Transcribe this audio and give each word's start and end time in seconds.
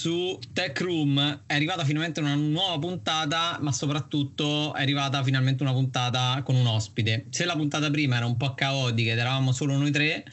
su 0.00 0.38
Tech 0.54 0.80
Room 0.80 1.42
è 1.44 1.54
arrivata 1.54 1.84
finalmente 1.84 2.20
una 2.20 2.34
nuova 2.34 2.78
puntata, 2.78 3.58
ma 3.60 3.70
soprattutto 3.70 4.72
è 4.72 4.80
arrivata 4.80 5.22
finalmente 5.22 5.62
una 5.62 5.74
puntata 5.74 6.40
con 6.42 6.54
un 6.54 6.66
ospite. 6.66 7.26
Se 7.28 7.44
la 7.44 7.54
puntata 7.54 7.90
prima 7.90 8.16
era 8.16 8.24
un 8.24 8.38
po' 8.38 8.54
caotica 8.54 9.12
ed 9.12 9.18
eravamo 9.18 9.52
solo 9.52 9.76
noi 9.76 9.90
tre, 9.90 10.24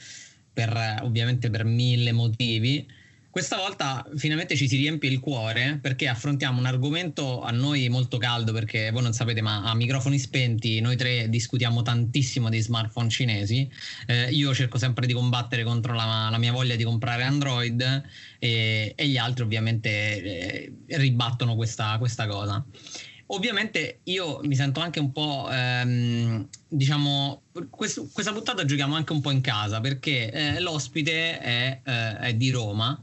per, 0.54 1.01
ovviamente 1.04 1.50
per 1.50 1.65
mille 1.65 2.14
motivi, 2.14 2.88
questa 3.38 3.57
volta 3.57 4.04
finalmente 4.15 4.55
ci 4.55 4.67
si 4.67 4.77
riempie 4.77 5.11
il 5.11 5.19
cuore 5.19 5.77
perché 5.79 6.07
affrontiamo 6.07 6.57
un 6.57 6.65
argomento 6.65 7.43
a 7.43 7.51
noi 7.51 7.87
molto 7.87 8.17
caldo 8.17 8.51
perché 8.51 8.89
voi 8.89 9.04
non 9.04 9.13
sapete 9.13 9.43
ma 9.43 9.61
a 9.61 9.75
microfoni 9.75 10.17
spenti 10.17 10.79
noi 10.79 10.97
tre 10.97 11.29
discutiamo 11.29 11.83
tantissimo 11.83 12.50
di 12.50 12.60
smartphone 12.60 13.10
cinesi. 13.10 13.69
Eh, 14.07 14.32
io 14.32 14.55
cerco 14.55 14.79
sempre 14.79 15.05
di 15.05 15.13
combattere 15.13 15.63
contro 15.63 15.93
la, 15.93 16.29
la 16.32 16.37
mia 16.39 16.51
voglia 16.51 16.75
di 16.75 16.83
comprare 16.83 17.25
Android 17.25 18.04
e, 18.39 18.93
e 18.96 19.07
gli 19.07 19.18
altri 19.18 19.43
ovviamente 19.43 19.89
eh, 19.89 20.74
ribattono 20.97 21.55
questa, 21.55 21.96
questa 21.99 22.25
cosa. 22.25 22.65
Ovviamente 23.27 23.99
io 24.05 24.39
mi 24.46 24.55
sento 24.55 24.79
anche 24.79 24.99
un 24.99 25.11
po', 25.11 25.47
ehm, 25.51 26.47
diciamo, 26.68 27.43
questo, 27.69 28.10
questa 28.11 28.33
puntata 28.33 28.65
giochiamo 28.65 28.96
anche 28.96 29.13
un 29.13 29.21
po' 29.21 29.29
in 29.29 29.41
casa 29.41 29.79
perché 29.79 30.32
eh, 30.32 30.60
l'ospite 30.60 31.38
è, 31.38 31.82
eh, 31.83 32.17
è 32.17 32.33
di 32.33 32.49
Roma 32.49 32.99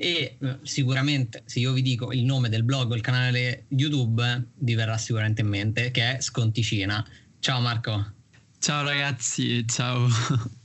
e 0.00 0.36
eh, 0.40 0.58
sicuramente 0.62 1.42
se 1.44 1.58
io 1.58 1.72
vi 1.72 1.82
dico 1.82 2.12
il 2.12 2.22
nome 2.22 2.48
del 2.48 2.62
blog 2.62 2.92
o 2.92 2.94
il 2.94 3.00
canale 3.00 3.64
YouTube 3.70 4.44
vi 4.58 4.74
verrà 4.74 4.96
sicuramente 4.96 5.40
in 5.40 5.48
mente 5.48 5.90
che 5.90 6.16
è 6.16 6.20
Sconticina. 6.20 7.04
Ciao 7.40 7.60
Marco. 7.60 8.12
Ciao 8.60 8.84
ragazzi, 8.84 9.66
ciao. 9.66 10.08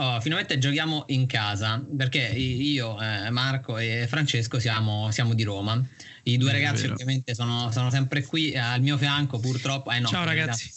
Oh, 0.00 0.20
finalmente 0.20 0.58
giochiamo 0.58 1.04
in 1.08 1.26
casa 1.26 1.84
perché 1.96 2.18
io, 2.18 3.00
eh, 3.00 3.30
Marco 3.30 3.78
e 3.78 4.06
Francesco 4.08 4.58
siamo, 4.60 5.10
siamo, 5.10 5.34
di 5.34 5.42
Roma. 5.44 5.80
I 6.24 6.36
due 6.36 6.52
ragazzi 6.52 6.86
ovviamente 6.86 7.34
sono, 7.34 7.70
sono, 7.72 7.90
sempre 7.90 8.24
qui 8.24 8.56
al 8.56 8.80
mio 8.80 8.96
fianco 8.96 9.38
purtroppo. 9.38 9.90
Eh, 9.90 9.98
no, 10.00 10.08
ciao 10.08 10.24
ragazzi. 10.24 10.70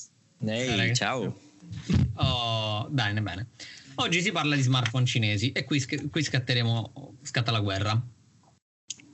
Ehi, 0.45 0.67
ciao. 0.67 0.75
Ragazzi. 0.75 0.95
ciao. 0.95 1.39
Oh, 2.15 2.87
bene, 2.89 3.21
bene. 3.21 3.47
Oggi 4.01 4.23
si 4.23 4.31
parla 4.31 4.55
di 4.55 4.63
smartphone 4.63 5.05
cinesi 5.05 5.51
e 5.51 5.63
qui, 5.63 5.79
qui 6.09 6.23
scatteremo, 6.23 7.19
scatta 7.21 7.51
la 7.51 7.59
guerra. 7.59 8.01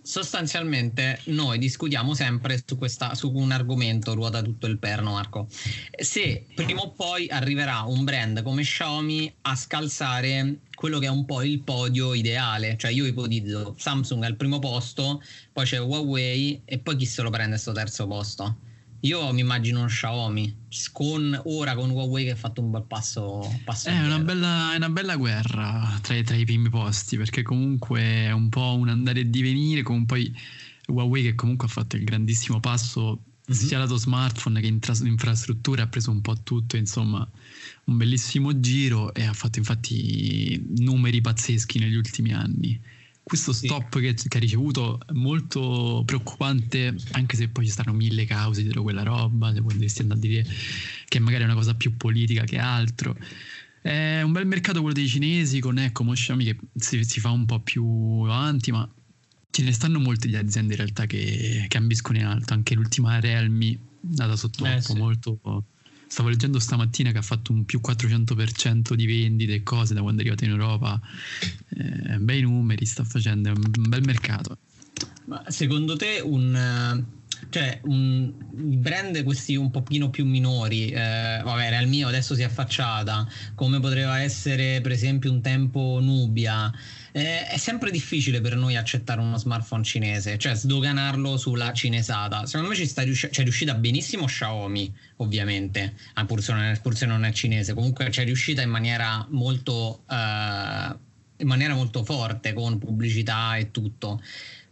Sostanzialmente 0.02 1.20
noi 1.26 1.58
discutiamo 1.58 2.14
sempre 2.14 2.64
su, 2.66 2.78
questa, 2.78 3.14
su 3.14 3.30
un 3.36 3.52
argomento, 3.52 4.14
ruota 4.14 4.42
tutto 4.42 4.66
il 4.66 4.80
perno 4.80 5.12
Marco. 5.12 5.50
Se 5.92 6.46
prima 6.56 6.80
o 6.80 6.94
poi 6.94 7.28
arriverà 7.28 7.82
un 7.82 8.06
brand 8.06 8.42
come 8.44 8.64
Xiaomi 8.64 9.36
a 9.42 9.58
scalzare 9.58 10.62
quello 10.74 11.00
che 11.00 11.08
è 11.08 11.10
un 11.10 11.26
po' 11.26 11.44
il 11.44 11.64
podio 11.64 12.14
ideale, 12.14 12.78
cioè 12.78 12.92
io 12.92 13.06
ipotizzo 13.06 13.76
Samsung 13.78 14.24
al 14.24 14.38
primo 14.38 14.60
posto, 14.60 15.22
poi 15.52 15.66
c'è 15.66 15.82
Huawei 15.82 16.62
e 16.64 16.80
poi 16.80 16.96
chi 16.96 17.06
se 17.06 17.22
lo 17.24 17.30
prende 17.30 17.52
questo 17.52 17.74
terzo 17.74 18.08
posto? 18.08 18.60
Io 19.02 19.32
mi 19.32 19.42
immagino 19.42 19.80
uno 19.80 19.88
Xiaomi 19.88 20.66
con, 20.92 21.40
ora 21.46 21.76
con 21.76 21.90
Huawei 21.92 22.26
che 22.26 22.32
ha 22.32 22.36
fatto 22.36 22.62
un 22.62 22.72
bel 22.72 22.84
passo. 22.88 23.42
passo 23.64 23.90
è, 23.90 24.04
una 24.04 24.20
bella, 24.20 24.74
è, 24.74 24.78
una 24.78 24.90
bella, 24.90 25.16
guerra 25.16 26.00
tra, 26.02 26.20
tra, 26.24 26.36
i 26.36 26.46
primi 26.46 26.70
posti 26.70 27.16
perché 27.16 27.44
comunque 27.44 28.02
è 28.02 28.32
un 28.32 28.50
po' 28.50 28.76
un 28.76 28.90
andare 28.90 29.20
e 29.20 29.30
divenire. 29.30 29.84
Con 29.84 30.06
poi 30.06 30.34
Huawei 30.88 31.24
che 31.24 31.36
comunque 31.36 31.68
ha 31.68 31.70
fatto 31.70 31.96
il 31.96 32.04
grandissimo 32.04 32.60
passo 32.60 33.22
mm-hmm. 33.52 33.68
sia 33.68 33.78
lato 33.78 33.98
smartphone 33.98 34.60
che 34.62 34.68
in 34.68 34.80
tra- 34.80 34.96
infrastruttura, 35.04 35.84
ha 35.84 35.88
preso 35.88 36.10
un 36.10 36.22
po' 36.22 36.42
tutto, 36.42 36.76
insomma, 36.76 37.28
un 37.86 37.98
bellissimo 37.98 38.60
giro 38.60 39.14
e 39.14 39.26
ha 39.26 39.34
fatto 39.34 39.60
infatti 39.60 40.66
numeri 40.80 41.22
pazzeschi 41.22 41.78
negli 41.78 41.96
ultimi 41.96 42.34
anni 42.34 42.82
questo 43.28 43.52
stop 43.52 44.00
che, 44.00 44.14
che, 44.14 44.38
ha 44.38 44.40
ricevuto 44.40 45.00
è 45.06 45.12
molto 45.12 46.02
preoccupante, 46.06 46.96
anche 47.12 47.36
se 47.36 47.50
poi 47.50 47.66
ci 47.66 47.72
stanno 47.72 47.92
mille 47.92 48.24
cause 48.26 48.62
dietro 48.62 48.84
quella 48.84 49.04
roba, 49.04 49.54
se 49.54 49.62
potresti 49.62 50.02
andare 50.02 50.20
a 50.20 50.22
dire 50.22 50.46
che 51.10 51.20
magari 51.20 51.44
è 51.44 51.46
una 51.46 51.56
cosa 51.56 51.74
più 51.74 51.98
politica 51.98 52.46
che 52.46 52.58
altro. 52.58 53.18
È 53.82 54.22
un 54.22 54.32
bel 54.32 54.48
mercato 54.48 54.80
quello 54.80 54.94
dei 54.94 55.10
cinesi 55.10 55.60
con 55.60 55.78
ecco 55.78 56.06
Xiaomi 56.06 56.46
che 56.46 56.58
si, 56.74 57.04
si, 57.04 57.20
fa 57.20 57.32
un 57.32 57.46
po' 57.46 57.60
più 57.60 57.86
avanti, 58.24 58.72
ma 58.72 58.90
ce 59.50 59.64
ne 59.64 59.74
stanno 59.74 60.00
molte 60.00 60.30
di 60.30 60.36
aziende 60.38 60.74
in 60.74 60.80
realtà 60.80 61.06
che, 61.06 61.66
che 61.68 61.78
ambiscono 61.78 62.18
in 62.18 62.26
alto, 62.26 62.54
anche 62.54 62.76
l'ultima 62.76 63.20
Realme 63.20 63.78
data 64.00 64.38
sotto 64.38 64.66
eh, 64.66 64.80
sì. 64.80 64.94
molto 64.96 65.38
Stavo 66.08 66.30
leggendo 66.30 66.60
stamattina 66.60 67.12
che 67.12 67.18
ha 67.18 67.24
fatto 67.24 67.52
un 67.52 67.66
più 67.66 67.80
400% 67.84 68.94
di 68.94 69.06
vendite 69.06 69.56
e 69.56 69.64
cose 69.64 69.94
da 69.94 70.02
quando 70.02 70.22
è 70.22 70.26
arrivato 70.26 70.46
in 70.46 70.52
Europa. 70.52 71.00
Eh, 71.70 72.18
bei 72.20 72.42
numeri 72.42 72.86
sta 72.86 73.04
facendo, 73.04 73.50
è 73.50 73.52
un 73.52 73.90
bel 73.90 74.04
mercato. 74.04 74.58
Ma 75.26 75.44
secondo 75.50 75.96
te 75.96 76.22
un, 76.24 77.06
cioè, 77.50 77.80
un, 77.84 78.34
brand 78.52 79.24
questi 79.24 79.56
un 79.56 79.72
pochino 79.72 80.10
più 80.10 80.26
minori, 80.26 80.90
eh, 80.90 81.42
vabbè, 81.44 81.80
il 81.80 81.88
mio, 81.88 82.08
adesso 82.08 82.36
si 82.36 82.42
è 82.42 82.46
affacciata, 82.46 83.28
come 83.56 83.80
poteva 83.80 84.22
essere 84.22 84.82
per 84.82 84.92
esempio 84.92 85.32
un 85.32 85.42
tempo 85.42 86.00
Nubia, 86.02 86.72
eh, 87.12 87.48
è 87.48 87.58
sempre 87.58 87.90
difficile 87.92 88.42
per 88.42 88.56
noi 88.56 88.76
accettare 88.76 89.22
uno 89.22 89.38
smartphone 89.38 89.84
cinese, 89.84 90.38
cioè 90.38 90.54
sdoganarlo 90.54 91.38
sulla 91.38 91.74
cinesata. 91.74 92.46
Secondo 92.46 92.70
me 92.70 92.76
ci 92.76 92.86
sta 92.86 93.02
riusci- 93.02 93.30
c'è 93.30 93.44
riuscita 93.44 93.74
benissimo 93.74 94.26
Xiaomi, 94.26 94.94
ovviamente, 95.18 95.96
ah, 96.14 96.26
pur, 96.26 96.42
se 96.42 96.54
è, 96.54 96.80
pur 96.82 96.96
se 96.96 97.06
non 97.06 97.26
è 97.26 97.32
cinese, 97.32 97.74
comunque 97.74 98.10
c'è 98.10 98.24
riuscita 98.24 98.62
in 98.62 98.70
maniera 98.70 99.26
molto, 99.30 100.04
uh, 100.08 100.96
in 101.40 101.48
maniera 101.48 101.74
molto 101.74 102.04
forte 102.04 102.54
con 102.54 102.78
pubblicità 102.78 103.56
e 103.58 103.72
tutto. 103.72 104.22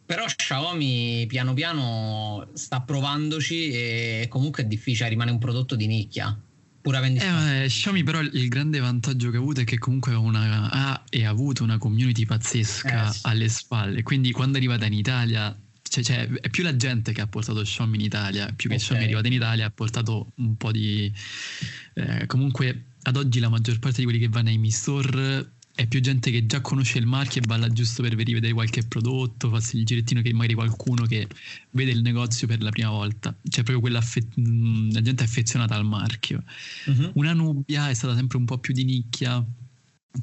Però 0.06 0.26
Xiaomi 0.26 1.26
piano 1.28 1.54
piano 1.54 2.48
sta 2.54 2.82
provandoci 2.82 3.72
e 3.72 4.28
comunque 4.30 4.64
è 4.64 4.66
difficile, 4.66 5.10
rimane 5.10 5.32
un 5.32 5.40
prodotto 5.40 5.76
di 5.76 5.88
nicchia 5.88 6.38
pur 6.86 6.96
avendo 6.96 7.20
eh, 7.20 7.66
Xiaomi 7.66 8.04
però 8.04 8.22
il 8.22 8.48
grande 8.48 8.78
vantaggio 8.78 9.32
che 9.32 9.38
ha 9.38 9.40
avuto 9.40 9.62
è 9.62 9.64
che 9.64 9.80
comunque 9.80 10.14
una, 10.14 10.70
ha 10.70 11.04
e 11.10 11.26
ha 11.26 11.30
avuto 11.32 11.64
una 11.64 11.80
community 11.80 12.26
pazzesca 12.26 13.10
eh, 13.10 13.12
sì. 13.12 13.20
alle 13.24 13.50
spalle 13.50 14.04
quindi 14.04 14.32
quando 14.32 14.58
è 14.58 14.60
arrivata 14.60 14.86
in 14.86 14.94
Italia 14.94 15.58
cioè, 15.82 16.04
cioè, 16.04 16.30
è 16.30 16.50
più 16.50 16.62
la 16.62 16.76
gente 16.76 17.12
che 17.12 17.22
ha 17.22 17.28
portato 17.28 17.64
Xiaomi 17.64 17.96
in 17.96 18.04
Italia 18.04 18.46
più 18.56 18.70
che 18.70 18.76
okay. 18.76 18.86
Xiaomi 18.86 19.02
è 19.02 19.06
arrivata 19.06 19.28
in 19.28 19.34
Italia 19.34 19.66
ha 19.66 19.72
portato 19.72 20.32
un 20.36 20.56
po' 20.58 20.72
di 20.72 21.12
eh, 21.96 22.28
comunque 22.28 22.84
ad 23.02 23.18
oggi 23.18 23.40
la 23.40 23.50
maggior 23.50 23.80
parte 23.80 23.98
di 23.98 24.04
quelli 24.04 24.20
che 24.20 24.30
vanno 24.30 24.50
ai 24.50 24.60
Mi 24.60 24.70
Store 24.70 25.54
è 25.76 25.88
più 25.88 26.00
gente 26.00 26.32
che 26.32 26.46
già 26.46 26.62
conosce 26.62 27.00
il 27.00 27.06
marchio 27.06 27.42
e 27.42 27.46
balla 27.46 27.68
giusto 27.68 28.02
per 28.02 28.14
rivedere 28.14 28.54
qualche 28.54 28.84
prodotto, 28.84 29.50
farsi 29.50 29.78
il 29.78 29.86
girettino 29.86 30.22
che 30.22 30.32
magari 30.32 30.54
qualcuno 30.54 31.06
che 31.06 31.28
vede 31.72 31.92
il 31.92 32.02
negozio 32.02 32.48
per 32.48 32.62
la 32.62 32.70
prima 32.70 32.90
volta. 32.90 33.36
C'è 33.44 33.62
proprio 33.62 33.82
quella 33.82 34.02
mm, 34.40 34.92
la 34.92 35.02
gente 35.02 35.24
è 35.24 35.26
affezionata 35.28 35.76
al 35.76 35.86
marchio. 35.86 36.44
Uh-huh. 36.86 37.12
Una 37.16 37.34
Nubia 37.34 37.90
è 37.90 37.94
stata 37.94 38.16
sempre 38.16 38.38
un 38.38 38.46
po' 38.46 38.58
più 38.58 38.74
di 38.74 38.86
nicchia. 38.86 39.46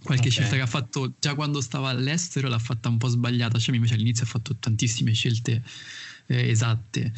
Qualche 0.03 0.29
okay. 0.29 0.31
scelta 0.31 0.57
che 0.57 0.63
ha 0.63 0.67
fatto 0.67 1.17
già 1.21 1.35
quando 1.35 1.61
stava 1.61 1.91
all'estero 1.91 2.49
l'ha 2.49 2.59
fatta 2.59 2.89
un 2.89 2.97
po' 2.97 3.09
sbagliata. 3.09 3.59
Cioè, 3.59 3.75
invece 3.75 3.93
all'inizio 3.93 4.25
ha 4.25 4.29
fatto 4.29 4.57
tantissime 4.57 5.13
scelte 5.13 5.63
eh, 6.29 6.49
esatte. 6.49 7.13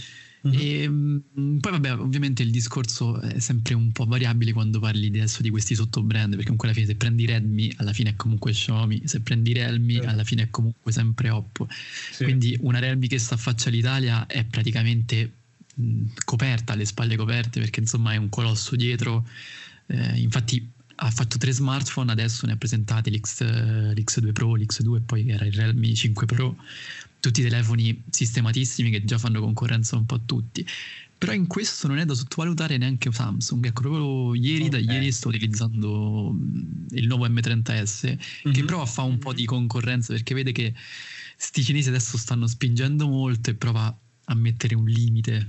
Mm-hmm. 0.46 0.58
E, 0.60 0.88
mm, 0.88 1.58
poi 1.58 1.72
vabbè, 1.72 1.94
ovviamente 1.94 2.42
il 2.42 2.50
discorso 2.50 3.18
è 3.20 3.38
sempre 3.38 3.74
un 3.74 3.92
po' 3.92 4.04
variabile 4.04 4.52
quando 4.52 4.78
parli 4.78 5.06
adesso 5.06 5.40
di 5.40 5.48
questi 5.48 5.74
sottobrand, 5.74 6.30
perché 6.30 6.44
comunque 6.44 6.68
alla 6.68 6.76
fine 6.76 6.86
se 6.86 6.96
prendi 6.96 7.24
Redmi 7.24 7.72
alla 7.76 7.92
fine 7.92 8.10
è 8.10 8.16
comunque 8.16 8.52
Xiaomi, 8.52 9.02
se 9.04 9.20
prendi 9.20 9.52
Realme 9.54 9.94
sì. 9.94 9.98
alla 10.00 10.24
fine 10.24 10.42
è 10.42 10.50
comunque 10.50 10.92
sempre 10.92 11.30
Oppo. 11.30 11.66
Sì. 11.70 12.24
Quindi 12.24 12.56
una 12.60 12.78
Realme 12.78 13.06
che 13.06 13.18
sta 13.18 13.34
affaccia 13.34 13.70
all'Italia 13.70 14.26
è 14.26 14.44
praticamente 14.44 15.32
mh, 15.74 16.04
coperta, 16.24 16.74
alle 16.74 16.84
spalle 16.84 17.16
coperte, 17.16 17.60
perché 17.60 17.80
insomma 17.80 18.12
è 18.12 18.16
un 18.16 18.28
colosso 18.28 18.76
dietro. 18.76 19.26
Eh, 19.86 20.20
infatti 20.20 20.70
ha 20.96 21.10
fatto 21.10 21.38
tre 21.38 21.52
smartphone, 21.52 22.12
adesso 22.12 22.46
ne 22.46 22.52
ha 22.52 22.56
presentati 22.56 23.10
l'X, 23.10 23.42
l'X2 23.42 24.32
Pro, 24.32 24.56
l'X2 24.56 24.96
e 24.96 25.00
poi 25.00 25.28
era 25.28 25.44
il 25.46 25.52
Realme 25.52 25.92
5 25.92 26.26
Pro 26.26 26.56
tutti 27.24 27.40
i 27.40 27.44
telefoni 27.44 28.04
sistematissimi 28.10 28.90
che 28.90 29.02
già 29.02 29.16
fanno 29.16 29.40
concorrenza 29.40 29.96
un 29.96 30.04
po' 30.04 30.16
a 30.16 30.20
tutti. 30.26 30.66
Però 31.16 31.32
in 31.32 31.46
questo 31.46 31.86
non 31.86 31.96
è 31.96 32.04
da 32.04 32.12
sottovalutare 32.12 32.76
neanche 32.76 33.10
Samsung. 33.10 33.64
Ecco, 33.64 33.80
proprio 33.80 34.34
ieri, 34.34 34.66
okay. 34.66 34.84
da 34.84 34.92
ieri 34.92 35.10
sto 35.10 35.28
utilizzando 35.28 36.32
mm, 36.32 36.86
il 36.90 37.06
nuovo 37.06 37.26
M30S, 37.26 38.06
mm-hmm. 38.06 38.54
che 38.54 38.60
mhm. 38.60 38.66
prova 38.66 38.82
a 38.82 38.86
fare 38.86 39.08
un 39.08 39.18
po' 39.18 39.32
di 39.32 39.46
concorrenza 39.46 40.12
perché 40.12 40.34
vede 40.34 40.52
che 40.52 40.74
sti 41.36 41.62
cinesi 41.62 41.88
adesso 41.88 42.18
stanno 42.18 42.46
spingendo 42.46 43.08
molto 43.08 43.48
e 43.48 43.54
prova 43.54 43.96
a 44.26 44.34
mettere 44.34 44.74
un 44.74 44.84
limite. 44.84 45.46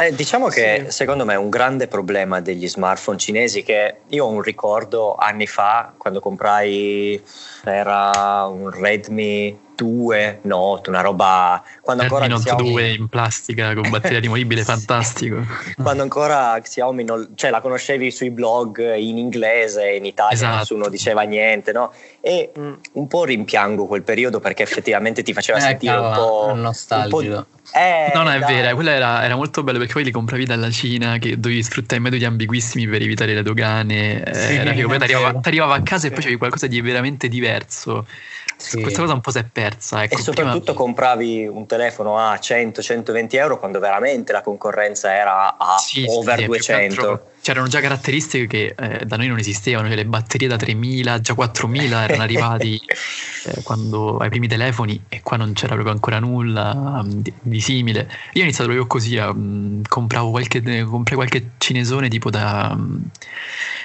Eh, 0.00 0.14
diciamo 0.14 0.48
che 0.48 0.84
sì. 0.86 0.90
secondo 0.90 1.26
me 1.26 1.34
è 1.34 1.36
un 1.36 1.50
grande 1.50 1.86
problema 1.86 2.40
degli 2.40 2.66
smartphone 2.66 3.18
cinesi 3.18 3.62
che 3.62 3.96
io 4.08 4.24
ho 4.24 4.30
un 4.30 4.40
ricordo 4.40 5.16
anni 5.16 5.46
fa 5.46 5.92
quando 5.98 6.20
comprai 6.20 7.20
era 7.64 8.46
un 8.46 8.70
Redmi 8.70 9.70
2 9.82 10.38
Note, 10.42 10.90
una 10.90 11.00
roba 11.00 11.62
quando 11.80 12.04
ancora 12.04 12.26
Note 12.28 12.44
Xiaomi... 12.44 12.70
2 12.70 12.88
in 12.92 13.08
plastica 13.08 13.74
con 13.74 13.90
batteria 13.90 14.20
rimovibile, 14.20 14.62
fantastico. 14.62 15.44
Quando 15.76 16.02
ancora 16.02 16.58
Xiaomi 16.60 17.02
non... 17.04 17.30
cioè, 17.34 17.50
la 17.50 17.60
conoscevi 17.60 18.10
sui 18.12 18.30
blog 18.30 18.94
in 18.96 19.18
inglese, 19.18 19.90
in 19.90 20.04
Italia 20.04 20.34
Esatto. 20.34 20.56
nessuno 20.58 20.88
diceva 20.88 21.22
niente, 21.22 21.72
no? 21.72 21.92
E 22.20 22.50
Mm. 22.58 22.72
un 22.92 23.06
po' 23.08 23.24
rimpiango 23.24 23.86
quel 23.86 24.02
periodo 24.02 24.38
perché 24.38 24.62
effettivamente 24.62 25.22
ti 25.22 25.32
faceva 25.32 25.58
Eh, 25.58 25.62
sentire 25.62 25.96
un 25.96 26.10
cavolo, 26.12 26.46
po'... 26.46 26.54
nostalgico. 26.54 27.16
un 27.18 27.44
po'- 27.44 27.46
Eh, 27.74 28.10
No, 28.14 28.22
no, 28.22 28.30
è 28.30 28.38
dai. 28.38 28.54
vero, 28.54 28.74
quello 28.74 28.90
era, 28.90 29.24
era 29.24 29.34
molto 29.34 29.62
bello 29.62 29.78
perché 29.78 29.94
poi 29.94 30.04
li 30.04 30.10
compravi 30.10 30.44
dalla 30.44 30.70
Cina 30.70 31.16
che 31.18 31.38
dovevi 31.40 31.62
sfruttare 31.62 32.00
metodi 32.00 32.24
ambiguissimi 32.24 32.86
per 32.86 33.00
evitare 33.00 33.32
le 33.34 33.42
dogane. 33.42 34.22
eh, 34.22 34.34
Sì, 34.34 34.54
era. 34.56 34.72
Poi 34.72 34.96
è 34.96 34.98
ti 34.98 35.48
arrivava, 35.48 35.74
a 35.74 35.82
casa 35.82 36.06
e 36.06 36.10
poi 36.10 36.18
c'avevi 36.18 36.36
qualcosa 36.36 36.66
di 36.66 36.80
veramente 36.82 37.28
diverso. 37.28 38.06
Sì. 38.62 38.80
Questa 38.80 39.00
cosa 39.00 39.12
un 39.14 39.20
po' 39.20 39.30
si 39.30 39.38
è 39.38 39.44
persa. 39.44 40.02
Ecco, 40.04 40.14
E 40.14 40.18
soprattutto 40.22 40.72
compravi 40.72 41.46
un 41.46 41.66
telefono 41.66 42.16
a 42.16 42.34
100-120 42.36 43.36
euro 43.36 43.58
quando 43.58 43.80
veramente 43.80 44.32
la 44.32 44.40
concorrenza 44.40 45.12
era 45.12 45.56
a 45.58 45.76
prima- 45.76 45.78
sì, 45.78 46.04
over 46.08 46.38
sì, 46.38 46.44
più 46.44 46.52
che 46.52 46.58
200. 46.58 47.22
C'erano 47.42 47.66
già 47.66 47.80
caratteristiche 47.80 48.46
che 48.46 48.74
eh, 48.78 49.04
da 49.04 49.16
noi 49.16 49.26
non 49.26 49.38
esistevano, 49.38 49.88
cioè 49.88 49.96
le 49.96 50.04
batterie 50.04 50.46
da 50.46 50.56
3000, 50.56 51.20
già 51.20 51.34
4000 51.34 52.04
erano 52.04 52.22
arrivati 52.22 52.80
eh, 53.46 53.62
quando, 53.64 54.18
ai 54.18 54.28
primi 54.28 54.46
telefoni 54.46 55.02
e 55.08 55.22
qua 55.22 55.36
non 55.36 55.52
c'era 55.52 55.72
proprio 55.72 55.92
ancora 55.92 56.20
nulla 56.20 57.02
mm, 57.02 57.08
di, 57.10 57.32
di 57.42 57.60
simile. 57.60 58.08
Io 58.34 58.42
ho 58.42 58.44
iniziato 58.44 58.70
proprio 58.70 58.86
così, 58.86 59.18
a, 59.18 59.34
mm, 59.34 59.82
compravo 59.88 60.30
qualche, 60.30 60.62
comprai 60.84 61.16
qualche 61.16 61.50
cinesone 61.58 62.08
tipo 62.08 62.30
da, 62.30 62.76
mm, 62.76 62.96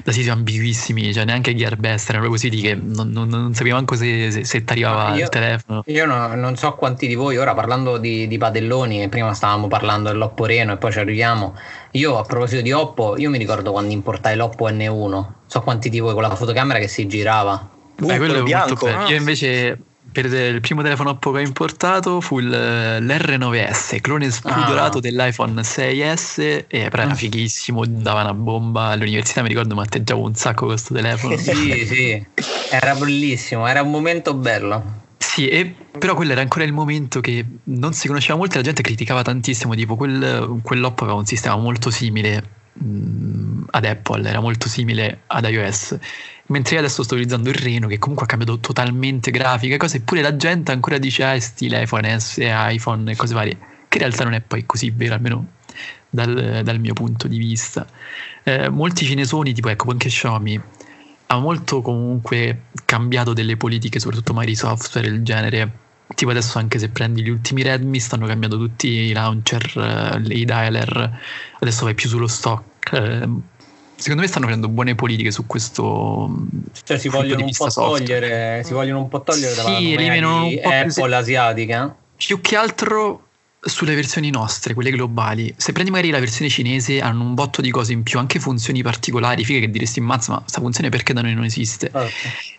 da 0.03 0.11
siti 0.11 0.29
ambiguissimi, 0.29 1.11
cioè 1.11 1.25
neanche 1.25 1.55
Gearbest, 1.55 2.09
erano 2.09 2.25
proprio 2.27 2.49
siti 2.49 2.61
che 2.61 2.75
non, 2.75 3.09
non, 3.09 3.27
non 3.27 3.53
sapevo 3.55 3.75
manco 3.75 3.95
se, 3.95 4.29
se, 4.31 4.45
se 4.45 4.63
ti 4.63 4.71
arrivava 4.71 5.09
Ma 5.09 5.15
io- 5.15 5.23
il 5.23 5.29
telefono. 5.29 5.83
Io 5.87 6.05
no- 6.05 6.35
non 6.35 6.55
so 6.55 6.73
quanti 6.75 7.07
di 7.07 7.15
voi, 7.15 7.37
ora 7.37 7.53
parlando 7.53 7.97
di, 7.97 8.27
di 8.27 8.37
padelloni, 8.37 9.09
prima 9.09 9.33
stavamo 9.33 9.67
parlando 9.67 10.09
dell'Oppo 10.09 10.45
Reno 10.45 10.73
e 10.73 10.77
poi 10.77 10.91
ci 10.91 10.99
arriviamo. 10.99 11.55
Io 11.91 12.17
a 12.17 12.23
proposito 12.23 12.61
di 12.61 12.71
Oppo, 12.71 13.17
io 13.17 13.29
mi 13.29 13.37
ricordo 13.37 13.71
quando 13.71 13.93
importai 13.93 14.35
l'Oppo 14.35 14.67
N1, 14.69 15.25
so 15.47 15.61
quanti 15.61 15.89
di 15.89 15.99
voi 15.99 16.13
con 16.13 16.21
la 16.21 16.35
fotocamera 16.35 16.79
che 16.79 16.87
si 16.87 17.07
girava. 17.07 17.53
Uh, 17.99 18.05
Beh, 18.05 18.17
quello 18.17 18.17
quello 18.17 18.33
è 18.33 18.37
molto 18.39 18.75
bianco. 18.75 18.85
bello. 18.85 18.97
Ah, 18.99 19.07
Io 19.09 19.15
invece 19.15 19.81
per 20.11 20.25
il 20.25 20.61
primo 20.61 20.81
telefono 20.83 21.11
Oppo 21.11 21.31
che 21.31 21.37
ho 21.39 21.41
importato 21.41 22.21
fu 22.21 22.39
il- 22.39 22.49
l'R9S, 22.49 23.99
clone 24.01 24.29
spudorato 24.29 24.97
Ah. 24.97 25.01
dell'iPhone 25.01 25.63
6S, 25.63 26.37
e 26.39 26.87
però 26.89 27.03
era 27.03 27.11
Mm. 27.11 27.15
fighissimo, 27.15 27.83
dava 27.85 28.21
una 28.21 28.33
bomba 28.33 28.85
all'università, 28.87 29.41
mi 29.41 29.47
ricordo 29.49 29.73
matteggiavo 29.75 30.21
un 30.21 30.35
sacco 30.35 30.59
con 30.65 30.67
questo 30.69 30.93
telefono. 30.93 31.35
Sì, 31.37 31.85
sì, 31.85 32.27
era 32.69 32.93
bellissimo, 32.95 33.65
era 33.67 33.81
un 33.81 33.89
momento 33.91 34.33
bello. 34.33 35.05
Sì, 35.37 35.49
e- 35.49 35.71
però 35.99 36.15
quello 36.15 36.31
era 36.31 36.41
ancora 36.41 36.65
il 36.65 36.73
momento 36.73 37.21
che 37.21 37.45
non 37.65 37.93
si 37.93 38.07
conosceva 38.07 38.39
molto 38.39 38.55
e 38.55 38.57
la 38.57 38.63
gente 38.63 38.81
criticava 38.81 39.21
tantissimo, 39.21 39.75
tipo 39.75 39.95
quel, 39.95 40.59
quell'Oppo 40.63 41.03
aveva 41.03 41.19
un 41.19 41.27
sistema 41.27 41.55
molto 41.57 41.91
simile 41.91 42.43
mh, 42.73 43.65
ad 43.69 43.85
Apple, 43.85 44.27
era 44.27 44.39
molto 44.39 44.67
simile 44.67 45.21
ad 45.27 45.47
iOS, 45.47 45.95
mentre 46.47 46.73
io 46.73 46.79
adesso 46.79 47.03
sto 47.03 47.13
utilizzando 47.13 47.49
il 47.49 47.55
Reno 47.55 47.85
che 47.85 47.99
comunque 47.99 48.25
ha 48.25 48.27
cambiato 48.27 48.57
totalmente 48.57 49.29
grafica 49.29 49.75
e 49.75 49.77
cose, 49.77 49.97
eppure 49.97 50.23
la 50.23 50.35
gente 50.35 50.71
ancora 50.71 50.97
dice 50.97 51.23
ah, 51.23 51.35
è 51.35 51.39
stile 51.39 51.83
iPhone 51.83 52.19
S, 52.19 52.37
iPhone 52.41 53.11
e 53.11 53.15
cose 53.15 53.35
varie, 53.35 53.57
che 53.89 53.97
in 53.97 54.03
realtà 54.05 54.23
non 54.23 54.33
è 54.33 54.41
poi 54.41 54.65
così 54.65 54.89
vero, 54.89 55.13
almeno 55.13 55.45
dal, 56.09 56.61
dal 56.63 56.79
mio 56.79 56.93
punto 56.93 57.27
di 57.27 57.37
vista. 57.37 57.85
Eh, 58.41 58.69
molti 58.69 59.05
cinesoni, 59.05 59.53
tipo 59.53 59.69
ecco 59.69 59.91
anche 59.91 60.09
Xiaomi, 60.09 60.59
ha 61.27 61.37
molto 61.37 61.81
comunque 61.81 62.63
cambiato 62.85 63.33
delle 63.33 63.57
politiche, 63.57 63.99
soprattutto 63.99 64.33
magari 64.33 64.55
software 64.55 65.09
del 65.09 65.23
genere. 65.23 65.71
Tipo 66.15 66.31
adesso 66.31 66.57
anche 66.57 66.79
se 66.79 66.89
prendi 66.89 67.21
gli 67.21 67.29
ultimi 67.29 67.63
Redmi 67.63 67.99
stanno 67.99 68.25
cambiando 68.25 68.57
tutti 68.57 68.87
i 68.87 69.11
launcher, 69.11 70.21
eh, 70.25 70.33
i 70.33 70.45
dialer, 70.45 71.19
adesso 71.59 71.83
vai 71.83 71.93
più 71.95 72.07
sullo 72.07 72.27
stock. 72.27 72.93
eh, 72.93 73.29
Secondo 73.97 74.21
me 74.21 74.27
stanno 74.27 74.45
prendendo 74.45 74.71
buone 74.71 74.93
politiche 74.93 75.31
su 75.31 75.47
questo. 75.47 76.47
Cioè 76.83 76.99
si 76.99 77.09
vogliono 77.09 77.43
un 77.43 77.51
po' 77.51 77.67
togliere, 77.67 78.61
si 78.63 78.73
vogliono 78.73 78.99
un 78.99 79.07
po' 79.09 79.23
togliere 79.23 79.55
dalla 79.55 79.69
Sì, 79.69 79.73
nomea 79.73 79.99
eliminano 79.99 80.47
di 80.47 80.55
un 80.55 80.61
po' 80.61 80.69
Apple 80.69 81.15
asiatica. 81.15 81.95
Più 82.15 82.39
che 82.39 82.55
altro 82.55 83.26
sulle 83.59 83.95
versioni 83.95 84.29
nostre, 84.29 84.73
quelle 84.73 84.91
globali. 84.91 85.53
Se 85.57 85.71
prendi 85.71 85.89
magari 85.91 86.11
la 86.11 86.19
versione 86.19 86.49
cinese 86.49 87.01
hanno 87.01 87.23
un 87.23 87.33
botto 87.33 87.61
di 87.61 87.71
cose 87.71 87.91
in 87.91 88.03
più, 88.03 88.19
anche 88.19 88.39
funzioni 88.39 88.81
particolari, 88.83 89.43
figa 89.43 89.59
che 89.59 89.71
diresti 89.71 89.99
mazza, 89.99 90.33
ma 90.33 90.43
sta 90.45 90.61
funzione 90.61 90.89
perché 90.89 91.13
da 91.13 91.21
noi 91.21 91.33
non 91.33 91.43
esiste? 91.43 91.91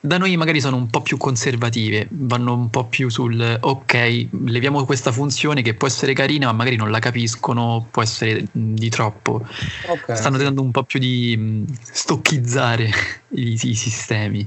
Da 0.01 0.19
noi 0.19 0.37
magari 0.37 0.61
sono 0.61 0.77
un 0.77 0.89
po' 0.89 1.01
più 1.01 1.17
conservative, 1.17 2.07
vanno 2.11 2.53
un 2.55 2.69
po' 2.71 2.87
più 2.87 3.09
sul 3.09 3.59
ok, 3.61 4.27
leviamo 4.45 4.85
questa 4.85 5.13
funzione 5.13 5.63
che 5.63 5.75
può 5.75 5.87
essere 5.87 6.13
carina, 6.13 6.47
ma 6.47 6.53
magari 6.53 6.77
non 6.77 6.91
la 6.91 6.99
capiscono, 6.99 7.87
può 7.91 8.03
essere 8.03 8.45
di 8.51 8.89
troppo. 8.91 9.47
Ok. 9.87 10.17
Stanno 10.17 10.37
tentando 10.37 10.63
un 10.63 10.73
po' 10.73 10.83
più 10.83 10.99
di 10.99 11.65
stocchizzare 11.81 12.91
i, 13.31 13.53
i 13.53 13.75
sistemi. 13.75 14.47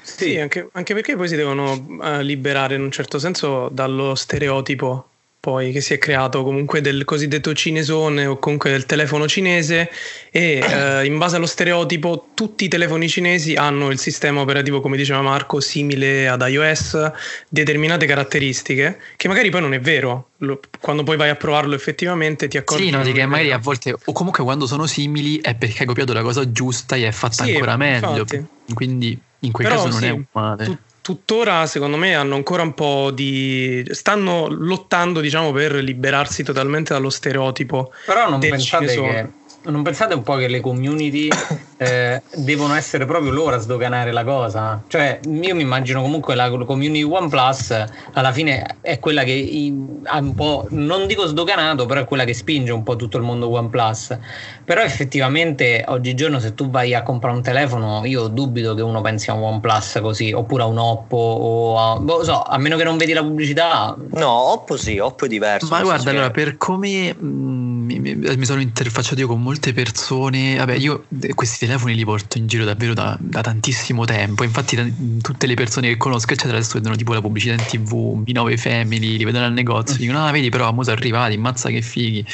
Sì, 0.00 0.38
anche, 0.38 0.68
anche 0.72 0.92
perché 0.92 1.16
poi 1.16 1.28
si 1.28 1.36
devono 1.36 2.00
eh, 2.02 2.22
liberare 2.22 2.74
in 2.74 2.82
un 2.82 2.90
certo 2.90 3.18
senso 3.18 3.70
dallo 3.70 4.14
stereotipo 4.14 5.08
poi 5.44 5.72
che 5.72 5.82
si 5.82 5.92
è 5.92 5.98
creato 5.98 6.42
comunque 6.42 6.80
del 6.80 7.04
cosiddetto 7.04 7.52
cinesone 7.52 8.24
o 8.24 8.38
comunque 8.38 8.70
del 8.70 8.86
telefono 8.86 9.28
cinese 9.28 9.90
e 10.30 10.58
eh, 10.64 11.04
in 11.04 11.18
base 11.18 11.36
allo 11.36 11.44
stereotipo 11.44 12.28
tutti 12.32 12.64
i 12.64 12.68
telefoni 12.68 13.10
cinesi 13.10 13.52
hanno 13.54 13.90
il 13.90 13.98
sistema 13.98 14.40
operativo 14.40 14.80
come 14.80 14.96
diceva 14.96 15.20
Marco 15.20 15.60
simile 15.60 16.28
ad 16.28 16.40
iOS 16.48 17.10
determinate 17.50 18.06
caratteristiche 18.06 18.98
che 19.16 19.28
magari 19.28 19.50
poi 19.50 19.60
non 19.60 19.74
è 19.74 19.80
vero 19.80 20.30
Lo- 20.38 20.60
quando 20.80 21.02
poi 21.02 21.18
vai 21.18 21.28
a 21.28 21.34
provarlo 21.36 21.74
effettivamente 21.74 22.48
ti 22.48 22.56
accorgi 22.56 22.84
Sì, 22.84 22.90
no, 22.90 23.02
che 23.02 23.12
è 23.12 23.26
magari 23.26 23.48
vero. 23.48 23.58
a 23.58 23.60
volte, 23.60 23.94
o 24.02 24.12
comunque 24.12 24.42
quando 24.44 24.66
sono 24.66 24.86
simili 24.86 25.40
è 25.42 25.54
perché 25.54 25.80
hai 25.80 25.86
copiato 25.86 26.14
la 26.14 26.22
cosa 26.22 26.50
giusta 26.50 26.96
e 26.96 27.06
è 27.06 27.10
fatta 27.12 27.44
Sì, 27.44 27.52
ancora 27.52 27.76
meglio. 27.76 28.20
infatti. 28.20 28.44
Quindi 28.72 29.18
in 29.40 29.52
quel 29.52 29.66
Però 29.68 29.82
caso 29.84 29.90
non 29.90 30.00
sì, 30.00 30.06
è 30.06 30.20
male. 30.32 30.64
tut- 30.64 30.78
tuttora 31.04 31.66
secondo 31.66 31.98
me 31.98 32.14
hanno 32.14 32.34
ancora 32.34 32.62
un 32.62 32.72
po' 32.72 33.10
di 33.10 33.84
stanno 33.90 34.46
lottando 34.48 35.20
diciamo 35.20 35.52
per 35.52 35.74
liberarsi 35.74 36.42
totalmente 36.42 36.94
dallo 36.94 37.10
stereotipo 37.10 37.92
Però 38.06 38.30
non 38.30 38.40
pensate 38.40 38.86
che 38.86 39.28
non 39.64 39.82
pensate 39.82 40.14
un 40.14 40.22
po' 40.22 40.36
che 40.36 40.48
le 40.48 40.60
community 40.60 41.28
eh, 41.78 42.22
devono 42.34 42.74
essere 42.74 43.04
proprio 43.06 43.30
loro 43.32 43.56
a 43.56 43.58
sdoganare 43.58 44.12
la 44.12 44.24
cosa? 44.24 44.82
Cioè, 44.86 45.20
io 45.24 45.54
mi 45.54 45.62
immagino 45.62 46.02
comunque 46.02 46.34
la 46.34 46.50
community 46.50 47.02
OnePlus 47.02 47.84
alla 48.12 48.32
fine 48.32 48.76
è 48.80 48.98
quella 48.98 49.22
che 49.24 49.72
ha 50.04 50.18
un 50.18 50.34
po', 50.34 50.66
non 50.70 51.06
dico 51.06 51.26
sdoganato, 51.26 51.86
però 51.86 52.00
è 52.00 52.04
quella 52.04 52.24
che 52.24 52.34
spinge 52.34 52.72
un 52.72 52.82
po' 52.82 52.96
tutto 52.96 53.16
il 53.16 53.22
mondo 53.22 53.50
OnePlus. 53.50 54.18
Però 54.64 54.82
effettivamente 54.82 55.84
oggigiorno 55.88 56.38
se 56.40 56.54
tu 56.54 56.70
vai 56.70 56.94
a 56.94 57.02
comprare 57.02 57.36
un 57.36 57.42
telefono, 57.42 58.02
io 58.04 58.28
dubito 58.28 58.74
che 58.74 58.82
uno 58.82 59.00
pensi 59.00 59.30
a 59.30 59.34
un 59.34 59.42
OnePlus 59.42 59.98
così, 60.00 60.32
oppure 60.32 60.62
a 60.62 60.66
un 60.66 60.78
Oppo 60.78 61.16
o 61.16 61.78
a, 61.78 61.98
boh, 61.98 62.18
lo 62.18 62.24
so, 62.24 62.42
a 62.42 62.58
meno 62.58 62.76
che 62.76 62.84
non 62.84 62.96
vedi 62.96 63.12
la 63.12 63.22
pubblicità. 63.22 63.96
No, 64.12 64.30
Oppo 64.52 64.76
sì, 64.76 64.98
Oppo 64.98 65.24
è 65.24 65.28
diverso. 65.28 65.68
Ma 65.70 65.82
guarda, 65.82 66.10
allora, 66.10 66.26
che- 66.30 66.32
per 66.32 66.56
come 66.56 67.14
mm, 67.14 67.83
mi, 67.84 68.14
mi- 68.16 68.44
sono 68.44 68.60
interfacciato 68.60 69.20
io 69.20 69.26
con 69.26 69.40
molte 69.42 69.72
persone, 69.72 70.56
vabbè, 70.56 70.74
io 70.74 71.06
questi 71.34 71.64
telefoni 71.66 71.94
li 71.94 72.04
porto 72.04 72.38
in 72.38 72.46
giro 72.46 72.64
davvero 72.64 72.94
da, 72.94 73.16
da 73.20 73.40
tantissimo 73.42 74.04
tempo. 74.04 74.42
Infatti, 74.44 74.76
da- 74.76 74.86
tutte 75.20 75.46
le 75.46 75.54
persone 75.54 75.88
che 75.88 75.96
conosco, 75.96 76.32
eccetera, 76.32 76.56
adesso 76.58 76.74
vedono 76.74 76.96
tipo 76.96 77.12
la 77.12 77.20
pubblicità 77.20 77.54
in 77.54 77.64
tv, 77.66 78.22
B9 78.24 78.56
Family, 78.56 79.16
li 79.16 79.24
vedono 79.24 79.44
al 79.46 79.52
negozio, 79.52 79.96
dicono: 79.98 80.24
Ah, 80.26 80.30
vedi, 80.30 80.48
però, 80.48 80.72
mo 80.72 80.82
sono 80.82 80.96
arrivati, 80.96 81.36
mazza 81.36 81.68
che 81.70 81.82
fighi. 81.82 82.24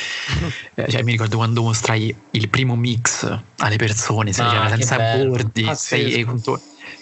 Eh, 0.75 0.89
cioè, 0.91 1.03
mi 1.03 1.13
ricordo 1.13 1.37
quando 1.37 1.63
mostrai 1.63 2.15
il 2.33 2.49
primo 2.49 2.77
mix 2.77 3.39
alle 3.59 3.77
persone, 3.77 4.33
sai, 4.33 4.57
Ah, 4.57 4.63
che 4.77 4.83
senza 4.85 4.97
bordi, 5.29 5.65
sei- 5.75 6.25
con- 6.25 6.41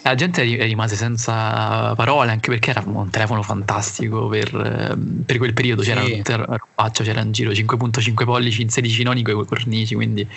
la 0.08 0.14
gente 0.14 0.42
ri- 0.42 0.62
rimase 0.62 0.96
senza 0.96 1.94
parole 1.94 2.30
anche 2.30 2.50
perché 2.50 2.70
era 2.70 2.82
un 2.86 3.10
telefono 3.10 3.42
fantastico 3.42 4.26
per, 4.28 4.54
ehm, 4.54 5.22
per 5.24 5.38
quel 5.38 5.52
periodo 5.52 5.82
c'era 5.82 6.02
Sì. 6.04 6.22
robaccia, 6.24 7.04
c'era 7.04 7.20
in 7.20 7.32
giro 7.32 7.50
5.5 7.52 8.24
pollici 8.24 8.62
in 8.62 8.68
16 8.70 9.02
noni 9.02 9.22
con 9.22 9.40
i 9.40 9.44
cornici 9.46 9.94
quindi 9.94 10.28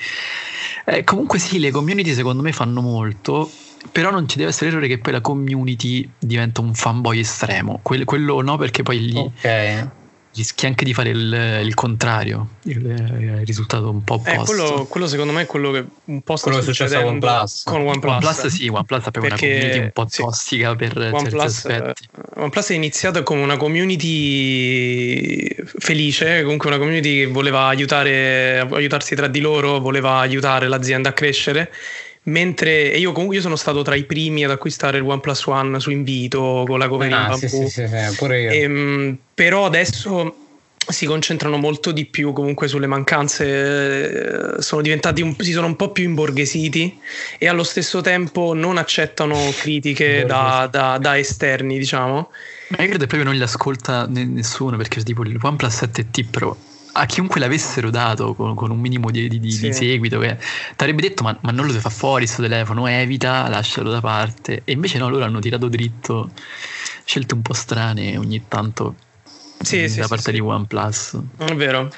eh, 0.86 1.04
comunque 1.04 1.40
sì 1.40 1.60
le 1.60 1.72
community 1.72 2.14
secondo 2.14 2.42
me 2.42 2.52
fanno 2.52 2.82
molto 2.82 3.50
però 3.92 4.12
non 4.12 4.28
ci 4.28 4.38
deve 4.38 4.50
essere 4.50 4.70
l'errore 4.70 4.88
che 4.88 5.00
poi 5.00 5.14
la 5.14 5.22
community 5.22 6.08
diventa 6.20 6.62
un 6.62 6.74
fanboy 6.74 7.20
estremo 7.20 7.80
Quel- 7.82 8.04
quello 8.06 8.42
no 8.42 8.58
perché 8.58 8.84
poi 8.84 9.00
lì 9.06 9.18
Ok. 9.18 9.88
Rischi 10.34 10.66
anche 10.66 10.86
di 10.86 10.94
fare 10.94 11.10
il, 11.10 11.60
il 11.64 11.74
contrario 11.74 12.48
il, 12.64 12.78
il 12.86 13.42
risultato 13.46 13.90
un 13.90 14.04
po' 14.04 14.22
Eh, 14.26 14.32
opposto 14.38 14.54
quello, 14.56 14.86
quello 14.86 15.08
secondo 15.08 15.34
me 15.34 15.42
è 15.42 15.46
quello 15.46 15.72
che 15.72 15.84
un 16.06 16.22
po' 16.22 16.38
sta 16.38 16.50
Quello 16.52 16.64
che 16.64 16.72
è 16.72 16.74
successo 16.74 16.96
a 16.96 17.00
succedendo 17.00 17.28
OnePlus. 17.28 17.64
con 17.64 17.82
OnePlus. 17.82 18.12
OnePlus 18.14 18.46
sì, 18.48 18.68
OnePlus 18.70 19.04
Perché- 19.12 19.20
una 19.20 19.36
community 19.38 19.80
un 19.80 19.90
po' 19.94 20.06
sì. 20.10 20.22
tossica 20.22 20.76
per 20.76 20.94
certi 20.94 21.16
OnePlus, 21.16 21.44
aspetti 21.44 22.08
eh, 22.16 22.40
OnePlus 22.42 22.70
è 22.70 22.74
iniziato 22.74 23.24
come 23.24 23.42
una 23.42 23.58
community 23.58 25.48
felice, 25.80 26.44
comunque 26.44 26.70
una 26.70 26.78
community 26.78 27.20
che 27.20 27.28
voleva 27.28 27.66
aiutare, 27.66 28.60
aiutarsi 28.60 29.16
tra 29.16 29.28
di 29.28 29.40
loro, 29.40 29.80
voleva 29.80 30.20
aiutare 30.20 30.68
l'azienda 30.68 31.10
a 31.10 31.14
crescere. 31.14 31.72
Mentre 32.24 32.88
io 32.98 33.12
comunque 33.14 33.38
io 33.38 33.42
sono 33.42 33.56
stato 33.56 33.82
tra 33.82 33.96
i 33.96 34.04
primi 34.04 34.44
ad 34.44 34.52
acquistare 34.52 34.98
il 34.98 35.04
OnePlus 35.04 35.46
One 35.48 35.80
su 35.80 35.90
invito 35.90 36.66
con 36.68 36.78
la 36.78 36.88
cover 36.88 37.12
ah, 37.14 37.34
sì, 37.36 37.50
sì, 37.50 37.68
sì, 37.68 37.84
pure 38.18 38.42
io. 38.42 38.50
E, 38.52 38.60
ehm, 38.60 39.18
però 39.34 39.66
adesso 39.66 40.36
si 40.88 41.06
concentrano 41.06 41.58
molto 41.58 41.92
di 41.92 42.06
più 42.06 42.34
comunque 42.34 42.68
sulle 42.68 42.88
mancanze, 42.88 44.58
eh, 44.58 44.62
sono 44.62 44.82
diventati 44.82 45.22
un, 45.22 45.36
si 45.40 45.52
sono 45.52 45.68
un 45.68 45.76
po' 45.76 45.90
più 45.90 46.04
imborghesiti 46.04 47.00
e 47.40 47.48
allo 47.48 47.64
stesso 47.64 48.02
tempo 48.02 48.54
non 48.54 48.78
accettano 48.78 49.36
critiche 49.60 50.26
da, 50.26 50.68
da, 50.70 50.98
da, 51.00 51.18
esterni, 51.18 51.78
diciamo. 51.78 52.30
Ma 52.70 52.78
io 52.84 52.90
credo 52.90 53.00
che 53.00 53.08
proprio 53.08 53.24
non 53.24 53.36
li 53.36 53.42
ascolta 53.42 54.06
nessuno 54.08 54.78
perché 54.78 55.02
tipo 55.04 55.24
il 55.24 55.40
OnePlus 55.42 55.82
7T 55.82 56.26
Pro 56.30 56.58
a 56.94 57.06
chiunque 57.06 57.40
l'avessero 57.40 57.90
dato 57.90 58.34
con, 58.34 58.56
con 58.56 58.72
un 58.72 58.80
minimo 58.80 59.12
di, 59.12 59.28
di, 59.28 59.52
sì. 59.52 59.68
di 59.68 59.74
seguito 59.74 60.20
che 60.20 60.38
ti 60.38 60.84
avrebbe 60.84 61.02
detto 61.02 61.24
ma, 61.24 61.38
ma 61.42 61.52
non 61.52 61.66
lo 61.66 61.74
fare 61.74 61.94
fuori 61.94 62.26
questo 62.26 62.42
telefono 62.42 62.88
evita 62.88 63.48
lascialo 63.48 63.92
da 63.92 64.02
parte 64.02 64.62
e 64.66 64.74
invece 64.74 64.98
no 64.98 65.10
loro 65.10 65.24
hanno 65.24 65.40
tirato 65.40 65.68
dritto 65.68 66.32
scelte 67.06 67.34
un 67.34 67.42
po' 67.42 67.54
strane 67.54 68.18
ogni 68.18 68.44
tanto 68.48 68.96
sì, 69.64 69.82
da 69.82 69.88
sì, 69.88 70.00
parte 70.00 70.24
sì, 70.24 70.32
di 70.32 70.40
OnePlus. 70.40 71.20
È 71.38 71.56
vero. 71.56 71.92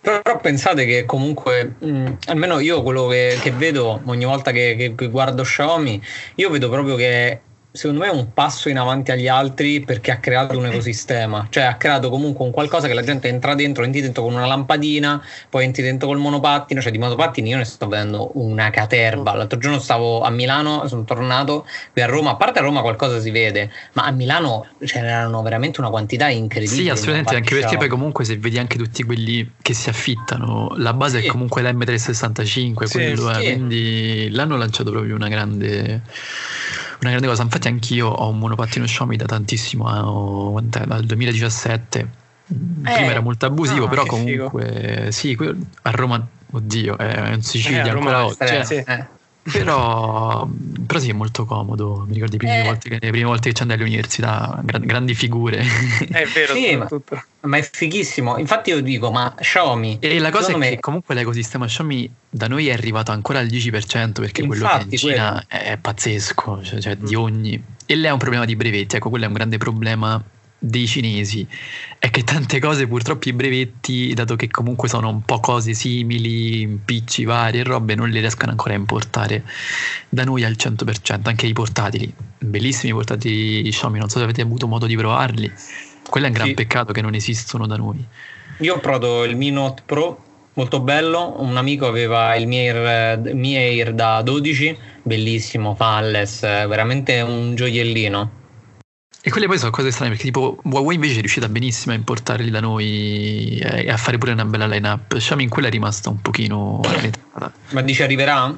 Però 0.00 0.40
pensate 0.40 0.84
che 0.84 1.04
comunque, 1.04 1.76
mh, 1.78 2.16
almeno 2.26 2.58
io 2.58 2.82
quello 2.82 3.06
che, 3.06 3.38
che 3.40 3.52
vedo 3.52 4.00
ogni 4.04 4.24
volta 4.24 4.50
che, 4.50 4.74
che, 4.76 4.94
che 4.96 5.08
guardo 5.08 5.44
Xiaomi, 5.44 6.02
io 6.36 6.50
vedo 6.50 6.68
proprio 6.68 6.96
che 6.96 7.40
secondo 7.74 8.02
me 8.02 8.08
è 8.08 8.12
un 8.12 8.34
passo 8.34 8.68
in 8.68 8.76
avanti 8.76 9.12
agli 9.12 9.28
altri 9.28 9.80
perché 9.80 10.10
ha 10.10 10.18
creato 10.18 10.58
un 10.58 10.66
ecosistema, 10.66 11.46
cioè 11.48 11.62
ha 11.62 11.76
creato 11.76 12.10
comunque 12.10 12.44
un 12.44 12.50
qualcosa 12.50 12.86
che 12.86 12.92
la 12.92 13.02
gente 13.02 13.28
entra 13.28 13.54
dentro, 13.54 13.82
entri 13.82 14.02
dentro 14.02 14.22
con 14.22 14.34
una 14.34 14.44
lampadina, 14.44 15.24
poi 15.48 15.64
entri 15.64 15.82
dentro 15.82 16.08
col 16.08 16.18
monopattino, 16.18 16.82
cioè 16.82 16.92
di 16.92 16.98
monopattini 16.98 17.48
io 17.48 17.56
ne 17.56 17.64
sto 17.64 17.88
vedendo 17.88 18.30
una 18.34 18.68
caterba. 18.68 19.34
L'altro 19.34 19.58
giorno 19.58 19.78
stavo 19.78 20.20
a 20.20 20.28
Milano, 20.28 20.86
sono 20.86 21.04
tornato 21.04 21.66
qui 21.92 22.02
a 22.02 22.06
Roma, 22.06 22.32
a 22.32 22.36
parte 22.36 22.58
a 22.58 22.62
Roma 22.62 22.82
qualcosa 22.82 23.18
si 23.20 23.30
vede, 23.30 23.70
ma 23.94 24.04
a 24.04 24.10
Milano 24.10 24.66
c'erano 24.84 25.40
veramente 25.40 25.80
una 25.80 25.88
quantità 25.88 26.28
incredibile. 26.28 26.82
Sì, 26.82 26.88
assolutamente, 26.90 27.34
anche 27.36 27.58
perché 27.58 27.78
poi 27.78 27.88
comunque 27.88 28.26
se 28.26 28.36
vedi 28.36 28.58
anche 28.58 28.76
tutti 28.76 29.02
quelli 29.02 29.50
che 29.62 29.72
si 29.72 29.88
affittano, 29.88 30.74
la 30.76 30.92
base 30.92 31.20
sì. 31.20 31.26
è 31.26 31.30
comunque 31.30 31.62
l'M365, 31.62 32.84
sì, 32.84 32.98
quello 32.98 33.32
sì. 33.32 33.40
è, 33.40 33.52
quindi 33.54 34.28
l'hanno 34.30 34.58
lanciato 34.58 34.90
proprio 34.90 35.14
una 35.14 35.28
grande 35.28 36.02
una 37.02 37.10
grande 37.10 37.26
cosa. 37.28 37.42
Infatti, 37.42 37.68
anch'io 37.68 38.08
ho 38.08 38.28
un 38.28 38.38
monopattino 38.38 38.84
Xiaomi 38.84 39.16
da 39.16 39.26
tantissimo, 39.26 40.58
eh, 40.58 40.62
dal 40.86 41.04
2017. 41.04 41.98
Eh, 42.00 42.54
Prima 42.82 43.10
era 43.10 43.20
molto 43.20 43.46
abusivo, 43.46 43.84
no, 43.84 43.88
però 43.88 44.04
comunque 44.04 45.08
figo. 45.10 45.10
sì, 45.10 45.38
a 45.82 45.90
Roma, 45.90 46.26
oddio, 46.50 46.98
è 46.98 47.32
in 47.32 47.42
Sicilia 47.42 47.84
eh, 47.84 47.90
ancora 47.90 48.26
oggi. 48.26 48.36
Cioè, 48.38 48.84
eh. 48.86 49.06
Però, 49.42 50.48
però 50.86 51.00
sì, 51.00 51.10
è 51.10 51.12
molto 51.12 51.44
comodo. 51.44 52.04
Mi 52.06 52.14
ricordo 52.14 52.32
le 52.32 52.38
prime, 52.38 52.60
eh. 52.60 52.64
volte, 52.64 52.88
che, 52.88 52.98
le 53.00 53.10
prime 53.10 53.24
volte 53.24 53.48
che 53.48 53.54
ci 53.54 53.62
andai 53.62 53.76
all'università, 53.76 54.60
gran, 54.62 54.82
grandi 54.86 55.14
figure. 55.14 55.64
È 56.10 56.24
vero, 56.26 56.54
sì, 56.54 56.76
ma, 56.76 56.88
ma, 57.40 57.56
è 57.56 57.68
fighissimo. 57.70 58.38
Infatti, 58.38 58.70
io 58.70 58.80
dico, 58.80 59.10
ma 59.10 59.34
Xiaomi. 59.36 59.98
E 60.00 60.18
la 60.20 60.30
cosa 60.30 60.52
è 60.52 60.56
me... 60.56 60.68
che 60.68 60.80
comunque 60.80 61.16
l'ecosistema 61.16 61.66
Xiaomi 61.66 62.08
da 62.30 62.46
noi 62.46 62.68
è 62.68 62.72
arrivato 62.72 63.10
ancora 63.10 63.40
al 63.40 63.46
10% 63.46 64.12
perché 64.12 64.42
Infatti, 64.42 64.46
quello 64.46 64.68
che 64.78 64.84
in 64.88 64.96
Cina 64.96 65.44
quello. 65.48 65.64
è 65.64 65.76
pazzesco, 65.76 66.62
cioè, 66.62 66.80
cioè 66.80 66.96
mm. 66.96 67.04
di 67.04 67.14
ogni. 67.16 67.64
E 67.84 67.96
lei 67.96 68.10
è 68.10 68.12
un 68.12 68.18
problema 68.18 68.44
di 68.44 68.54
brevetti. 68.54 68.94
Ecco, 68.94 69.10
quello 69.10 69.24
è 69.24 69.28
un 69.28 69.34
grande 69.34 69.58
problema 69.58 70.22
dei 70.64 70.86
cinesi 70.86 71.44
è 71.98 72.08
che 72.10 72.22
tante 72.22 72.60
cose 72.60 72.86
purtroppo 72.86 73.28
i 73.28 73.32
brevetti, 73.32 74.14
dato 74.14 74.36
che 74.36 74.48
comunque 74.48 74.88
sono 74.88 75.08
un 75.08 75.22
po' 75.22 75.40
cose 75.40 75.74
simili, 75.74 76.60
impicci 76.60 77.24
vari 77.24 77.58
e 77.58 77.64
robe, 77.64 77.96
non 77.96 78.08
li 78.08 78.20
riescono 78.20 78.52
ancora 78.52 78.74
a 78.74 78.76
importare 78.76 79.42
da 80.08 80.22
noi 80.22 80.44
al 80.44 80.52
100%, 80.56 81.20
anche 81.24 81.46
i 81.46 81.52
portatili, 81.52 82.12
bellissimi 82.38 82.92
portatili 82.92 83.68
Xiaomi, 83.68 83.98
non 83.98 84.08
so 84.08 84.18
se 84.18 84.24
avete 84.24 84.42
avuto 84.42 84.68
modo 84.68 84.86
di 84.86 84.96
provarli, 84.96 85.52
quello 86.08 86.26
è 86.26 86.28
un 86.28 86.34
gran 86.34 86.48
sì. 86.48 86.54
peccato 86.54 86.92
che 86.92 87.02
non 87.02 87.14
esistono 87.14 87.66
da 87.66 87.76
noi. 87.76 88.04
Io 88.58 88.76
ho 88.76 88.78
provato 88.78 89.24
il 89.24 89.36
Mi 89.36 89.50
Note 89.50 89.82
Pro 89.84 90.24
molto 90.54 90.80
bello. 90.80 91.36
Un 91.38 91.56
amico 91.56 91.86
aveva 91.86 92.36
il 92.36 92.46
Mi 92.46 92.68
Air, 92.68 93.34
Mi 93.34 93.56
Air 93.56 93.94
da 93.94 94.22
12, 94.22 94.76
bellissimo, 95.02 95.74
falles, 95.74 96.40
veramente 96.40 97.20
un 97.20 97.54
gioiellino. 97.56 98.41
E 99.24 99.30
quelle 99.30 99.46
poi 99.46 99.56
sono 99.56 99.70
cose 99.70 99.92
strane 99.92 100.10
perché 100.10 100.24
tipo 100.24 100.58
Huawei 100.64 100.96
invece 100.96 101.14
è 101.14 101.20
riuscita 101.20 101.48
benissimo 101.48 101.92
a 101.92 101.96
importarli 101.96 102.50
da 102.50 102.58
noi 102.58 103.56
e 103.58 103.88
a 103.88 103.96
fare 103.96 104.18
pure 104.18 104.32
una 104.32 104.44
bella 104.44 104.66
line-up. 104.66 105.16
Xiaomi 105.16 105.44
in 105.44 105.48
quella 105.48 105.68
è 105.68 105.70
rimasta 105.70 106.10
un 106.10 106.20
pochino 106.20 106.80
Ma 107.70 107.82
dici 107.82 108.02
arriverà? 108.02 108.52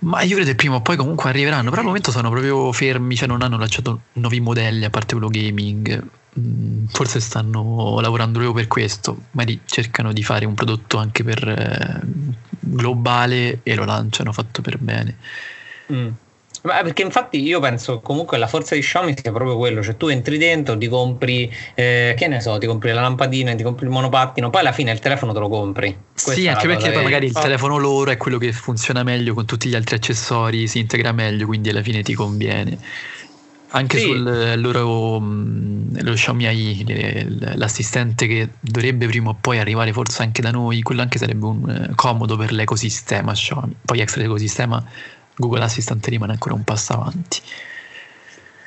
Ma 0.00 0.22
io 0.22 0.34
credo 0.34 0.50
che 0.50 0.56
prima 0.56 0.74
o 0.76 0.80
poi 0.80 0.96
comunque 0.96 1.28
arriveranno, 1.28 1.68
però 1.68 1.82
al 1.82 1.86
momento 1.86 2.10
sono 2.10 2.30
proprio 2.30 2.72
fermi, 2.72 3.14
cioè 3.14 3.28
non 3.28 3.42
hanno 3.42 3.58
lanciato 3.58 4.00
nuovi 4.14 4.40
modelli 4.40 4.84
a 4.84 4.90
parte 4.90 5.14
quello 5.14 5.28
gaming. 5.28 6.04
Mm, 6.38 6.86
forse 6.86 7.20
stanno 7.20 8.00
lavorando 8.00 8.38
proprio 8.38 8.62
per 8.62 8.66
questo, 8.66 9.24
magari 9.32 9.60
cercano 9.66 10.12
di 10.12 10.22
fare 10.22 10.46
un 10.46 10.54
prodotto 10.54 10.96
anche 10.96 11.22
per 11.22 11.46
eh, 11.46 12.00
globale 12.58 13.60
e 13.62 13.74
lo 13.74 13.84
lanciano 13.84 14.32
fatto 14.32 14.62
per 14.62 14.78
bene. 14.78 15.16
Mm. 15.92 16.08
Ma 16.62 16.82
perché 16.82 17.02
infatti 17.02 17.40
io 17.40 17.58
penso 17.58 18.00
comunque 18.00 18.36
la 18.36 18.46
forza 18.46 18.74
di 18.74 18.82
Xiaomi 18.82 19.14
sia 19.16 19.32
proprio 19.32 19.56
quello, 19.56 19.82
cioè 19.82 19.96
tu 19.96 20.08
entri 20.08 20.36
dentro, 20.36 20.76
ti 20.76 20.88
compri, 20.88 21.50
eh, 21.74 22.14
che 22.16 22.28
ne 22.28 22.40
so, 22.40 22.58
ti 22.58 22.66
compri 22.66 22.92
la 22.92 23.00
lampadina, 23.00 23.54
ti 23.54 23.62
compri 23.62 23.86
il 23.86 23.90
monopattino, 23.90 24.50
poi 24.50 24.60
alla 24.60 24.72
fine 24.72 24.92
il 24.92 24.98
telefono 24.98 25.32
te 25.32 25.38
lo 25.38 25.48
compri. 25.48 25.96
Questa 26.12 26.32
sì, 26.32 26.48
anche 26.48 26.66
perché 26.66 26.90
poi 26.90 27.02
magari 27.02 27.26
il 27.26 27.32
telefono 27.32 27.78
loro 27.78 28.10
è 28.10 28.16
quello 28.18 28.36
che 28.36 28.52
funziona 28.52 29.02
meglio 29.02 29.32
con 29.32 29.46
tutti 29.46 29.68
gli 29.68 29.74
altri 29.74 29.96
accessori, 29.96 30.66
si 30.66 30.80
integra 30.80 31.12
meglio, 31.12 31.46
quindi 31.46 31.70
alla 31.70 31.82
fine 31.82 32.02
ti 32.02 32.12
conviene. 32.14 32.78
Anche 33.72 33.98
sì. 33.98 34.06
sul 34.06 34.54
loro 34.56 35.20
mm, 35.20 35.98
lo 36.00 36.12
Xiaomi 36.12 36.46
AI, 36.46 36.84
l'assistente 37.54 38.26
che 38.26 38.48
dovrebbe 38.58 39.06
prima 39.06 39.30
o 39.30 39.36
poi 39.40 39.60
arrivare 39.60 39.92
forse 39.92 40.22
anche 40.22 40.42
da 40.42 40.50
noi, 40.50 40.82
quello 40.82 41.02
anche 41.02 41.18
sarebbe 41.18 41.46
un, 41.46 41.70
eh, 41.70 41.94
comodo 41.94 42.36
per 42.36 42.50
l'ecosistema 42.52 43.32
Xiaomi. 43.32 43.76
Poi 43.84 44.00
extra 44.00 44.22
l'ecosistema 44.22 44.84
Google 45.40 45.64
Assistant 45.64 46.06
rimane 46.06 46.32
ancora 46.32 46.54
un 46.54 46.62
passo 46.62 46.92
avanti. 46.92 47.40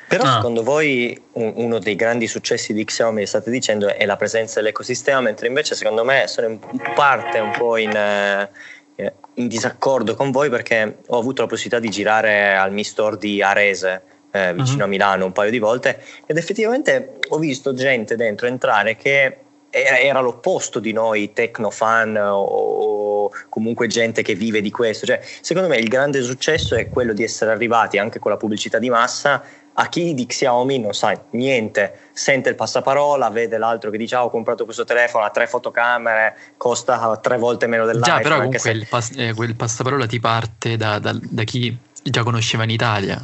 Però 0.06 0.24
ah. 0.24 0.34
secondo 0.34 0.62
voi 0.62 1.18
uno 1.32 1.78
dei 1.78 1.96
grandi 1.96 2.26
successi 2.26 2.74
di 2.74 2.84
Xiaomi, 2.84 3.24
state 3.24 3.50
dicendo, 3.50 3.88
è 3.88 4.04
la 4.04 4.16
presenza 4.16 4.60
dell'ecosistema, 4.60 5.20
mentre 5.20 5.46
invece 5.46 5.74
secondo 5.74 6.04
me 6.04 6.26
sono 6.26 6.48
in 6.48 6.60
parte 6.94 7.38
un 7.38 7.52
po' 7.56 7.78
in, 7.78 7.96
eh, 7.96 9.12
in 9.34 9.48
disaccordo 9.48 10.14
con 10.14 10.30
voi 10.30 10.50
perché 10.50 10.98
ho 11.06 11.18
avuto 11.18 11.40
la 11.42 11.48
possibilità 11.48 11.80
di 11.80 11.90
girare 11.90 12.54
al 12.54 12.70
Mi 12.72 12.84
Store 12.84 13.16
di 13.16 13.42
Arese, 13.42 14.02
eh, 14.30 14.52
vicino 14.52 14.78
uh-huh. 14.78 14.84
a 14.84 14.88
Milano, 14.88 15.24
un 15.24 15.32
paio 15.32 15.50
di 15.50 15.58
volte 15.58 16.02
ed 16.26 16.36
effettivamente 16.36 17.18
ho 17.28 17.38
visto 17.38 17.72
gente 17.72 18.16
dentro 18.16 18.46
entrare 18.46 18.96
che 18.96 19.38
era 19.70 20.20
l'opposto 20.20 20.78
di 20.78 20.92
noi 20.92 21.32
tecnofan 21.32 22.16
o 22.16 23.03
comunque 23.48 23.86
gente 23.86 24.22
che 24.22 24.34
vive 24.34 24.60
di 24.60 24.70
questo. 24.70 25.06
Cioè, 25.06 25.20
secondo 25.40 25.68
me 25.68 25.76
il 25.76 25.88
grande 25.88 26.22
successo 26.22 26.74
è 26.74 26.88
quello 26.88 27.12
di 27.12 27.22
essere 27.22 27.50
arrivati 27.50 27.98
anche 27.98 28.18
con 28.18 28.30
la 28.30 28.36
pubblicità 28.36 28.78
di 28.78 28.90
massa 28.90 29.42
a 29.74 29.88
chi 29.88 30.14
di 30.14 30.26
Xiaomi 30.26 30.78
non 30.78 30.94
sa 30.94 31.20
niente, 31.30 31.98
sente 32.12 32.48
il 32.48 32.54
passaparola, 32.54 33.28
vede 33.30 33.58
l'altro 33.58 33.90
che 33.90 33.98
dice 33.98 34.14
ah, 34.14 34.24
ho 34.24 34.30
comprato 34.30 34.64
questo 34.64 34.84
telefono, 34.84 35.24
ha 35.24 35.30
tre 35.30 35.46
fotocamere, 35.46 36.36
costa 36.56 37.16
tre 37.20 37.38
volte 37.38 37.66
meno 37.66 37.84
dell'altro. 37.84 38.14
Già, 38.14 38.20
però 38.20 38.36
comunque 38.36 38.58
se... 38.58 38.70
il 38.70 38.86
pas- 38.88 39.16
eh, 39.16 39.34
quel 39.34 39.56
passaparola 39.56 40.06
ti 40.06 40.20
parte 40.20 40.76
da, 40.76 40.98
da, 40.98 41.16
da 41.20 41.42
chi 41.42 41.76
già 42.02 42.22
conosceva 42.22 42.62
in 42.64 42.70
Italia. 42.70 43.20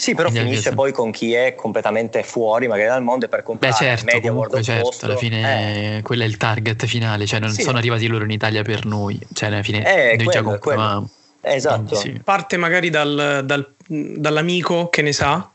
Sì, 0.00 0.14
però 0.14 0.30
Quindi 0.30 0.48
finisce 0.48 0.72
poi 0.72 0.92
con 0.92 1.10
chi 1.10 1.34
è 1.34 1.54
completamente 1.54 2.22
fuori 2.22 2.66
magari 2.66 2.88
dal 2.88 3.02
mondo 3.02 3.26
e 3.26 3.28
per 3.28 3.42
comprare 3.42 3.74
Beh, 3.78 3.84
certo, 3.84 4.04
media 4.06 4.30
comunque, 4.30 4.62
certo, 4.62 4.82
posto, 4.82 5.04
alla 5.04 5.16
fine 5.16 5.98
eh. 5.98 6.02
quello 6.02 6.22
è 6.22 6.26
il 6.26 6.38
target 6.38 6.86
finale, 6.86 7.26
cioè 7.26 7.38
non 7.38 7.50
sì. 7.50 7.60
sono 7.60 7.76
arrivati 7.76 8.06
loro 8.06 8.24
in 8.24 8.30
Italia 8.30 8.62
per 8.62 8.86
noi, 8.86 9.20
cioè 9.34 9.50
alla 9.50 9.62
fine 9.62 9.84
eh, 9.84 10.16
noi 10.16 10.24
quello, 10.24 10.30
già 10.30 10.42
compravamo. 10.42 11.10
Esatto. 11.42 11.94
Sì. 11.96 12.18
Parte 12.24 12.56
magari 12.56 12.88
dal, 12.88 13.42
dal, 13.44 13.74
dall'amico 13.86 14.88
che 14.88 15.02
ne 15.02 15.12
sa 15.12 15.50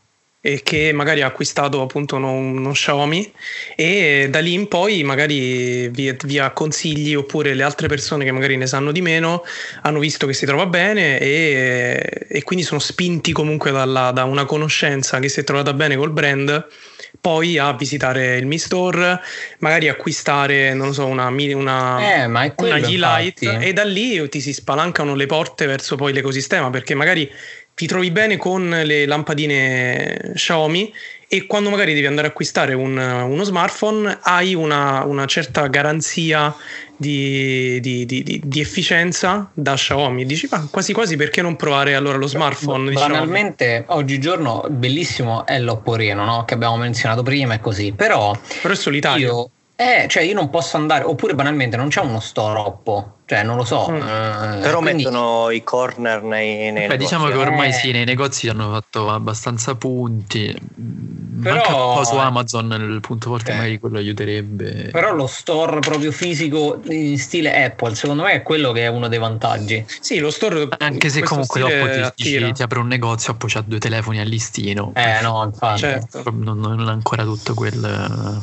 e 0.48 0.62
che 0.62 0.92
magari 0.94 1.24
ha 1.24 1.26
acquistato 1.26 1.82
appunto 1.82 2.18
uno, 2.18 2.34
uno, 2.34 2.72
Xiaomi 2.72 3.34
e 3.76 4.28
da 4.30 4.38
lì 4.38 4.54
in 4.54 4.68
poi 4.68 5.02
magari 5.02 5.88
via, 5.88 6.16
via, 6.24 6.52
consigli 6.52 7.16
oppure 7.16 7.56
le 7.56 7.64
altre 7.64 7.88
persone 7.88 8.24
che 8.24 8.32
magari 8.32 8.56
ne 8.56 8.68
sanno 8.68 8.92
di 8.92 9.02
meno 9.02 9.44
hanno 9.82 9.98
visto 9.98 10.28
che 10.28 10.34
si 10.34 10.46
trova 10.46 10.68
bene 10.68 11.18
e, 11.18 12.28
e 12.28 12.44
quindi 12.44 12.64
sono 12.64 12.80
spinti 12.80 13.32
comunque 13.32 13.72
dalla, 13.72 14.12
da 14.12 14.26
una 14.26 14.46
conoscenza 14.46 15.18
che 15.18 15.30
si 15.30 15.40
è 15.40 15.44
trovata 15.44 15.74
bene 15.74 15.96
col 15.96 16.12
brand 16.12 16.68
poi 17.26 17.58
a 17.58 17.74
visitare 17.74 18.38
il 18.38 18.46
Mi 18.46 18.60
Store, 18.60 19.20
magari 19.58 19.90
acquistare, 19.90 20.76
non 20.76 20.94
so, 20.94 21.08
una, 21.08 21.28
una, 21.28 22.22
eh, 22.22 22.26
una 22.26 22.80
G-Lite 22.80 23.58
e 23.62 23.74
da 23.74 23.84
lì 23.84 24.30
ti 24.30 24.40
si 24.40 24.54
spalancano 24.54 25.16
le 25.16 25.26
porte 25.26 25.66
verso 25.66 25.96
poi 25.96 26.14
l'ecosistema 26.14 26.70
perché 26.70 26.94
magari 26.94 27.28
ti 27.76 27.88
trovi 27.88 28.10
bene 28.10 28.38
con 28.38 28.70
le 28.70 29.06
lampadine 29.06 30.32
Xiaomi 30.34 30.94
e 31.28 31.46
quando 31.46 31.70
magari 31.70 31.94
devi 31.94 32.06
andare 32.06 32.28
a 32.28 32.30
acquistare 32.30 32.74
un, 32.74 32.98
uno 32.98 33.44
smartphone 33.44 34.20
hai 34.22 34.56
una, 34.56 35.04
una 35.04 35.26
certa 35.26 35.68
garanzia 35.68 36.56
di, 36.96 37.80
di, 37.82 38.06
di, 38.06 38.42
di, 38.42 38.60
efficienza 38.62 39.50
da 39.54 39.74
Xiaomi. 39.74 40.26
Dici 40.26 40.48
ma 40.50 40.66
quasi 40.72 40.94
quasi 40.94 41.18
perché 41.18 41.42
non 41.42 41.58
provare 41.58 41.96
allora 41.96 42.18
lo 42.18 42.28
smartphone 42.28 42.94
banalmente 42.94 43.84
oggigiorno 43.88 44.66
bellissimo 44.70 45.46
è 45.46 45.60
l'Oppo 45.60 45.96
Reno 45.96 46.24
no? 46.24 46.46
che 46.46 46.54
abbiamo 46.54 46.78
menzionato 46.78 47.24
prima 47.24 47.56
e 47.56 47.60
così. 47.60 47.92
Però, 47.92 48.38
però 48.62 48.74
è 48.74 48.78
solitario. 48.78 49.28
io, 49.28 49.50
eh, 49.76 50.08
cioè 50.08 50.24
io 50.24 50.34
non 50.34 50.50
posso 50.50 50.78
andare 50.78 51.04
oppure 51.04 51.36
banalmente 51.36 51.76
non 51.76 51.90
c'è 51.90 52.00
uno 52.00 52.22
store 52.22 52.60
Oppo 52.60 53.15
cioè, 53.28 53.42
non 53.42 53.56
lo 53.58 53.64
so. 53.64 53.90
Mm. 53.90 53.96
Eh, 53.96 54.60
Però 54.62 54.80
quindi... 54.80 55.04
mettono 55.04 55.50
i 55.50 55.64
corner 55.64 56.22
nei, 56.22 56.72
nei 56.72 56.88
Beh, 56.88 56.98
Diciamo 56.98 57.28
che 57.28 57.38
ormai 57.38 57.70
eh. 57.70 57.74
sì, 57.74 57.92
nei 57.92 58.06
negozi 58.06 58.48
hanno 58.50 58.72
fatto 58.72 59.10
abbastanza 59.10 59.74
punti. 59.74 60.56
Però... 61.42 61.56
Anche 61.56 61.72
un 61.72 61.94
po' 61.96 62.04
su 62.04 62.16
Amazon 62.16 62.72
il 62.72 63.00
punto 63.02 63.30
forte 63.30 63.52
eh. 63.52 63.56
magari 63.56 63.80
quello 63.80 63.98
aiuterebbe. 63.98 64.90
Però 64.92 65.14
lo 65.14 65.26
store 65.26 65.80
proprio 65.80 66.12
fisico 66.12 66.82
in 66.90 67.18
stile 67.18 67.64
Apple, 67.64 67.96
secondo 67.96 68.24
me 68.24 68.34
è 68.34 68.44
quello 68.44 68.72
che 68.72 68.84
è 68.84 68.88
uno 68.88 69.08
dei 69.08 69.20
vantaggi. 69.20 69.84
Sì, 70.00 70.20
lo 70.20 70.30
store 70.30 70.68
Anche 70.78 71.10
se 71.10 71.24
comunque 71.24 71.62
dopo 71.62 71.90
ti, 71.90 72.24
dici, 72.24 72.52
ti, 72.52 72.62
apre 72.62 72.78
un 72.78 72.88
negozio, 72.88 73.34
poi 73.34 73.50
c'ha 73.50 73.64
due 73.66 73.80
telefoni 73.80 74.20
a 74.20 74.24
listino. 74.24 74.92
Eh 74.96 75.22
no, 75.24 75.44
infatti. 75.44 75.80
Certo. 75.80 76.24
Non, 76.32 76.60
non, 76.60 76.88
ancora 76.88 77.24
tutto 77.24 77.56
quel... 77.56 77.80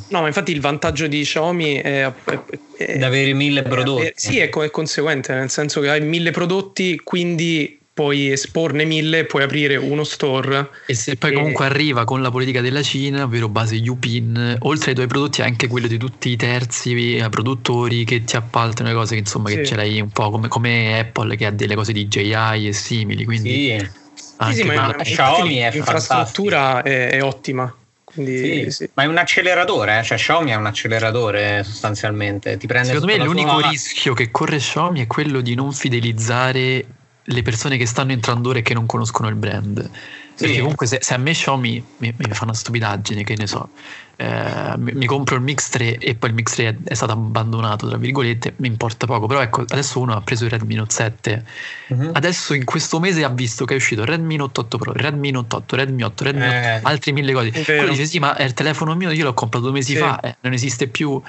No, 0.09 0.21
ma 0.21 0.27
infatti 0.27 0.51
il 0.51 0.61
vantaggio 0.61 1.07
di 1.07 1.23
Xiaomi 1.23 1.75
è... 1.75 2.13
è, 2.25 2.41
è 2.77 2.97
di 2.99 3.05
avere 3.05 3.33
mille 3.33 3.63
prodotti. 3.63 4.07
È, 4.07 4.13
sì, 4.17 4.39
è, 4.39 4.51
è 4.51 4.71
conseguente, 4.73 5.33
nel 5.35 5.51
senso 5.51 5.81
che 5.81 5.89
hai 5.89 6.01
mille 6.01 6.33
prodotti, 6.33 7.01
quindi 7.05 7.79
puoi 7.95 8.33
esporne 8.33 8.85
mille 8.85 9.21
e 9.21 9.25
puoi 9.27 9.43
aprire 9.43 9.77
uno 9.77 10.03
store. 10.03 10.71
E 10.87 10.95
se 10.95 11.17
poi 11.17 11.31
e... 11.31 11.35
comunque 11.35 11.67
arriva 11.67 12.05
con 12.05 12.23
la 12.23 12.31
politica 12.31 12.61
della 12.61 12.83
Cina, 12.83 13.25
ovvero 13.25 13.49
base 13.49 13.77
UPIN, 13.77 14.57
oltre 14.61 14.91
ai 14.91 14.95
tuoi 14.97 15.07
prodotti 15.07 15.43
anche 15.43 15.69
quello 15.69 15.87
di 15.87 15.99
tutti 15.99 16.31
i 16.31 16.37
terzi 16.37 17.17
eh, 17.17 17.29
produttori 17.29 18.05
che 18.05 18.25
ti 18.25 18.35
appaltano 18.35 18.89
le 18.89 18.95
cose, 18.95 19.15
che 19.15 19.21
insomma 19.21 19.51
sì. 19.51 19.57
che 19.57 19.67
ce 19.67 19.77
l'hai 19.77 20.01
un 20.01 20.11
po' 20.11 20.31
come, 20.31 20.49
come, 20.49 20.99
Apple 20.99 21.37
che 21.37 21.47
ha 21.47 21.51
delle 21.51 21.75
cose 21.75 21.93
di 21.93 22.09
JI 22.09 22.67
e 22.67 22.73
simili. 22.73 23.25
Quindi 23.25 23.79
sì. 23.79 24.01
Sì, 24.15 24.55
sì, 24.55 24.63
ma 24.65 24.95
Xiaomi 24.95 25.59
è 25.59 25.71
l'infrastruttura 25.71 26.83
è, 26.83 27.11
è, 27.11 27.23
ottima. 27.23 27.73
Quindi, 28.13 28.65
sì, 28.65 28.71
sì. 28.71 28.91
Ma 28.95 29.05
è 29.05 29.07
un 29.07 29.17
acceleratore, 29.17 30.01
eh? 30.01 30.03
cioè 30.03 30.19
Xiaomi 30.19 30.51
è 30.51 30.55
un 30.55 30.67
acceleratore 30.67 31.65
sostanzialmente. 31.65 32.57
Ti 32.57 32.67
prende 32.67 32.89
Secondo 32.89 33.07
me 33.07 33.19
l'unico 33.19 33.59
sua... 33.59 33.69
rischio 33.71 34.15
che 34.15 34.31
corre 34.31 34.59
Xiaomi 34.59 35.01
è 35.01 35.07
quello 35.07 35.41
di 35.41 35.55
non 35.55 35.73
fidelizzare 35.73 36.85
le 37.25 37.43
persone 37.43 37.77
che 37.77 37.87
stanno 37.87 38.13
entrando 38.13 38.51
ora 38.51 38.59
e 38.59 38.63
che 38.63 38.75
non 38.75 38.87
conoscono 38.87 39.29
il 39.29 39.37
brand. 39.37 39.91
Perché 40.37 40.61
comunque 40.61 40.87
se, 40.87 40.99
se, 41.01 41.15
a 41.15 41.19
me 41.19 41.33
Xiaomi 41.33 41.85
mi, 41.99 42.15
mi, 42.17 42.27
fa 42.31 42.45
una 42.45 42.55
stupidaggine, 42.55 43.23
che 43.25 43.37
ne 43.37 43.47
so, 43.47 43.71
eh, 44.17 44.75
mi, 44.77 44.93
mi, 44.93 45.07
compro 45.07 45.37
il 45.37 45.43
Mix 45.43 45.69
3 45.69 45.99
e 45.99 46.15
poi 46.15 46.31
il 46.31 46.35
Mix 46.35 46.55
3 46.55 46.69
è, 46.69 46.77
è, 46.85 46.95
stato 46.95 47.13
abbandonato, 47.13 47.89
tra 47.89 47.97
virgolette, 47.97 48.55
mi 48.57 48.69
importa 48.69 49.07
poco. 49.07 49.27
Però 49.27 49.41
ecco, 49.41 49.63
adesso 49.63 50.01
uno 50.01 50.15
ha 50.15 50.21
preso 50.21 50.45
il 50.45 50.51
Redmi 50.51 50.75
Note 50.75 50.93
7, 50.93 51.45
uh-huh. 51.89 52.11
adesso 52.13 52.55
in 52.55 52.65
questo 52.65 53.01
mese 53.01 53.25
ha 53.25 53.29
visto 53.29 53.65
che 53.65 53.75
è 53.75 53.77
uscito 53.77 54.03
il 54.03 54.09
Redmi 54.09 54.37
Note 54.37 54.61
8 54.61 54.79
Pro, 54.79 54.93
il 54.93 55.01
Redmi 55.01 55.31
Note 55.31 55.57
8, 55.57 55.77
Redmi 55.77 56.03
8, 56.03 56.25
Redmi 56.25 56.47
8, 56.47 56.53
eh, 56.53 56.81
altri 56.83 57.13
mille 57.13 57.33
cose. 57.33 57.51
Quello 57.51 57.89
dice 57.89 58.07
sì, 58.07 58.19
ma 58.19 58.37
è 58.37 58.45
il 58.45 58.55
telefono 58.55 58.95
mio, 58.95 59.11
io 59.11 59.25
l'ho 59.25 59.35
comprato 59.35 59.65
due 59.65 59.75
mesi 59.75 59.93
sì. 59.93 59.99
fa, 59.99 60.21
eh, 60.21 60.37
non 60.41 60.53
esiste 60.53 60.89
più. 60.89 61.21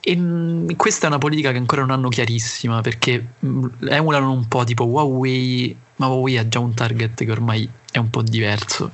E 0.00 0.16
mm, 0.16 0.70
questa 0.76 1.06
è 1.06 1.08
una 1.08 1.18
politica 1.18 1.50
che 1.50 1.58
ancora 1.58 1.82
non 1.82 1.90
hanno 1.90 2.08
chiarissima 2.08 2.80
perché 2.80 3.24
mm, 3.44 3.64
emulano 3.88 4.30
un 4.30 4.46
po' 4.46 4.64
tipo 4.64 4.84
Huawei, 4.84 5.76
ma 5.96 6.06
Huawei 6.06 6.38
ha 6.38 6.48
già 6.48 6.60
un 6.60 6.74
target 6.74 7.24
che 7.24 7.30
ormai 7.30 7.68
è 7.90 7.98
un 7.98 8.10
po' 8.10 8.22
diverso. 8.22 8.90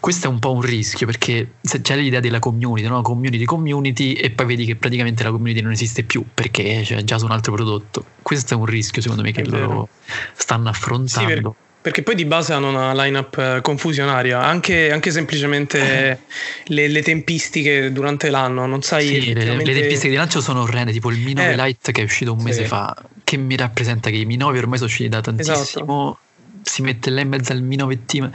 Questo 0.00 0.26
è 0.26 0.30
un 0.30 0.40
po' 0.40 0.52
un 0.52 0.62
rischio 0.62 1.06
perché 1.06 1.52
se 1.60 1.80
c'è 1.80 1.94
l'idea 1.94 2.18
della 2.18 2.40
community, 2.40 2.88
no? 2.88 3.02
community 3.02 3.44
community 3.44 4.14
e 4.14 4.30
poi 4.30 4.46
vedi 4.46 4.64
che 4.64 4.74
praticamente 4.74 5.22
la 5.22 5.30
community 5.30 5.60
non 5.60 5.70
esiste 5.70 6.02
più 6.02 6.24
perché 6.34 6.82
c'è 6.84 7.04
già 7.04 7.18
su 7.18 7.24
un 7.24 7.30
altro 7.30 7.52
prodotto. 7.52 8.04
Questo 8.20 8.54
è 8.54 8.56
un 8.56 8.64
rischio 8.64 9.00
secondo 9.00 9.22
me 9.22 9.30
che 9.30 9.44
loro 9.44 9.88
stanno 10.32 10.68
affrontando. 10.68 11.56
Sì, 11.56 11.70
perché 11.82 12.04
poi 12.04 12.14
di 12.14 12.24
base 12.24 12.52
hanno 12.52 12.68
una 12.68 12.94
lineup 12.94 13.36
eh, 13.38 13.60
confusionaria, 13.60 14.40
anche, 14.40 14.92
anche 14.92 15.10
semplicemente 15.10 16.20
le, 16.66 16.86
le, 16.86 17.02
tempistiche 17.02 17.90
durante 17.90 18.30
l'anno, 18.30 18.66
non 18.66 18.82
sai... 18.82 19.08
Sì, 19.08 19.16
effettivamente... 19.16 19.64
le, 19.64 19.72
le, 19.72 19.80
tempistiche 19.80 20.10
di 20.10 20.16
lancio 20.16 20.40
sono 20.40 20.62
orrende, 20.62 20.92
tipo 20.92 21.10
il 21.10 21.18
Mi 21.18 21.32
9 21.32 21.50
eh. 21.50 21.56
Lite 21.56 21.90
che 21.90 22.00
è 22.00 22.04
uscito 22.04 22.32
un 22.32 22.42
mese 22.42 22.62
sì. 22.62 22.68
fa, 22.68 22.96
che 23.24 23.36
mi 23.36 23.56
rappresenta 23.56 24.10
che 24.10 24.16
i 24.16 24.24
Mi 24.24 24.36
9 24.36 24.58
ormai 24.58 24.78
sono 24.78 24.88
usciti 24.88 25.08
da 25.08 25.20
tantissimo, 25.20 25.56
esatto. 25.56 26.18
Si 26.62 26.82
mette 26.82 27.10
là 27.10 27.20
in 27.20 27.28
mezzo 27.28 27.52
al 27.52 27.62
Mi 27.62 27.76
9T, 27.76 28.30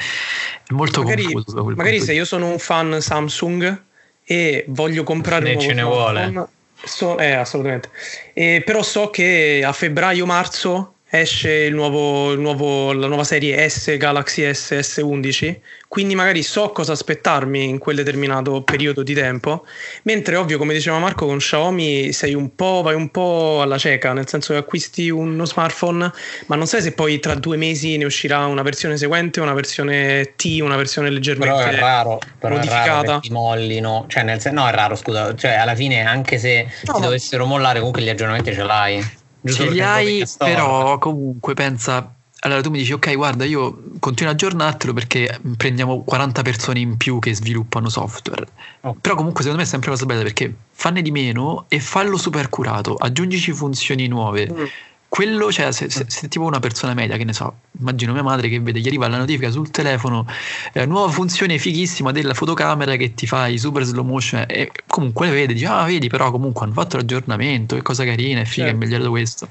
è 0.68 0.74
molto 0.74 1.04
magari, 1.04 1.32
confuso. 1.32 1.64
Magari 1.64 2.02
se 2.02 2.14
io 2.14 2.26
sono 2.26 2.50
un 2.50 2.60
fan 2.60 3.02
Samsung 3.02 3.84
e 4.24 4.66
voglio 4.68 5.04
comprare 5.04 5.54
un 5.54 5.60
ce 5.60 5.74
ne 5.74 5.84
vuole. 5.84 6.48
So, 6.84 7.18
eh, 7.18 7.32
assolutamente. 7.32 7.90
Eh, 8.34 8.62
però 8.66 8.84
so 8.84 9.10
che 9.10 9.64
a 9.66 9.72
febbraio-marzo 9.72 10.94
esce 11.22 11.52
il 11.52 11.74
nuovo, 11.74 12.32
il 12.32 12.40
nuovo, 12.40 12.94
la 12.94 13.08
nuova 13.08 13.24
serie 13.24 13.68
S 13.70 13.98
Galaxy 13.98 14.54
S 14.54 14.72
S11 14.72 15.56
quindi 15.88 16.16
magari 16.16 16.44
so 16.44 16.70
cosa 16.72 16.92
aspettarmi 16.92 17.64
in 17.64 17.78
quel 17.78 17.96
determinato 17.96 18.62
periodo 18.62 19.04
di 19.04 19.14
tempo. 19.14 19.66
Mentre 20.04 20.36
ovvio 20.36 20.58
come 20.58 20.74
diceva 20.74 21.00
Marco 21.00 21.26
con 21.26 21.38
Xiaomi 21.38 22.12
sei 22.12 22.34
un 22.34 22.56
po' 22.56 22.82
vai 22.84 22.94
un 22.94 23.10
po' 23.10 23.62
alla 23.62 23.78
cieca 23.78 24.12
nel 24.12 24.28
senso 24.28 24.54
che 24.54 24.60
acquisti 24.60 25.10
uno 25.10 25.46
smartphone 25.46 26.12
ma 26.48 26.56
non 26.56 26.68
sai 26.68 26.82
se 26.82 26.92
poi 26.92 27.20
tra 27.20 27.36
due 27.36 27.56
mesi 27.56 27.96
ne 27.98 28.06
uscirà 28.06 28.46
una 28.46 28.64
versione 28.64 28.98
seguente 28.98 29.40
una 29.40 29.54
versione 29.54 30.34
T 30.36 30.60
una 30.62 30.76
versione 30.76 31.10
leggermente 31.10 31.56
però 31.56 31.70
è 31.70 31.80
raro 31.80 32.20
però 32.38 32.56
modificata 32.56 33.02
è 33.02 33.06
raro 33.06 33.20
ti 33.20 33.32
mollino. 33.32 34.06
Cioè 34.08 34.24
nel 34.24 34.42
senso 34.42 34.60
no 34.60 34.68
è 34.68 34.72
raro 34.72 34.96
scusa. 34.96 35.34
Cioè 35.36 35.52
alla 35.52 35.76
fine 35.76 36.06
anche 36.06 36.38
se 36.38 36.68
no, 36.84 36.94
ti 36.96 37.02
dovessero 37.02 37.46
mollare 37.46 37.78
comunque 37.80 38.02
gli 38.02 38.10
aggiornamenti 38.10 38.54
ce 38.54 38.64
l'hai 38.64 39.17
Ce 39.44 39.70
li 39.70 39.82
hai, 39.82 40.24
però 40.38 40.98
comunque 40.98 41.54
pensa. 41.54 42.14
Allora 42.42 42.62
tu 42.62 42.70
mi 42.70 42.78
dici, 42.78 42.94
ok, 42.94 43.16
guarda, 43.16 43.46
io 43.46 43.84
continuo 44.00 44.32
a 44.32 44.36
aggiornartelo 44.36 44.94
perché 44.94 45.40
prendiamo 45.58 46.04
40 46.04 46.42
persone 46.44 46.80
in 46.80 46.96
più 46.96 47.18
che 47.20 47.34
sviluppano 47.34 47.90
software. 47.90 48.46
Oh. 48.82 48.96
Però 49.00 49.16
comunque 49.16 49.42
secondo 49.42 49.62
me 49.62 49.68
è 49.68 49.70
sempre 49.70 49.90
una 49.90 49.98
cosa 49.98 50.08
bella 50.08 50.24
perché 50.24 50.54
fanne 50.72 51.02
di 51.02 51.12
meno 51.12 51.66
e 51.68 51.80
fallo 51.80 52.16
super 52.16 52.50
curato, 52.50 52.94
aggiungici 52.94 53.52
funzioni 53.54 54.08
nuove. 54.08 54.50
Mm 54.52 54.66
quello, 55.10 55.52
cioè, 55.52 55.72
se, 55.72 55.90
se, 55.90 56.06
se, 56.08 56.28
tipo 56.28 56.46
una 56.46 56.60
persona 56.60 56.94
media, 56.94 57.18
che 57.18 57.24
ne 57.24 57.34
so, 57.34 57.60
immagino 57.80 58.14
mia 58.14 58.24
madre 58.24 58.50
che 58.50 58.60
vede, 58.60 58.80
gli 58.80 58.88
arriva 58.88 59.08
la 59.08 59.18
notifica 59.18 59.50
sul 59.50 59.72
telefono, 59.72 60.28
eh, 60.74 60.86
nuova 60.86 61.12
funzione 61.12 61.58
fighissima 61.58 62.12
della 62.12 62.34
fotocamera 62.34 62.96
che 62.98 63.14
ti 63.14 63.26
fa 63.26 63.48
i 63.48 63.58
super 63.58 63.84
slow 63.84 64.06
motion, 64.06 64.44
e 64.48 64.72
comunque 64.86 65.28
le 65.28 65.34
vede, 65.34 65.54
dice, 65.54 65.66
ah, 65.68 65.86
vedi, 65.86 66.08
però 66.08 66.30
comunque 66.32 66.66
hanno 66.66 66.74
fatto 66.74 66.98
l'aggiornamento, 66.98 67.76
che 67.76 67.82
cosa 67.82 68.04
carina, 68.04 68.42
è 68.42 68.46
figa, 68.46 68.68
certo. 68.68 68.82
è 68.82 68.86
migliorato 68.86 69.10
questo. 69.10 69.48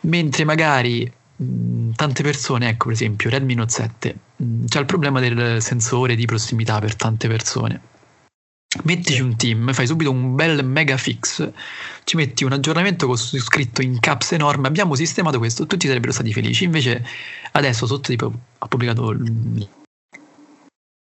Mentre 0.00 0.44
magari 0.44 1.10
mh, 1.36 1.90
tante 1.94 2.22
persone, 2.22 2.68
ecco, 2.68 2.86
per 2.86 2.94
esempio, 2.94 3.30
Redmi 3.30 3.54
Note 3.54 3.72
7, 3.72 4.16
mh, 4.36 4.64
c'è 4.66 4.80
il 4.80 4.86
problema 4.86 5.20
del 5.20 5.62
sensore 5.62 6.14
di 6.16 6.26
prossimità 6.26 6.78
per 6.80 6.96
tante 6.96 7.28
persone 7.28 7.80
Mettici 8.84 9.20
un 9.20 9.34
team, 9.36 9.72
fai 9.72 9.84
subito 9.84 10.12
un 10.12 10.36
bel 10.36 10.64
mega 10.64 10.96
fix, 10.96 11.50
ci 12.04 12.14
metti 12.14 12.44
un 12.44 12.52
aggiornamento 12.52 13.08
con 13.08 13.16
scritto 13.16 13.82
in 13.82 13.98
caps 13.98 14.30
enorme, 14.32 14.68
abbiamo 14.68 14.94
sistemato 14.94 15.38
questo, 15.38 15.66
tutti 15.66 15.88
sarebbero 15.88 16.12
stati 16.12 16.32
felici. 16.32 16.62
Invece 16.64 17.04
adesso 17.52 17.86
sotto 17.86 18.08
tipo 18.08 18.32
ha 18.58 18.66
pubblicato 18.68 19.10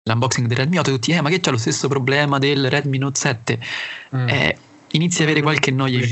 l'unboxing 0.04 0.46
del 0.46 0.58
Redmi 0.58 0.76
8 0.76 0.90
e 0.90 0.92
tutti, 0.92 1.12
eh 1.12 1.22
ma 1.22 1.30
che 1.30 1.40
c'è 1.40 1.50
lo 1.50 1.56
stesso 1.56 1.88
problema 1.88 2.38
del 2.38 2.68
Redmi 2.68 2.98
Note 2.98 3.18
7? 3.18 3.58
Mm. 4.14 4.28
Eh, 4.28 4.58
inizi 4.90 5.22
a 5.22 5.24
avere 5.24 5.40
qualche 5.40 5.70
noia 5.70 5.96
in 5.96 6.04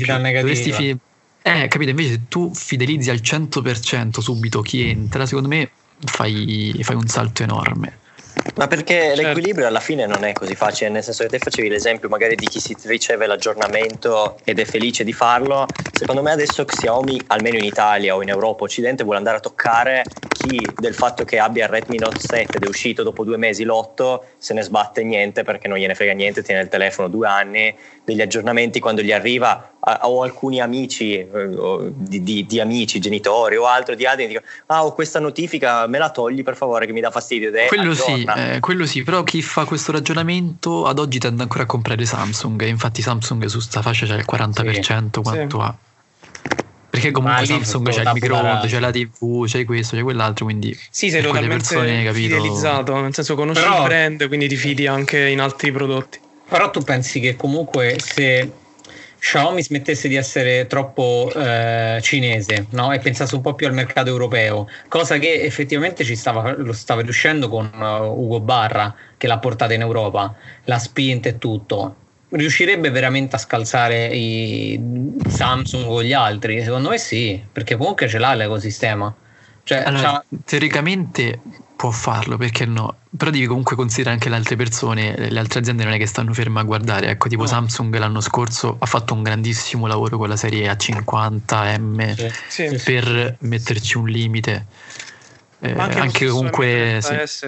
fi- 0.71 0.97
eh, 1.43 1.67
capito, 1.67 1.91
invece 1.91 2.09
se 2.09 2.21
tu 2.29 2.51
fidelizzi 2.51 3.11
al 3.11 3.19
100% 3.21 4.21
subito 4.21 4.61
chi 4.61 4.89
entra, 4.89 5.27
secondo 5.27 5.49
me 5.49 5.69
fai, 5.99 6.79
fai 6.81 6.95
un 6.95 7.05
salto 7.05 7.43
enorme. 7.43 7.99
Ma 8.55 8.67
perché 8.67 9.15
certo. 9.15 9.21
l'equilibrio 9.21 9.65
alla 9.65 9.79
fine 9.79 10.05
non 10.05 10.23
è 10.23 10.35
così 10.35 10.55
facile, 10.55 10.89
nel 10.89 11.03
senso 11.03 11.23
che 11.23 11.29
te 11.29 11.39
facevi 11.39 11.69
l'esempio 11.69 12.07
magari 12.07 12.37
di 12.37 12.47
chi 12.47 12.59
si 12.59 12.77
riceve 12.83 13.25
l'aggiornamento 13.25 14.39
ed 14.43 14.59
è 14.59 14.65
felice 14.65 15.03
di 15.03 15.13
farlo. 15.13 15.73
Secondo 15.91 16.21
me 16.21 16.31
adesso 16.31 16.63
Xiaomi, 16.63 17.25
almeno 17.27 17.57
in 17.57 17.63
Italia 17.63 18.15
o 18.15 18.21
in 18.21 18.29
Europa 18.29 18.63
Occidente, 18.63 19.03
vuole 19.03 19.17
andare 19.17 19.37
a 19.37 19.39
toccare 19.39 20.07
chi 20.31 20.73
del 20.77 20.93
fatto 20.95 21.23
che 21.23 21.39
abbia 21.39 21.65
il 21.65 21.69
Redmi 21.71 21.97
Note 21.99 22.19
7 22.19 22.57
ed 22.57 22.63
è 22.63 22.67
uscito 22.67 23.03
dopo 23.03 23.23
due 23.23 23.37
mesi 23.37 23.63
l'otto 23.63 24.25
se 24.37 24.53
ne 24.53 24.63
sbatte 24.63 25.03
niente 25.03 25.43
perché 25.43 25.67
non 25.67 25.77
gliene 25.77 25.95
frega 25.95 26.13
niente, 26.13 26.41
tiene 26.41 26.61
il 26.61 26.69
telefono 26.69 27.07
due 27.07 27.27
anni, 27.27 27.75
degli 28.03 28.21
aggiornamenti 28.21 28.79
quando 28.79 29.01
gli 29.01 29.11
arriva 29.11 29.72
ho 29.85 30.23
alcuni 30.23 30.61
amici 30.61 31.15
eh, 31.17 31.49
di, 31.93 32.23
di, 32.23 32.45
di, 32.45 32.59
amici, 32.61 32.99
genitori 32.99 33.57
o 33.57 33.65
altro 33.65 33.95
di 33.95 34.05
altri 34.05 34.27
dicono 34.27 34.45
ah 34.67 34.85
ho 34.85 34.93
questa 34.93 35.19
notifica 35.19 35.85
me 35.87 35.97
la 35.97 36.09
togli 36.09 36.41
per 36.41 36.55
favore 36.55 36.85
che 36.85 36.93
mi 36.93 37.01
dà 37.01 37.11
fastidio. 37.11 37.49
Ed 37.49 37.67
quello 37.67 37.93
sì, 37.93 38.25
eh, 38.35 38.59
quello 38.59 38.85
sì 38.85 39.03
però 39.03 39.23
chi 39.23 39.41
fa 39.41 39.65
questo 39.65 39.91
ragionamento 39.91 40.85
ad 40.85 40.99
oggi 40.99 41.19
tende 41.19 41.41
ancora 41.41 41.63
a 41.63 41.65
comprare 41.65 42.05
Samsung 42.05 42.61
e 42.61 42.67
infatti 42.67 43.01
Samsung 43.01 43.45
su 43.45 43.59
sta 43.59 43.81
fascia 43.81 44.05
c'è 44.05 44.15
il 44.15 44.25
40% 44.29 45.09
sì, 45.11 45.21
quanto 45.21 45.57
sì. 45.59 45.65
ha. 45.65 45.75
Perché 46.89 47.11
comunque 47.11 47.45
Samsung 47.45 47.89
c'è 47.89 48.01
il 48.01 48.11
microonde, 48.13 48.67
c'è 48.67 48.79
la 48.79 48.91
TV, 48.91 49.47
c'è 49.47 49.65
questo, 49.65 49.95
c'è 49.95 50.03
quell'altro, 50.03 50.45
quindi... 50.45 50.77
Sì, 50.91 51.09
sei 51.09 51.23
totalmente 51.23 51.73
persone, 51.73 52.03
capito... 52.03 52.35
fidelizzato, 52.35 53.01
nel 53.01 53.15
senso 53.15 53.33
conosci 53.33 53.63
Però... 53.63 53.81
il 53.81 53.87
brand, 53.87 54.27
quindi 54.27 54.47
ti 54.47 54.55
fidi 54.55 54.85
anche 54.85 55.27
in 55.27 55.41
altri 55.41 55.71
prodotti. 55.71 56.19
Però 56.47 56.69
tu 56.69 56.83
pensi 56.83 57.19
che 57.19 57.35
comunque 57.35 57.95
se 57.97 58.47
Xiaomi 59.23 59.63
smettesse 59.63 60.09
di 60.09 60.15
essere 60.15 60.67
troppo 60.67 61.31
eh, 61.33 61.97
cinese 62.01 62.67
no? 62.71 62.91
e 62.91 62.99
pensasse 62.99 63.35
un 63.35 63.41
po' 63.41 63.53
più 63.53 63.65
al 63.67 63.73
mercato 63.73 64.09
europeo, 64.09 64.67
cosa 64.89 65.17
che 65.17 65.43
effettivamente 65.43 66.03
ci 66.03 66.17
stava, 66.17 66.53
lo 66.57 66.73
stava 66.73 67.01
riuscendo 67.01 67.47
con 67.47 67.71
uh, 67.73 68.03
Ugo 68.03 68.41
Barra 68.41 68.93
che 69.15 69.27
l'ha 69.27 69.37
portata 69.37 69.73
in 69.73 69.79
Europa, 69.79 70.35
l'ha 70.65 70.77
spinta 70.77 71.29
e 71.29 71.37
tutto. 71.37 71.95
Riuscirebbe 72.31 72.89
veramente 72.89 73.37
a 73.37 73.39
scalzare 73.39 74.07
i 74.07 74.77
Samsung 75.25 75.85
o 75.87 76.03
gli 76.03 76.11
altri? 76.13 76.61
Secondo 76.61 76.89
me 76.89 76.97
sì, 76.97 77.41
perché 77.49 77.77
comunque 77.77 78.09
ce 78.09 78.17
l'ha 78.17 78.33
l'ecosistema. 78.33 79.15
Cioè, 79.63 79.83
allora, 79.83 80.23
teoricamente 80.43 81.39
può 81.75 81.91
farlo, 81.91 82.37
perché 82.37 82.65
no? 82.65 82.97
Però 83.15 83.31
devi 83.31 83.45
comunque 83.45 83.75
considerare 83.75 84.15
anche 84.15 84.29
le 84.29 84.35
altre 84.35 84.55
persone, 84.55 85.29
le 85.29 85.39
altre 85.39 85.59
aziende 85.59 85.83
non 85.83 85.93
è 85.93 85.97
che 85.97 86.05
stanno 86.05 86.33
ferme 86.33 86.59
a 86.59 86.63
guardare, 86.63 87.09
ecco 87.09 87.27
tipo 87.29 87.41
no. 87.41 87.47
Samsung 87.47 87.97
l'anno 87.97 88.21
scorso 88.21 88.75
ha 88.79 88.85
fatto 88.85 89.13
un 89.13 89.23
grandissimo 89.23 89.85
lavoro 89.87 90.17
con 90.17 90.29
la 90.29 90.35
serie 90.35 90.71
A50M 90.71 92.33
sì, 92.47 92.81
per 92.83 93.37
sì. 93.39 93.47
metterci 93.47 93.97
un 93.97 94.07
limite 94.07 94.65
eh, 95.63 95.71
anche, 95.77 95.99
anche 95.99 96.27
comunque 96.27 96.99
sì. 97.01 97.47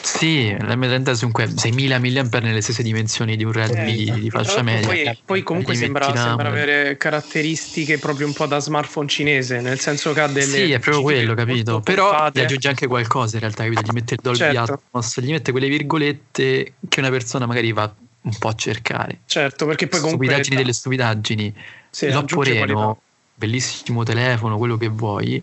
sì, 0.00 0.54
l'M30S 0.54 1.18
comunque 1.18 1.50
6000 1.56 1.98
mAh 1.98 2.38
nelle 2.38 2.60
stesse 2.60 2.84
dimensioni 2.84 3.36
di 3.36 3.42
un 3.42 3.50
Redmi 3.50 4.04
eh, 4.04 4.12
di 4.20 4.30
fascia 4.30 4.62
media. 4.62 4.86
Poi, 4.86 5.18
poi 5.24 5.42
comunque 5.42 5.74
sembra, 5.74 6.14
sembra, 6.16 6.46
avere 6.46 6.96
caratteristiche 6.96 7.98
proprio 7.98 8.28
un 8.28 8.32
po' 8.32 8.46
da 8.46 8.60
smartphone 8.60 9.08
cinese, 9.08 9.60
nel 9.60 9.80
senso 9.80 10.12
che 10.12 10.20
ha 10.20 10.28
delle 10.28 10.46
Sì, 10.46 10.70
è 10.70 10.78
proprio 10.78 11.02
quello, 11.02 11.34
capito? 11.34 11.80
Però 11.80 12.30
gli 12.32 12.38
aggiunge 12.38 12.68
anche 12.68 12.86
qualcosa 12.86 13.34
in 13.34 13.40
realtà, 13.40 13.64
capito? 13.64 13.82
Gli 13.82 13.92
mette 13.92 14.14
il 14.14 14.20
Dolby 14.22 14.38
certo. 14.38 14.72
Atmos, 14.74 15.20
gli 15.20 15.30
mette 15.32 15.50
quelle 15.50 15.68
virgolette 15.68 16.74
che 16.88 17.00
una 17.00 17.10
persona 17.10 17.46
magari 17.46 17.72
va 17.72 17.92
un 18.20 18.38
po' 18.38 18.48
a 18.48 18.54
cercare. 18.54 19.22
Certo, 19.26 19.66
perché 19.66 19.88
poi 19.88 19.98
comunque 19.98 20.26
stupidaggini 20.26 20.56
delle 20.56 20.72
stupidaggini. 20.72 21.54
Sì, 21.90 22.08
L'Oppo 22.12 22.40
Reno, 22.40 23.00
bellissimo 23.34 24.04
telefono, 24.04 24.58
quello 24.58 24.76
che 24.76 24.86
vuoi 24.86 25.42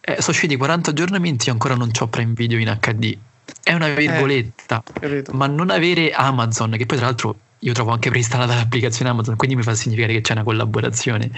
eh, 0.00 0.16
sono 0.20 0.32
usciti 0.32 0.56
40 0.56 0.90
aggiornamenti 0.90 1.48
e 1.48 1.52
ancora 1.52 1.74
non 1.74 1.90
ho 1.98 2.08
Prime 2.08 2.32
Video 2.34 2.58
in 2.58 2.76
HD. 2.80 3.16
È 3.62 3.72
una 3.72 3.88
virgoletta, 3.88 4.82
eh, 5.00 5.24
ma 5.32 5.46
non 5.46 5.70
avere 5.70 6.12
Amazon, 6.12 6.70
che 6.72 6.86
poi 6.86 6.96
tra 6.96 7.06
l'altro 7.06 7.36
io 7.58 7.72
trovo 7.72 7.90
anche 7.90 8.08
preinstallata 8.08 8.54
l'applicazione 8.54 9.10
Amazon, 9.10 9.36
quindi 9.36 9.56
mi 9.56 9.62
fa 9.62 9.74
significare 9.74 10.14
che 10.14 10.20
c'è 10.22 10.32
una 10.32 10.44
collaborazione. 10.44 11.30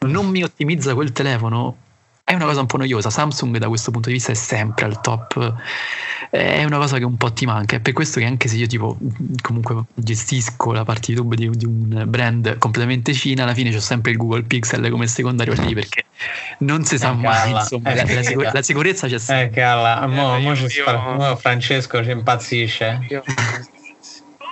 Non 0.00 0.26
mi 0.28 0.42
ottimizza 0.42 0.94
quel 0.94 1.12
telefono, 1.12 1.76
è 2.24 2.34
una 2.34 2.46
cosa 2.46 2.60
un 2.60 2.66
po' 2.66 2.78
noiosa. 2.78 3.10
Samsung 3.10 3.56
da 3.58 3.68
questo 3.68 3.90
punto 3.90 4.08
di 4.08 4.14
vista 4.14 4.32
è 4.32 4.34
sempre 4.34 4.86
al 4.86 5.00
top, 5.00 5.54
è 6.30 6.64
una 6.64 6.76
cosa 6.76 6.98
che 6.98 7.04
un 7.04 7.16
po' 7.16 7.32
ti 7.32 7.46
manca. 7.46 7.76
È 7.76 7.80
per 7.80 7.92
questo 7.92 8.20
che 8.20 8.26
anche 8.26 8.48
se 8.48 8.56
io 8.56 8.66
tipo 8.66 8.96
comunque 9.42 9.84
gestisco 9.94 10.72
la 10.72 10.84
parte 10.84 11.12
YouTube 11.12 11.36
di, 11.36 11.48
di 11.50 11.64
un 11.64 12.04
brand 12.06 12.58
completamente 12.58 13.12
Cina, 13.14 13.44
alla 13.44 13.54
fine 13.54 13.70
c'ho 13.70 13.80
sempre 13.80 14.10
il 14.10 14.16
Google 14.16 14.42
Pixel 14.42 14.90
come 14.90 15.06
secondario 15.06 15.54
lì 15.54 15.74
perché 15.74 16.04
non 16.58 16.84
si 16.84 16.98
sa 16.98 17.10
eh, 17.10 17.14
mai. 17.14 17.50
Insomma, 17.50 17.92
eh, 17.92 18.14
la, 18.14 18.22
sicur- 18.22 18.52
la, 18.52 18.62
sicurezza 18.62 19.06
c'è 19.06 19.18
sempre. 19.18 19.46
Eh, 19.46 19.50
calla, 19.50 20.06
mo, 20.06 20.36
eh, 20.36 20.40
mo 20.40 20.52
io, 20.52 20.66
io, 20.66 21.36
Francesco 21.36 22.02
ci 22.04 22.10
impazzisce. 22.10 23.06
Io, 23.08 23.22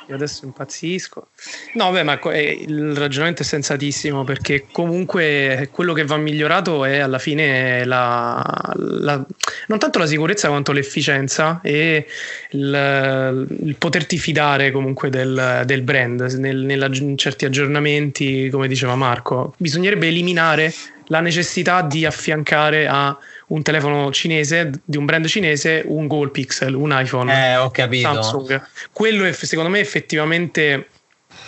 io 0.08 0.14
adesso 0.14 0.44
impazzisco. 0.44 1.28
No, 1.74 1.90
beh, 1.90 2.02
ma 2.02 2.18
il 2.32 2.96
ragionamento 2.96 3.42
è 3.42 3.44
sensatissimo 3.44 4.24
perché 4.24 4.66
comunque 4.70 5.68
quello 5.72 5.92
che 5.92 6.04
va 6.04 6.16
migliorato 6.16 6.84
è 6.84 6.98
alla 6.98 7.18
fine 7.18 7.84
la, 7.84 8.42
la, 8.74 9.24
non 9.66 9.78
tanto 9.78 9.98
la 9.98 10.06
sicurezza 10.06 10.48
quanto 10.48 10.72
l'efficienza 10.72 11.60
e 11.62 12.06
il, 12.50 13.48
il 13.64 13.76
poterti 13.76 14.18
fidare 14.18 14.70
comunque 14.70 15.10
del, 15.10 15.62
del 15.64 15.82
brand 15.82 16.20
nel, 16.38 16.58
nella, 16.58 16.88
in 16.92 17.16
certi 17.16 17.44
aggiornamenti, 17.44 18.48
come 18.50 18.68
diceva 18.68 18.94
Marco. 18.94 19.54
Bisognerebbe 19.58 20.06
eliminare 20.06 20.72
la 21.08 21.20
necessità 21.20 21.82
di 21.82 22.04
affiancare 22.04 22.86
a 22.86 23.16
un 23.48 23.62
telefono 23.62 24.10
cinese 24.10 24.70
di 24.84 24.96
un 24.96 25.04
brand 25.04 25.26
cinese 25.26 25.82
un 25.86 26.06
Google 26.06 26.30
Pixel, 26.30 26.74
un 26.74 26.96
iPhone, 26.98 27.32
eh, 27.32 27.56
ho 27.56 27.70
capito. 27.70 28.12
Samsung. 28.12 28.66
Quello 28.92 29.24
è, 29.24 29.32
secondo 29.32 29.70
me 29.70 29.78
effettivamente 29.78 30.88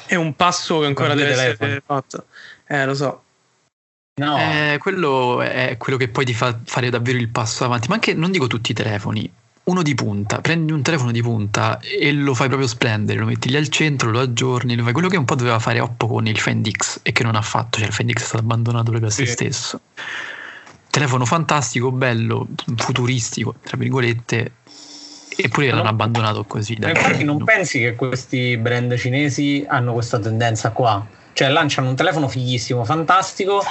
è 0.07 0.15
un 0.15 0.35
passo 0.35 0.81
che 0.81 0.87
ancora 0.87 1.15
deve 1.15 1.35
telefoni. 1.35 1.71
essere 1.71 1.83
fatto. 1.85 2.25
Eh, 2.67 2.85
lo 2.85 2.95
so. 2.95 3.23
No. 4.21 4.37
Eh, 4.39 4.79
quello 4.79 5.43
è 5.43 5.77
quello 5.79 5.97
che 5.97 6.09
poi 6.09 6.25
ti 6.25 6.35
fa 6.35 6.59
fare 6.65 6.91
davvero 6.91 7.19
il 7.19 7.29
passo 7.29 7.65
avanti. 7.65 7.89
Ma 7.89 7.95
anche 7.95 8.15
non 8.15 8.31
dico 8.31 8.47
tutti 8.47 8.71
i 8.73 8.75
telefoni. 8.75 9.31
Uno 9.65 9.83
di 9.83 9.95
punta, 9.95 10.41
prendi 10.41 10.73
un 10.73 10.81
telefono 10.81 11.13
di 11.13 11.21
punta 11.21 11.79
e 11.81 12.11
lo 12.13 12.33
fai 12.33 12.47
proprio 12.47 12.67
splendere, 12.67 13.19
lo 13.19 13.27
metti 13.27 13.51
lì 13.51 13.57
al 13.57 13.69
centro, 13.69 14.11
lo 14.11 14.19
aggiorni, 14.19 14.75
lo 14.75 14.83
fai 14.83 14.95
quello 14.95 15.09
che 15.09 15.19
un 15.19 15.27
po' 15.27 15.35
doveva 15.35 15.59
fare 15.59 15.79
Oppo 15.79 16.07
con 16.07 16.27
il 16.27 16.39
Find 16.39 16.67
X 16.71 17.01
e 17.03 17.13
che 17.13 17.23
non 17.23 17.37
ha 17.37 17.43
fatto, 17.43 17.77
cioè 17.77 17.89
il 17.89 17.93
Find 17.93 18.11
X 18.13 18.23
è 18.23 18.25
stato 18.25 18.45
abbandonato 18.45 18.89
proprio 18.89 19.11
a 19.11 19.13
se 19.13 19.27
stesso 19.27 19.79
telefono 20.91 21.25
fantastico, 21.25 21.91
bello, 21.93 22.47
futuristico, 22.77 23.55
tra 23.63 23.77
virgolette, 23.77 24.53
eppure 25.37 25.71
l'hanno 25.71 25.89
abbandonato 25.89 26.45
così. 26.45 26.75
Dai. 26.75 26.91
Infatti 26.91 27.25
non 27.25 27.45
pensi 27.45 27.79
che 27.79 27.95
questi 27.95 28.57
brand 28.57 28.97
cinesi 28.97 29.65
hanno 29.69 29.93
questa 29.93 30.19
tendenza 30.19 30.71
qua? 30.71 31.07
Cioè 31.33 31.49
lanciano 31.49 31.89
un 31.89 31.95
telefono 31.95 32.29
fighissimo, 32.29 32.85
fantastico, 32.85 33.63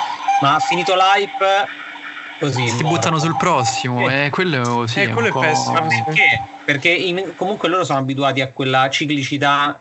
ma 0.41 0.56
ha 0.56 0.60
finito 0.60 0.93
l'hype 0.95 1.67
così. 2.39 2.67
Si 2.69 2.84
buttano 2.84 3.19
sul 3.19 3.36
prossimo, 3.36 4.10
eh, 4.10 4.30
quello, 4.30 4.88
sì, 4.88 5.01
eh, 5.01 5.10
quello 5.10 5.27
è, 5.27 5.32
è 5.32 5.49
pessimo. 5.49 5.73
Ma 5.73 5.82
perché? 5.82 6.43
Perché 6.63 6.89
in, 6.89 7.34
comunque 7.36 7.67
loro 7.67 7.84
sono 7.84 7.99
abituati 7.99 8.39
a 8.41 8.51
quella 8.51 8.89
ciclicità 8.89 9.80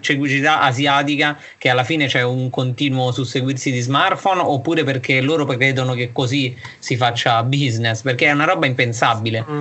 cecità 0.00 0.60
asiatica 0.60 1.38
che 1.58 1.68
alla 1.68 1.84
fine 1.84 2.06
c'è 2.06 2.22
un 2.22 2.50
continuo 2.50 3.10
susseguirsi 3.10 3.70
di 3.72 3.80
smartphone 3.80 4.40
oppure 4.40 4.84
perché 4.84 5.20
loro 5.20 5.44
credono 5.44 5.94
che 5.94 6.12
così 6.12 6.56
si 6.78 6.96
faccia 6.96 7.42
business 7.42 8.02
perché 8.02 8.26
è 8.26 8.32
una 8.32 8.44
roba 8.44 8.66
impensabile 8.66 9.44
mm. 9.48 9.58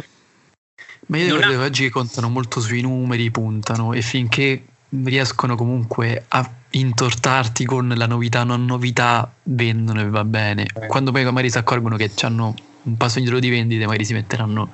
ma 1.08 1.18
io 1.18 1.38
credo 1.38 1.54
ha... 1.54 1.58
che 1.58 1.64
oggi 1.64 1.90
contano 1.90 2.30
molto 2.30 2.60
sui 2.60 2.82
numeri 2.82 3.32
puntano 3.32 3.94
e 3.94 4.02
finché 4.02 4.64
riescono 5.04 5.56
comunque 5.56 6.24
a 6.28 6.50
intortarti 6.70 7.66
con 7.66 7.92
la 7.96 8.06
novità 8.06 8.44
non 8.44 8.66
novità 8.66 9.32
vendono 9.44 10.02
e 10.02 10.10
va 10.10 10.24
bene 10.24 10.64
eh. 10.64 10.88
quando 10.88 11.12
poi 11.12 11.24
magari 11.24 11.50
si 11.50 11.58
accorgono 11.58 11.96
che 11.96 12.12
hanno 12.22 12.54
un 12.84 12.98
passo 12.98 13.18
indietro 13.18 13.40
di 13.40 13.50
vendite 13.50 13.86
magari 13.86 14.06
si 14.06 14.14
metteranno 14.14 14.70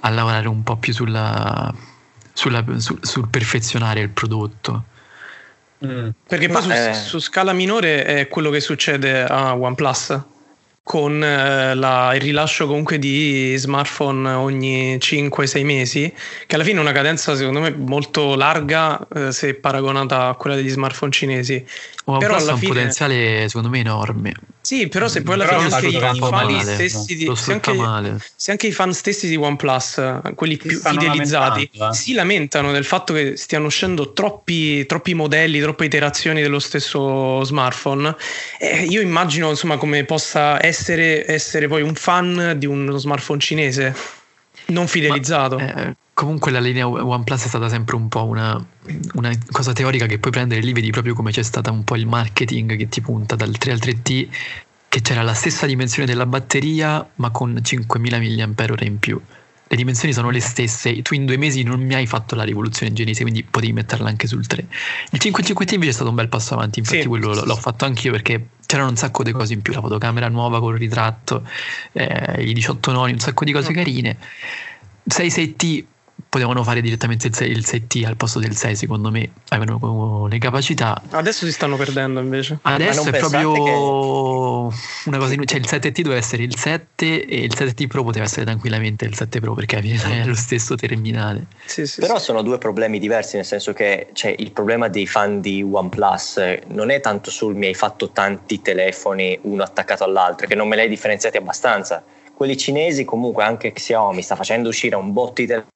a 0.00 0.10
lavorare 0.10 0.48
un 0.48 0.62
po' 0.62 0.76
più 0.76 0.92
sulla 0.92 1.72
sulla, 2.34 2.62
sul, 2.76 2.98
sul 3.00 3.28
perfezionare 3.28 4.00
il 4.00 4.10
prodotto. 4.10 4.84
Mm. 5.84 6.08
Perché 6.28 6.48
poi 6.48 6.62
su, 6.62 6.70
eh... 6.70 6.92
su, 6.92 7.18
scala 7.18 7.54
minore 7.54 8.04
è 8.04 8.28
quello 8.28 8.50
che 8.50 8.60
succede 8.60 9.24
a 9.24 9.56
OnePlus 9.56 10.20
con 10.82 11.24
eh, 11.24 11.74
la, 11.74 12.14
il 12.14 12.20
rilascio 12.20 12.66
comunque 12.66 12.98
di 12.98 13.54
smartphone 13.56 14.30
ogni 14.32 14.96
5-6 14.96 15.64
mesi, 15.64 16.12
che 16.46 16.54
alla 16.54 16.62
fine 16.62 16.76
è 16.78 16.80
una 16.82 16.92
cadenza 16.92 17.34
secondo 17.34 17.60
me 17.60 17.70
molto 17.70 18.34
larga 18.34 19.00
eh, 19.14 19.32
se 19.32 19.54
paragonata 19.54 20.28
a 20.28 20.34
quella 20.34 20.54
degli 20.54 20.68
smartphone 20.68 21.10
cinesi. 21.10 21.64
Oh, 22.04 22.18
però 22.18 22.36
alla 22.36 22.50
ha 22.50 22.54
un 22.54 22.60
fine... 22.60 22.74
potenziale 22.74 23.46
secondo 23.48 23.70
me 23.70 23.78
enorme. 23.78 24.34
Sì, 24.64 24.88
però 24.88 25.08
se 25.08 25.20
poi 25.20 25.34
alla 25.34 25.46
fine 25.46 25.74
anche 25.74 25.86
i 25.88 25.98
fan 25.98 26.30
male, 26.30 26.62
stessi 26.62 27.16
di, 27.16 27.30
se 27.36 27.52
anche, 27.52 28.16
se 28.34 28.50
anche, 28.50 28.66
i 28.68 28.72
fan 28.72 28.94
stessi 28.94 29.28
di 29.28 29.36
OnePlus, 29.36 30.20
quelli 30.34 30.56
più 30.56 30.80
fidelizzati, 30.80 31.68
eh. 31.70 31.92
si 31.92 32.14
lamentano 32.14 32.72
del 32.72 32.86
fatto 32.86 33.12
che 33.12 33.36
stiano 33.36 33.66
uscendo 33.66 34.14
troppi, 34.14 34.86
troppi 34.86 35.12
modelli, 35.12 35.60
troppe 35.60 35.84
iterazioni 35.84 36.40
dello 36.40 36.60
stesso 36.60 37.44
smartphone. 37.44 38.16
Eh, 38.58 38.84
io 38.84 39.02
immagino 39.02 39.50
insomma 39.50 39.76
come 39.76 40.04
possa 40.04 40.64
essere, 40.64 41.30
essere 41.30 41.68
poi 41.68 41.82
un 41.82 41.94
fan 41.94 42.54
di 42.56 42.64
uno 42.64 42.96
smartphone 42.96 43.40
cinese 43.40 43.94
non 44.66 44.86
fidelizzato. 44.86 45.58
Ma, 45.58 45.74
eh, 45.74 45.96
comunque 46.14 46.50
la 46.50 46.60
linea 46.60 46.88
OnePlus 46.88 47.44
è 47.44 47.48
stata 47.48 47.68
sempre 47.68 47.96
un 47.96 48.08
po' 48.08 48.24
una, 48.24 48.64
una, 49.14 49.30
cosa 49.50 49.72
teorica 49.72 50.06
che 50.06 50.18
puoi 50.18 50.32
prendere 50.32 50.60
lì, 50.60 50.72
vedi 50.72 50.90
proprio 50.90 51.14
come 51.14 51.32
c'è 51.32 51.42
stato 51.42 51.72
un 51.72 51.84
po' 51.84 51.96
il 51.96 52.06
marketing 52.06 52.76
che 52.76 52.88
ti 52.88 53.00
punta 53.00 53.34
dal 53.34 53.56
3 53.56 53.72
al 53.72 53.78
3T, 53.78 54.28
che 54.88 55.00
c'era 55.00 55.22
la 55.22 55.34
stessa 55.34 55.66
dimensione 55.66 56.06
della 56.06 56.26
batteria 56.26 57.06
ma 57.16 57.30
con 57.30 57.58
5000 57.60 58.18
mAh 58.18 58.74
in 58.80 58.98
più. 58.98 59.20
Le 59.66 59.76
dimensioni 59.76 60.12
sono 60.12 60.30
le 60.30 60.40
stesse, 60.40 61.00
tu 61.02 61.14
in 61.14 61.24
due 61.24 61.36
mesi 61.36 61.62
non 61.62 61.80
mi 61.80 61.94
hai 61.94 62.06
fatto 62.06 62.34
la 62.34 62.42
rivoluzione 62.42 62.92
genese, 62.92 63.22
quindi 63.22 63.42
potevi 63.42 63.72
metterla 63.72 64.08
anche 64.08 64.26
sul 64.26 64.46
3. 64.46 64.66
Il 65.10 65.18
550 65.18 65.74
invece 65.74 65.92
è 65.92 65.94
stato 65.94 66.10
un 66.10 66.16
bel 66.16 66.28
passo 66.28 66.54
avanti, 66.54 66.80
infatti 66.80 67.00
sì, 67.00 67.08
quello 67.08 67.32
l'ho 67.32 67.56
fatto 67.56 67.84
anch'io 67.84 68.12
perché 68.12 68.48
c'erano 68.66 68.90
un 68.90 68.96
sacco 68.96 69.22
di 69.22 69.32
cose 69.32 69.54
in 69.54 69.62
più, 69.62 69.72
la 69.72 69.80
fotocamera 69.80 70.28
nuova 70.28 70.60
con 70.60 70.74
il 70.74 70.78
ritratto, 70.78 71.46
eh, 71.92 72.42
i 72.42 72.52
18 72.52 72.92
noni, 72.92 73.12
un 73.12 73.18
sacco 73.18 73.44
di 73.44 73.52
cose 73.52 73.70
mm. 73.70 73.74
carine. 73.74 74.16
66T 75.08 75.84
potevano 76.34 76.64
fare 76.64 76.80
direttamente 76.80 77.28
il 77.28 77.34
6, 77.34 77.48
il 77.48 77.64
6T 77.64 78.04
al 78.06 78.16
posto 78.16 78.40
del 78.40 78.56
6 78.56 78.74
secondo 78.74 79.10
me 79.10 79.30
avevano 79.50 80.26
le 80.26 80.38
capacità 80.38 81.00
adesso 81.10 81.46
si 81.46 81.52
stanno 81.52 81.76
perdendo 81.76 82.18
invece 82.18 82.58
adesso 82.62 83.08
è 83.08 83.18
proprio 83.18 83.52
che 83.52 83.70
una 85.08 85.18
cosa 85.18 85.34
in, 85.34 85.46
cioè 85.46 85.58
il 85.58 85.66
7T 85.68 86.00
doveva 86.00 86.20
essere 86.20 86.42
il 86.42 86.56
7 86.56 87.26
e 87.26 87.44
il 87.44 87.52
7T 87.54 87.86
Pro 87.86 88.02
poteva 88.02 88.24
essere 88.24 88.44
tranquillamente 88.44 89.04
il 89.04 89.14
7 89.14 89.40
Pro 89.40 89.54
perché 89.54 89.78
è 89.78 90.24
lo 90.24 90.34
stesso 90.34 90.74
terminale. 90.74 91.46
Sì, 91.64 91.86
sì, 91.86 92.00
Però 92.00 92.18
sì. 92.18 92.24
sono 92.24 92.42
due 92.42 92.58
problemi 92.58 92.98
diversi, 92.98 93.36
nel 93.36 93.44
senso 93.44 93.72
che 93.72 94.08
cioè, 94.12 94.34
il 94.36 94.52
problema 94.52 94.88
dei 94.88 95.06
fan 95.06 95.40
di 95.40 95.62
OnePlus 95.62 96.58
non 96.68 96.90
è 96.90 97.00
tanto 97.00 97.30
sul 97.30 97.54
mi 97.54 97.66
hai 97.66 97.74
fatto 97.74 98.10
tanti 98.10 98.60
telefoni 98.62 99.38
uno 99.42 99.62
attaccato 99.62 100.04
all'altro, 100.04 100.46
che 100.46 100.54
non 100.54 100.68
me 100.68 100.76
li 100.76 100.82
hai 100.82 100.88
differenziati 100.88 101.36
abbastanza. 101.36 102.02
Quelli 102.34 102.56
cinesi 102.56 103.04
comunque 103.04 103.44
anche 103.44 103.72
Xiaomi 103.72 104.22
sta 104.22 104.34
facendo 104.34 104.68
uscire 104.68 104.96
un 104.96 105.12
botto 105.12 105.40
di 105.40 105.46
telefoni, 105.46 105.72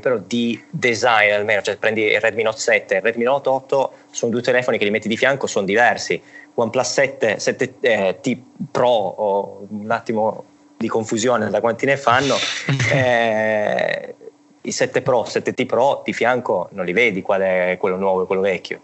però 0.00 0.18
di 0.18 0.62
design 0.70 1.32
almeno, 1.32 1.62
cioè 1.62 1.76
prendi 1.76 2.02
il 2.02 2.20
Redmi 2.20 2.42
Note 2.42 2.58
7 2.58 2.94
e 2.94 2.96
il 2.98 3.02
Redmi 3.02 3.24
Note 3.24 3.48
8, 3.48 3.92
sono 4.10 4.30
due 4.30 4.42
telefoni 4.42 4.78
che 4.78 4.84
li 4.84 4.90
metti 4.90 5.08
di 5.08 5.16
fianco, 5.16 5.46
sono 5.46 5.64
diversi 5.64 6.20
OnePlus 6.54 6.92
7, 6.92 7.38
7 7.38 7.74
eh, 7.80 8.18
T 8.20 8.38
Pro 8.70 8.88
o 8.88 9.66
un 9.68 9.90
attimo 9.90 10.44
di 10.76 10.88
confusione 10.88 11.48
da 11.48 11.60
quanti 11.60 11.86
ne 11.86 11.96
fanno 11.96 12.34
eh, 12.92 14.14
i 14.60 14.72
7 14.72 15.02
Pro, 15.02 15.22
7T 15.22 15.66
Pro 15.66 16.02
di 16.04 16.12
fianco 16.12 16.68
non 16.72 16.84
li 16.84 16.92
vedi 16.92 17.22
qual 17.22 17.40
è 17.40 17.76
quello 17.78 17.96
nuovo 17.96 18.22
e 18.22 18.26
quello 18.26 18.42
vecchio 18.42 18.80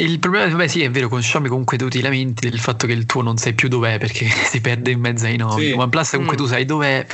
il 0.00 0.20
problema, 0.20 0.48
vabbè, 0.48 0.68
sì, 0.68 0.82
è 0.84 0.90
vero, 0.90 1.08
con 1.08 1.18
Xiaomi 1.20 1.48
comunque 1.48 1.76
tu 1.76 1.88
ti 1.88 2.00
lamenti 2.00 2.48
del 2.48 2.60
fatto 2.60 2.86
che 2.86 2.92
il 2.92 3.04
tuo 3.04 3.20
non 3.20 3.36
sai 3.36 3.54
più 3.54 3.68
dov'è 3.68 3.98
perché 3.98 4.28
si 4.46 4.60
perde 4.60 4.92
in 4.92 5.00
mezzo 5.00 5.26
ai 5.26 5.36
nomi. 5.36 5.66
Sì. 5.66 5.72
OnePlus 5.72 6.10
comunque 6.10 6.36
mm. 6.36 6.38
tu 6.38 6.46
sai 6.46 6.64
dov'è, 6.64 7.04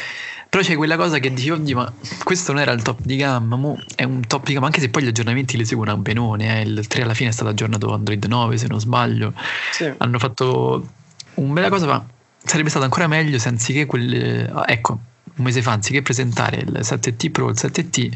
però 0.55 0.65
c'è 0.65 0.77
quella 0.77 0.97
cosa 0.97 1.19
che 1.19 1.33
dici, 1.33 1.51
oddio, 1.51 1.77
ma 1.77 1.93
questo 2.23 2.53
non 2.53 2.61
era 2.61 2.71
il 2.71 2.81
top 2.81 3.01
di 3.03 3.17
gamma, 3.17 3.57
mo 3.57 3.77
è 3.97 4.05
un 4.05 4.25
top 4.25 4.47
di 4.47 4.53
gamma, 4.53 4.67
anche 4.67 4.81
se 4.81 4.89
poi 4.89 5.03
gli 5.03 5.09
aggiornamenti 5.09 5.57
li 5.57 5.65
seguono 5.65 5.91
a 5.91 5.97
benone. 5.97 6.61
Eh. 6.61 6.63
Il 6.63 6.87
3 6.87 7.03
alla 7.03 7.13
fine 7.13 7.31
è 7.31 7.33
stato 7.33 7.51
aggiornato 7.51 7.93
Android 7.93 8.25
9, 8.25 8.57
se 8.57 8.69
non 8.69 8.79
sbaglio. 8.79 9.33
Sì. 9.73 9.93
Hanno 9.97 10.17
fatto 10.21 10.89
una 11.35 11.53
bella 11.55 11.69
cosa, 11.71 11.87
ma 11.87 12.07
sarebbe 12.45 12.69
stato 12.71 12.85
ancora 12.85 13.09
meglio 13.09 13.37
se 13.41 13.49
anziché 13.49 13.85
quel. 13.87 14.65
Ecco, 14.65 14.93
un 15.35 15.45
mese 15.45 15.61
fa, 15.61 15.73
anziché 15.73 16.03
presentare 16.03 16.59
il 16.59 16.79
7T 16.83 17.33
Pro, 17.33 17.49
il 17.49 17.57
7T, 17.59 18.13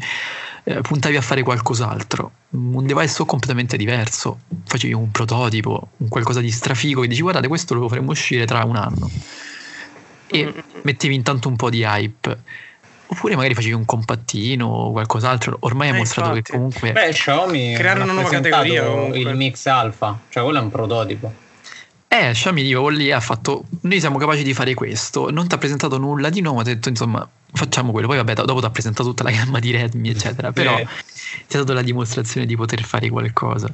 eh, 0.63 0.79
puntavi 0.79 1.17
a 1.17 1.21
fare 1.21 1.43
qualcos'altro, 1.43 2.31
un 2.51 2.85
device 2.85 3.25
completamente 3.25 3.75
diverso, 3.75 4.39
facevi 4.63 4.93
un 4.93 5.11
prototipo, 5.11 5.89
un 5.97 6.07
qualcosa 6.07 6.39
di 6.39 6.51
strafigo 6.51 7.01
che 7.01 7.09
dici 7.09 7.21
guardate 7.21 7.49
questo 7.49 7.73
lo 7.73 7.89
faremo 7.89 8.11
uscire 8.11 8.45
tra 8.45 8.63
un 8.63 8.77
anno 8.77 9.09
e 10.29 10.45
mm. 10.45 10.81
mettevi 10.83 11.15
intanto 11.15 11.47
un 11.47 11.55
po' 11.55 11.69
di 11.69 11.83
hype. 11.83 12.37
Oppure 13.11 13.35
magari 13.35 13.55
facevi 13.55 13.73
un 13.73 13.85
compattino 13.85 14.67
o 14.67 14.91
qualcos'altro. 14.91 15.57
Ormai 15.61 15.89
ha 15.89 15.95
eh, 15.95 15.97
mostrato 15.97 16.35
infatti. 16.35 16.51
che 16.51 16.57
comunque. 16.57 16.91
Beh, 16.91 17.09
Xiaomi 17.11 17.73
creare 17.73 18.01
una 18.01 18.13
nuova 18.13 18.29
categoria. 18.29 18.83
Comunque. 18.83 19.17
Il 19.17 19.35
Mix 19.35 19.65
Alpha, 19.65 20.19
cioè 20.29 20.43
quello 20.43 20.59
è 20.59 20.61
un 20.61 20.69
prototipo. 20.69 21.33
Eh, 22.07 22.31
Xiaomi 22.31 22.61
dico, 22.61 22.87
lì 22.89 23.11
ha 23.11 23.19
fatto. 23.19 23.65
Noi 23.81 23.99
siamo 23.99 24.19
capaci 24.19 24.43
di 24.43 24.53
fare 24.53 24.75
questo. 24.75 25.31
Non 25.31 25.47
ti 25.47 25.55
ha 25.55 25.57
presentato 25.57 25.97
nulla 25.97 26.29
di 26.29 26.41
nuovo, 26.41 26.59
ha 26.59 26.63
detto 26.63 26.89
insomma, 26.89 27.27
facciamo 27.51 27.91
quello. 27.91 28.07
Poi, 28.07 28.17
vabbè, 28.17 28.33
dopo 28.33 28.59
ti 28.59 28.65
ha 28.65 28.69
presentato 28.69 29.09
tutta 29.09 29.23
la 29.23 29.31
gamma 29.31 29.57
di 29.57 29.71
Redmi, 29.71 30.09
eccetera. 30.09 30.51
Però 30.51 30.77
eh. 30.77 30.87
ti 31.47 31.55
ha 31.55 31.59
dato 31.59 31.73
la 31.73 31.81
dimostrazione 31.81 32.45
di 32.45 32.55
poter 32.55 32.83
fare 32.83 33.09
qualcosa. 33.09 33.73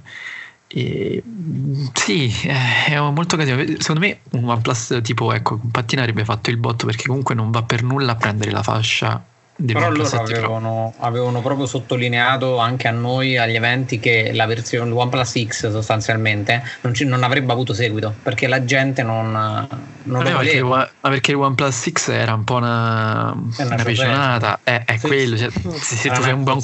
E, 0.67 1.23
sì, 1.93 2.33
eh, 2.45 2.93
è 2.93 2.99
molto 2.99 3.37
casino. 3.37 3.57
Secondo 3.79 4.01
me 4.01 4.19
un 4.31 4.49
OnePlus 4.49 4.99
tipo 5.03 5.33
ecco, 5.33 5.59
Pattina 5.71 6.01
avrebbe 6.01 6.25
fatto 6.25 6.49
il 6.49 6.57
botto 6.57 6.85
perché 6.85 7.05
comunque 7.05 7.35
non 7.35 7.51
va 7.51 7.63
per 7.63 7.83
nulla 7.83 8.13
a 8.13 8.15
prendere 8.15 8.51
la 8.51 8.63
fascia 8.63 9.23
però 9.63 9.89
loro 9.89 10.17
avevano, 10.17 10.93
avevano, 10.97 11.41
proprio 11.41 11.65
sottolineato 11.65 12.57
anche 12.57 12.89
a 12.89 12.91
noi 12.91 13.37
agli 13.37 13.55
eventi 13.55 13.99
che 13.99 14.31
la 14.33 14.45
versione 14.45 14.91
OnePlus 14.91 15.45
X 15.45 15.71
sostanzialmente 15.71 16.61
non, 16.81 16.93
ci, 16.93 17.05
non 17.05 17.23
avrebbe 17.23 17.53
avuto 17.53 17.73
seguito 17.73 18.13
perché 18.21 18.47
la 18.47 18.65
gente 18.65 19.01
non, 19.01 19.31
non 20.03 20.23
lo 20.23 20.31
voleva. 20.31 20.89
Ma 20.99 21.09
perché 21.09 21.31
il 21.31 21.37
OnePlus 21.37 21.89
X 21.89 22.09
era 22.09 22.33
un 22.33 22.43
po' 22.43 22.55
una, 22.55 23.31
una, 23.31 23.73
una 23.73 23.83
pecionata, 23.83 24.59
è, 24.61 24.81
è 24.83 24.97
sì, 24.97 25.07
quello. 25.07 25.37
Cioè, 25.37 25.49
se, 25.49 25.95
se 25.95 26.09
tu 26.09 26.21
fai 26.21 26.33
un 26.33 26.43
buon 26.43 26.59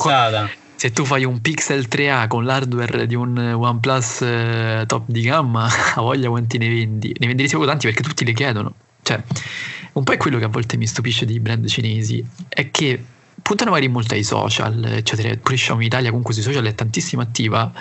se 0.81 0.91
tu 0.91 1.05
fai 1.05 1.23
un 1.25 1.41
Pixel 1.41 1.85
3A 1.87 2.27
con 2.27 2.43
l'hardware 2.43 3.05
di 3.05 3.13
un 3.13 3.37
OnePlus 3.37 4.21
eh, 4.23 4.83
top 4.87 5.03
di 5.05 5.21
gamma, 5.21 5.69
a 5.93 6.01
voglia 6.01 6.27
quanti 6.29 6.57
ne 6.57 6.69
vendi? 6.69 7.15
Ne 7.19 7.27
venderesti 7.27 7.55
proprio 7.55 7.69
tanti 7.69 7.85
perché 7.85 8.01
tutti 8.01 8.25
li 8.25 8.33
chiedono. 8.33 8.73
Cioè, 9.03 9.21
un 9.91 10.03
po' 10.03 10.11
è 10.11 10.17
quello 10.17 10.39
che 10.39 10.45
a 10.45 10.47
volte 10.47 10.77
mi 10.77 10.87
stupisce 10.87 11.27
dei 11.27 11.39
brand 11.39 11.67
cinesi, 11.67 12.25
è 12.49 12.71
che 12.71 12.99
puntano 13.43 13.69
magari 13.69 13.91
molto 13.91 14.15
ai 14.15 14.23
social, 14.23 14.83
eccetera. 14.85 15.29
Pure 15.35 15.55
Xiaomi 15.55 15.85
Italia 15.85 16.09
comunque 16.09 16.33
sui 16.33 16.41
social 16.41 16.65
è 16.65 16.73
tantissimo 16.73 17.21
attiva, 17.21 17.71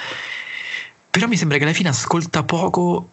però 1.08 1.26
mi 1.26 1.38
sembra 1.38 1.56
che 1.56 1.64
alla 1.64 1.72
fine 1.72 1.88
ascolta 1.88 2.42
poco 2.42 3.08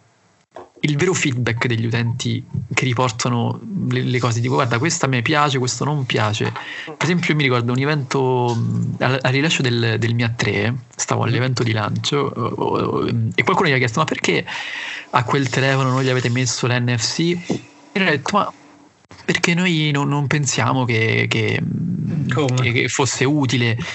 il 0.80 0.96
vero 0.96 1.12
feedback 1.12 1.66
degli 1.66 1.86
utenti 1.86 2.42
che 2.72 2.84
riportano 2.84 3.60
le, 3.88 4.02
le, 4.02 4.18
cose. 4.18 4.40
Dico 4.40 4.54
guarda 4.54 4.78
questa 4.78 5.06
a 5.06 5.08
me 5.08 5.22
piace 5.22 5.58
questo 5.58 5.84
non 5.84 6.06
piace. 6.06 6.52
Per 6.84 6.96
esempio 7.02 7.30
io 7.30 7.36
mi 7.36 7.42
ricordo 7.42 7.72
un 7.72 7.78
evento 7.78 8.56
al, 8.98 9.18
al 9.20 9.32
rilascio 9.32 9.62
del, 9.62 9.96
del 9.98 10.14
Mia 10.14 10.32
3 10.34 10.74
stavo 10.94 11.22
all'evento 11.22 11.62
di 11.62 11.72
lancio 11.72 13.06
e 13.34 13.42
qualcuno 13.44 13.68
gli 13.68 13.72
ha 13.72 13.78
chiesto 13.78 14.00
ma 14.00 14.04
perché 14.04 14.44
a 15.10 15.24
quel 15.24 15.48
telefono 15.48 15.90
non 15.90 16.02
gli 16.02 16.08
avete 16.08 16.28
messo 16.28 16.66
l'NFC 16.66 17.18
e 17.18 17.60
io 17.92 18.02
ho 18.02 18.10
detto 18.10 18.36
ma 18.36 18.52
perché 19.24 19.54
noi 19.54 19.90
non, 19.92 20.08
non 20.08 20.26
pensiamo 20.26 20.84
che, 20.84 21.26
che, 21.28 21.60
che, 22.60 22.88
fosse 22.88 23.24
utile. 23.24 23.76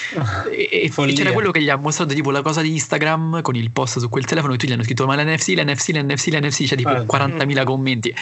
E, 0.53 0.91
e 0.95 1.13
c'era 1.13 1.31
quello 1.31 1.51
che 1.51 1.61
gli 1.61 1.69
ha 1.69 1.75
mostrato 1.75 2.13
tipo 2.13 2.29
la 2.29 2.41
cosa 2.41 2.61
di 2.61 2.71
Instagram 2.71 3.41
con 3.41 3.55
il 3.55 3.71
post 3.71 3.99
su 3.99 4.09
quel 4.09 4.25
telefono 4.25 4.53
e 4.53 4.57
tutti 4.57 4.69
gli 4.69 4.73
hanno 4.73 4.83
scritto 4.83 5.05
ma 5.05 5.15
l'NFC, 5.15 5.49
l'NFC, 5.49 5.89
l'NFC, 5.89 6.27
l'NFC, 6.27 6.63
c'è 6.65 6.75
tipo 6.75 6.89
ah, 6.89 7.01
40.000 7.01 7.61
mm. 7.61 7.63
commenti 7.63 8.15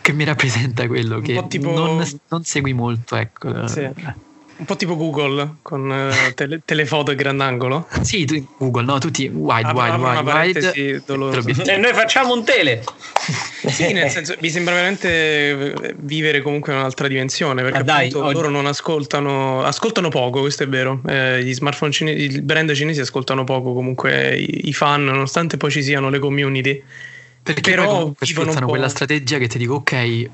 che 0.00 0.12
mi 0.12 0.24
rappresenta 0.24 0.86
quello 0.86 1.20
che 1.20 1.44
tipo... 1.48 1.72
non, 1.72 2.04
non, 2.28 2.44
segui 2.44 2.72
molto, 2.72 3.16
ecco. 3.16 3.66
Sì. 3.66 3.88
Un 4.60 4.66
po' 4.66 4.76
tipo 4.76 4.94
Google 4.94 5.56
con 5.62 5.88
uh, 5.88 6.34
tele, 6.34 6.60
telefoto 6.66 7.12
e 7.12 7.14
grandangolo. 7.14 7.88
Sì, 8.02 8.26
tu, 8.26 8.46
Google, 8.58 8.84
no? 8.84 8.98
Tutti 8.98 9.26
wide, 9.26 9.66
ah, 9.66 9.72
wide, 9.72 9.96
wide, 9.96 10.72
wide. 10.74 11.72
E 11.72 11.76
noi 11.78 11.94
facciamo 11.94 12.34
un 12.34 12.44
tele. 12.44 12.84
sì, 13.66 13.94
nel 13.94 14.10
senso, 14.10 14.34
mi 14.38 14.50
sembra 14.50 14.74
veramente 14.74 15.08
eh, 15.08 15.94
vivere 15.96 16.42
comunque 16.42 16.74
in 16.74 16.78
un'altra 16.78 17.08
dimensione 17.08 17.62
perché 17.62 17.78
ah, 17.78 17.82
dai, 17.82 18.12
oggi... 18.12 18.34
loro 18.34 18.50
non 18.50 18.66
ascoltano, 18.66 19.62
ascoltano 19.62 20.10
poco, 20.10 20.40
questo 20.40 20.64
è 20.64 20.68
vero. 20.68 21.00
Eh, 21.08 21.42
gli 21.42 21.54
smartphone 21.54 21.90
cinesi, 21.90 22.36
i 22.36 22.42
brand 22.42 22.70
cinesi 22.74 23.00
ascoltano 23.00 23.44
poco 23.44 23.72
comunque 23.72 24.36
i, 24.36 24.68
i 24.68 24.72
fan, 24.74 25.04
nonostante 25.04 25.56
poi 25.56 25.70
ci 25.70 25.82
siano 25.82 26.10
le 26.10 26.18
community 26.18 26.82
perché 27.42 27.70
però 27.70 28.12
sfruttano 28.20 28.66
quella 28.66 28.88
strategia 28.88 29.38
che 29.38 29.46
ti 29.46 29.58
dico, 29.58 29.74
ok, 29.74 30.30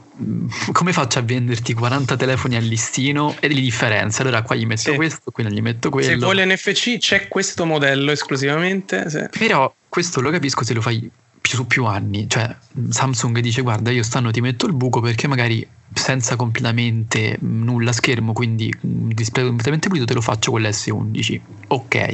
come 0.72 0.92
faccio 0.92 1.20
a 1.20 1.22
venderti 1.22 1.72
40 1.72 2.16
telefoni 2.16 2.56
al 2.56 2.64
listino 2.64 3.36
e 3.38 3.48
li 3.48 3.60
differenzio? 3.60 4.24
Allora 4.24 4.42
qua 4.42 4.56
gli 4.56 4.66
metto 4.66 4.90
sì. 4.90 4.96
questo, 4.96 5.30
qui 5.30 5.44
non 5.44 5.52
gli 5.52 5.62
metto 5.62 5.88
quello. 5.88 6.08
Se 6.08 6.16
vuoi 6.16 6.36
l'NFC 6.36 6.98
c'è 6.98 7.28
questo 7.28 7.64
modello 7.64 8.10
esclusivamente. 8.10 9.08
Sì. 9.08 9.24
Però 9.38 9.72
questo 9.88 10.20
lo 10.20 10.30
capisco 10.30 10.64
se 10.64 10.74
lo 10.74 10.80
fai 10.80 11.08
più, 11.40 11.56
su 11.56 11.66
più 11.66 11.84
anni. 11.84 12.28
Cioè 12.28 12.54
Samsung 12.88 13.38
dice 13.38 13.62
guarda 13.62 13.90
io 13.92 14.02
stanno 14.02 14.32
ti 14.32 14.40
metto 14.40 14.66
il 14.66 14.74
buco 14.74 15.00
perché 15.00 15.28
magari 15.28 15.66
senza 15.94 16.34
completamente 16.34 17.36
nulla 17.40 17.92
schermo, 17.92 18.32
quindi 18.32 18.74
un 18.80 19.08
display 19.08 19.46
completamente 19.46 19.88
pulito 19.88 20.06
te 20.06 20.14
lo 20.14 20.20
faccio 20.20 20.50
con 20.50 20.60
l'S11. 20.60 21.40
Ok. 21.68 22.12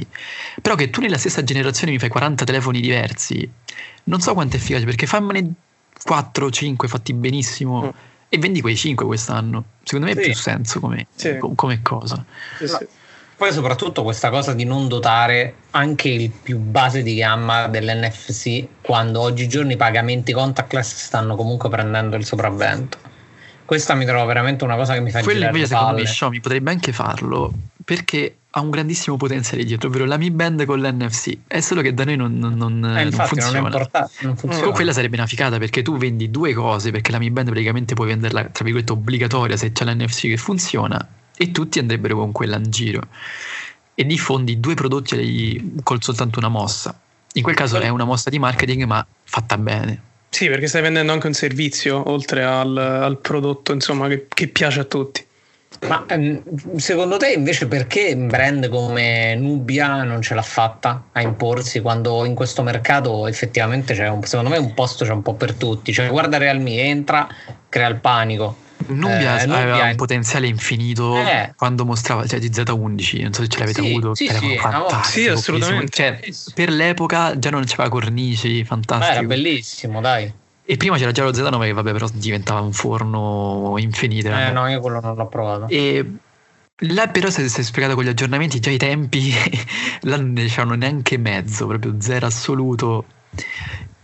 Però 0.60 0.74
che 0.74 0.90
tu 0.90 1.00
nella 1.00 1.18
stessa 1.18 1.42
generazione 1.42 1.92
mi 1.92 1.98
fai 1.98 2.10
40 2.10 2.44
telefoni 2.44 2.80
diversi 2.80 3.50
non 4.04 4.20
so 4.20 4.34
quanto 4.34 4.56
è 4.56 4.58
efficace 4.58 4.84
perché 4.84 5.06
fammene 5.06 5.52
4 6.02 6.46
o 6.46 6.50
5 6.50 6.88
fatti 6.88 7.12
benissimo 7.12 7.82
mm. 7.82 7.88
e 8.28 8.38
vendi 8.38 8.60
quei 8.60 8.76
5 8.76 9.06
quest'anno. 9.06 9.64
Secondo 9.82 10.06
me 10.06 10.12
sì. 10.12 10.18
ha 10.18 10.22
più 10.22 10.34
senso 10.34 10.80
come, 10.80 11.06
sì. 11.14 11.38
come 11.54 11.82
cosa. 11.82 12.24
Sì, 12.58 12.66
sì. 12.66 12.86
Poi 13.42 13.52
soprattutto 13.52 14.04
questa 14.04 14.30
cosa 14.30 14.54
di 14.54 14.64
non 14.64 14.86
dotare 14.86 15.54
anche 15.70 16.08
il 16.08 16.30
più 16.30 16.58
base 16.58 17.02
di 17.02 17.16
gamma 17.16 17.66
dell'NFC 17.66 18.66
quando 18.82 19.20
oggigiorno 19.20 19.72
i 19.72 19.76
pagamenti 19.76 20.32
contactless 20.32 20.94
stanno 20.94 21.34
comunque 21.34 21.68
prendendo 21.68 22.14
il 22.14 22.24
sopravvento. 22.24 22.98
Questa 23.64 23.94
mi 23.94 24.04
trovo 24.04 24.26
veramente 24.26 24.62
una 24.62 24.76
cosa 24.76 24.94
che 24.94 25.00
mi 25.00 25.10
fa 25.10 25.22
Quello 25.22 25.46
invece 25.46 25.66
secondo 25.66 25.94
me 25.94 26.02
Xiaomi 26.04 26.40
potrebbe 26.40 26.70
anche 26.70 26.92
farlo 26.92 27.52
perché 27.84 28.36
ha 28.54 28.60
un 28.60 28.70
grandissimo 28.70 29.16
potenziale 29.16 29.64
dietro, 29.64 29.88
ovvero 29.88 30.04
la 30.04 30.18
Mi 30.18 30.30
Band 30.30 30.64
con 30.66 30.80
l'NFC. 30.80 31.38
È 31.46 31.60
solo 31.60 31.80
che 31.80 31.94
da 31.94 32.04
noi 32.04 32.16
non, 32.16 32.36
non, 32.38 32.54
non, 32.54 32.84
eh, 32.84 33.04
non 33.04 33.26
funziona. 33.26 33.88
Non, 34.20 34.36
funziona. 34.36 34.72
Quella 34.72 34.92
sarebbe 34.92 35.16
una 35.16 35.26
ficata 35.26 35.58
perché 35.58 35.80
tu 35.80 35.96
vendi 35.96 36.30
due 36.30 36.52
cose, 36.52 36.90
perché 36.90 37.12
la 37.12 37.18
Mi 37.18 37.30
Band 37.30 37.48
praticamente 37.48 37.94
puoi 37.94 38.08
venderla, 38.08 38.44
tra 38.44 38.64
virgolette, 38.64 38.92
obbligatoria 38.92 39.56
se 39.56 39.72
c'è 39.72 39.84
l'NFC 39.84 40.20
che 40.28 40.36
funziona, 40.36 41.06
e 41.34 41.50
tutti 41.50 41.78
andrebbero 41.78 42.16
con 42.16 42.32
quella 42.32 42.56
in 42.56 42.70
giro. 42.70 43.00
E 43.94 44.04
diffondi 44.04 44.60
due 44.60 44.74
prodotti 44.74 45.74
con 45.82 46.00
soltanto 46.02 46.38
una 46.38 46.48
mossa. 46.48 46.98
In 47.34 47.42
quel 47.42 47.54
caso 47.54 47.78
è 47.78 47.88
una 47.88 48.04
mossa 48.04 48.28
di 48.28 48.38
marketing, 48.38 48.84
ma 48.84 49.06
fatta 49.24 49.56
bene. 49.56 50.10
Sì, 50.28 50.48
perché 50.48 50.66
stai 50.66 50.82
vendendo 50.82 51.12
anche 51.12 51.26
un 51.26 51.34
servizio 51.34 52.10
oltre 52.10 52.44
al, 52.44 52.76
al 52.76 53.18
prodotto 53.18 53.72
insomma, 53.72 54.08
che, 54.08 54.26
che, 54.28 54.48
piace 54.48 54.80
a 54.80 54.84
tutti. 54.84 55.24
Ma 55.88 56.04
ehm, 56.06 56.76
secondo 56.76 57.16
te 57.16 57.32
invece 57.32 57.66
perché 57.66 58.12
un 58.14 58.28
brand 58.28 58.68
come 58.68 59.34
Nubia 59.34 60.04
non 60.04 60.22
ce 60.22 60.34
l'ha 60.34 60.42
fatta 60.42 61.04
a 61.12 61.20
imporsi 61.20 61.80
quando 61.80 62.24
in 62.24 62.34
questo 62.34 62.62
mercato 62.62 63.26
effettivamente 63.26 63.94
c'è 63.94 64.08
un, 64.08 64.22
secondo 64.22 64.50
me 64.50 64.58
un 64.58 64.74
posto 64.74 65.04
c'è 65.04 65.12
un 65.12 65.22
po' 65.22 65.34
per 65.34 65.54
tutti, 65.54 65.92
cioè 65.92 66.08
guarda 66.08 66.38
Realme 66.38 66.78
entra, 66.78 67.26
crea 67.68 67.88
il 67.88 67.96
panico. 67.96 68.56
Nubia 68.88 69.38
eh, 69.38 69.42
aveva 69.44 69.64
Nubia 69.64 69.84
un 69.84 69.96
potenziale 69.96 70.46
infinito 70.46 71.16
eh. 71.16 71.52
quando 71.56 71.84
mostrava 71.84 72.26
cioè, 72.26 72.38
di 72.38 72.48
Z11, 72.48 73.22
non 73.22 73.32
so 73.32 73.42
se 73.42 73.48
ce 73.48 73.58
l'avete 73.58 73.82
sì, 73.82 73.88
avuto, 73.88 74.14
sì, 74.14 74.28
sì, 74.28 74.58
sì 75.04 75.28
assolutamente. 75.28 75.90
Cioè, 75.90 76.20
per 76.54 76.70
l'epoca 76.70 77.38
già 77.38 77.50
non 77.50 77.64
c'era 77.64 77.88
cornici, 77.88 78.64
fantastico. 78.64 79.12
era 79.12 79.22
bellissimo, 79.22 80.00
dai. 80.00 80.32
E 80.64 80.76
prima 80.76 80.96
c'era 80.96 81.10
già 81.10 81.24
lo 81.24 81.30
Z9 81.30 81.60
che 81.60 81.72
vabbè 81.72 81.92
però 81.92 82.06
diventava 82.12 82.60
un 82.60 82.72
forno 82.72 83.74
infinito. 83.78 84.28
Eh 84.28 84.52
no, 84.52 84.68
io 84.68 84.80
quello 84.80 85.00
non 85.00 85.16
l'ho 85.16 85.26
provato. 85.26 85.66
E 85.68 86.08
là 86.76 87.08
però 87.08 87.30
si 87.30 87.42
è 87.42 87.48
spiegato 87.48 87.94
con 87.94 88.04
gli 88.04 88.08
aggiornamenti, 88.08 88.60
già 88.60 88.70
i 88.70 88.76
tempi 88.76 89.32
là 90.02 90.16
non 90.16 90.32
ne 90.32 90.46
c'erano 90.46 90.74
neanche 90.74 91.18
mezzo, 91.18 91.66
proprio 91.66 91.96
zero 91.98 92.26
assoluto. 92.26 93.04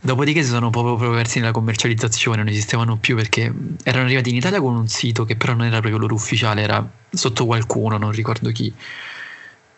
Dopodiché 0.00 0.42
si 0.42 0.50
sono 0.50 0.70
proprio, 0.70 0.96
proprio 0.96 1.16
persi 1.16 1.38
nella 1.38 1.52
commercializzazione, 1.52 2.38
non 2.38 2.48
esistevano 2.48 2.96
più 2.96 3.14
perché 3.14 3.52
erano 3.84 4.04
arrivati 4.04 4.30
in 4.30 4.36
Italia 4.36 4.60
con 4.60 4.74
un 4.74 4.88
sito 4.88 5.24
che 5.24 5.36
però 5.36 5.54
non 5.54 5.66
era 5.66 5.78
proprio 5.78 5.98
loro 5.98 6.14
ufficiale, 6.14 6.62
era 6.62 6.88
sotto 7.10 7.46
qualcuno, 7.46 7.98
non 7.98 8.10
ricordo 8.10 8.50
chi. 8.50 8.72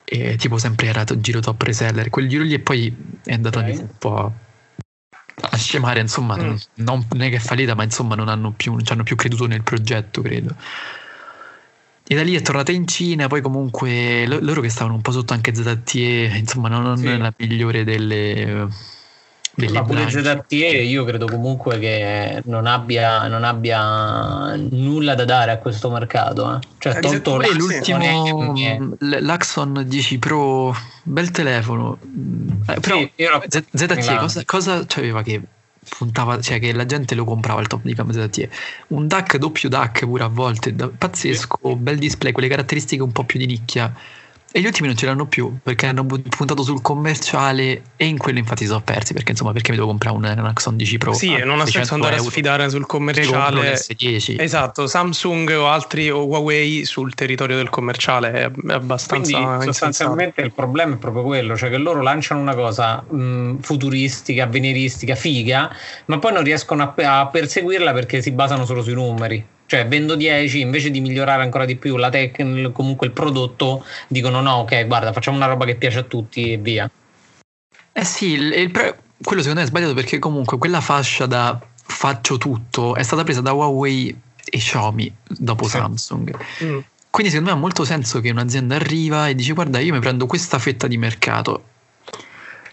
E 0.05 0.37
tipo 0.37 0.59
sempre 0.59 0.89
era 0.89 1.05
giro 1.05 1.41
top 1.41 1.61
reseller, 1.63 2.11
quel 2.11 2.29
giro 2.29 2.43
lì 2.43 2.55
e 2.55 2.59
poi 2.59 2.95
è 3.25 3.33
andato 3.33 3.59
okay. 3.59 3.77
un 3.77 3.89
po' 3.99 4.33
a 5.41 5.57
scemare, 5.57 6.01
insomma, 6.01 6.37
mm. 6.37 6.57
non, 6.75 7.07
non, 7.11 7.23
è 7.23 7.31
che 7.31 7.37
è 7.37 7.41
fallita, 7.41 7.75
ma 7.75 7.83
insomma 7.83 8.15
non 8.15 8.29
hanno 8.29 8.53
più, 8.53 8.73
non 8.73 8.85
ci 8.85 8.93
hanno 8.93 9.03
più 9.03 9.17
creduto 9.17 9.47
nel 9.47 9.63
progetto, 9.63 10.23
credo. 10.23 10.55
E 12.07 12.15
da 12.15 12.23
lì 12.23 12.35
è 12.35 12.43
tornata 12.43 12.73
in 12.73 12.87
Cina, 12.89 13.29
poi 13.29 13.41
comunque 13.41 14.27
loro 14.27 14.61
che 14.61 14.69
stavano 14.69 14.97
un 14.97 15.01
po' 15.01 15.13
sotto 15.13 15.33
anche 15.33 15.55
ZTE, 15.55 16.33
insomma 16.37 16.69
non, 16.69 16.97
sì. 16.97 17.07
è 17.07 17.17
la 17.17 17.33
migliore 17.37 17.85
delle 17.85 18.69
ma 19.69 19.83
pure 19.83 20.09
ZTE 20.09 20.83
io 20.83 21.05
credo 21.05 21.27
comunque 21.27 21.79
che 21.79 22.43
non 22.47 22.67
abbia, 22.67 23.27
non 23.29 23.45
abbia, 23.45 24.57
nulla 24.57 25.15
da 25.15 25.25
dare 25.25 25.51
a 25.51 25.59
questo 25.59 25.91
mercato. 25.91 26.55
Eh. 26.55 26.59
Cioè, 26.79 26.97
eh, 26.97 27.01
tolto 27.01 27.37
Poi 27.37 27.55
l'ultimo 27.55 28.55
l'Axon 28.99 29.85
10 29.87 30.19
Pro, 30.19 30.75
bel 31.03 31.31
telefono. 31.31 31.99
Eh, 32.67 32.81
però 32.81 32.99
sì, 32.99 33.13
Z- 33.49 33.65
ZTE 33.73 34.17
cosa, 34.17 34.43
cosa 34.45 34.85
c'aveva 34.87 35.23
che 35.23 35.41
puntava, 35.97 36.41
cioè 36.41 36.61
che 36.61 36.73
la 36.73 36.87
gente 36.87 37.15
lo 37.15 37.25
comprava 37.25 37.61
il 37.61 37.67
top 37.67 37.83
di 37.83 37.93
gamma 37.93 38.13
ZTE? 38.13 38.51
Un 38.89 39.07
DAC 39.07 39.37
doppio 39.37 39.69
DAC 39.69 40.01
pure 40.01 40.25
a 40.25 40.29
volte, 40.29 40.73
pazzesco, 40.73 41.59
sì. 41.63 41.75
bel 41.77 41.99
display, 41.99 42.33
quelle 42.33 42.49
caratteristiche 42.49 43.03
un 43.03 43.13
po' 43.13 43.25
più 43.25 43.39
di 43.39 43.47
nicchia 43.47 43.93
e 44.53 44.61
gli 44.61 44.67
ultimi 44.67 44.89
non 44.89 44.97
ce 44.97 45.07
l'hanno 45.07 45.27
più 45.27 45.59
perché 45.63 45.87
hanno 45.87 46.05
puntato 46.05 46.65
sul 46.65 46.83
commerciale 46.83 47.83
e 47.97 48.07
in 48.07 48.19
quello 48.19 48.39
infatti 48.39 48.67
sono 48.67 48.81
persi 48.81 49.13
perché 49.13 49.31
insomma 49.31 49.53
perché 49.53 49.71
mi 49.71 49.77
devo 49.77 49.89
comprare 49.89 50.17
un, 50.17 50.25
Axon 50.25 50.77
10 50.77 50.99
Pro? 50.99 51.13
Sì, 51.13 51.37
non 51.45 51.61
ha 51.61 51.67
senso 51.67 51.95
andare 51.95 52.17
euro. 52.17 52.27
a 52.27 52.31
sfidare 52.31 52.71
sul 52.71 52.85
commerciale. 52.87 53.75
S10. 53.75 54.41
Esatto, 54.41 54.89
Samsung 54.89 55.51
o 55.51 55.69
altri 55.69 56.11
o 56.11 56.25
Huawei 56.25 56.85
sul 56.85 57.15
territorio 57.15 57.57
del 57.57 57.71
commerciale 57.71 58.33
è 58.33 58.51
abbastanza... 58.73 59.39
Quindi 59.39 59.65
sostanzialmente 59.65 60.41
il 60.41 60.53
problema 60.53 60.95
è 60.95 60.99
proprio 60.99 61.23
quello, 61.23 61.57
cioè 61.57 61.71
che 61.71 61.79
loro 61.79 62.03
lanciano 62.03 62.41
una 62.41 62.55
cosa 62.55 63.01
mh, 63.09 63.59
futuristica, 63.61 64.45
avveniristica, 64.45 65.15
figa, 65.15 65.71
ma 66.07 66.19
poi 66.19 66.33
non 66.33 66.43
riescono 66.43 66.83
a, 66.83 67.21
a 67.21 67.27
perseguirla 67.29 67.93
perché 67.93 68.21
si 68.21 68.33
basano 68.33 68.65
solo 68.65 68.83
sui 68.83 68.95
numeri 68.95 69.45
cioè 69.71 69.87
vendo 69.87 70.17
10 70.17 70.63
invece 70.63 70.91
di 70.91 71.01
migliorare 71.01 71.45
ancora 71.45 71.65
di 71.65 71.77
più 71.77 71.97
la 71.97 72.11
tecnica 72.11 72.71
comunque 72.71 73.07
il 73.07 73.13
prodotto 73.13 73.85
dicono 74.09 74.41
no 74.41 74.55
ok 74.55 74.85
guarda 74.89 75.13
facciamo 75.13 75.37
una 75.37 75.47
roba 75.47 75.65
che 75.65 75.77
piace 75.77 76.01
a 76.01 76.03
tutti 76.03 76.51
e 76.51 76.57
via 76.57 76.91
eh 77.93 78.05
sì 78.05 78.33
il, 78.33 78.53
il 78.53 78.73
pre- 78.73 78.99
quello 79.23 79.43
secondo 79.43 79.61
me 79.61 79.67
è 79.67 79.69
sbagliato 79.69 79.95
perché 79.95 80.19
comunque 80.19 80.59
quella 80.59 80.81
fascia 80.81 81.27
da 81.27 81.57
faccio 81.85 82.37
tutto 82.37 82.97
è 82.97 83.05
stata 83.05 83.23
presa 83.23 83.43
da 83.43 83.53
Huawei 83.53 84.21
e 84.45 84.59
Xiaomi 84.59 85.15
dopo 85.39 85.67
sì. 85.67 85.77
Samsung 85.77 86.37
mm. 86.65 86.79
quindi 87.09 87.31
secondo 87.31 87.53
me 87.53 87.57
ha 87.57 87.61
molto 87.61 87.85
senso 87.85 88.19
che 88.19 88.31
un'azienda 88.31 88.75
arriva 88.75 89.29
e 89.29 89.37
dice 89.37 89.53
guarda 89.53 89.79
io 89.79 89.93
mi 89.93 90.01
prendo 90.01 90.27
questa 90.27 90.59
fetta 90.59 90.89
di 90.89 90.99
mercato 90.99 91.67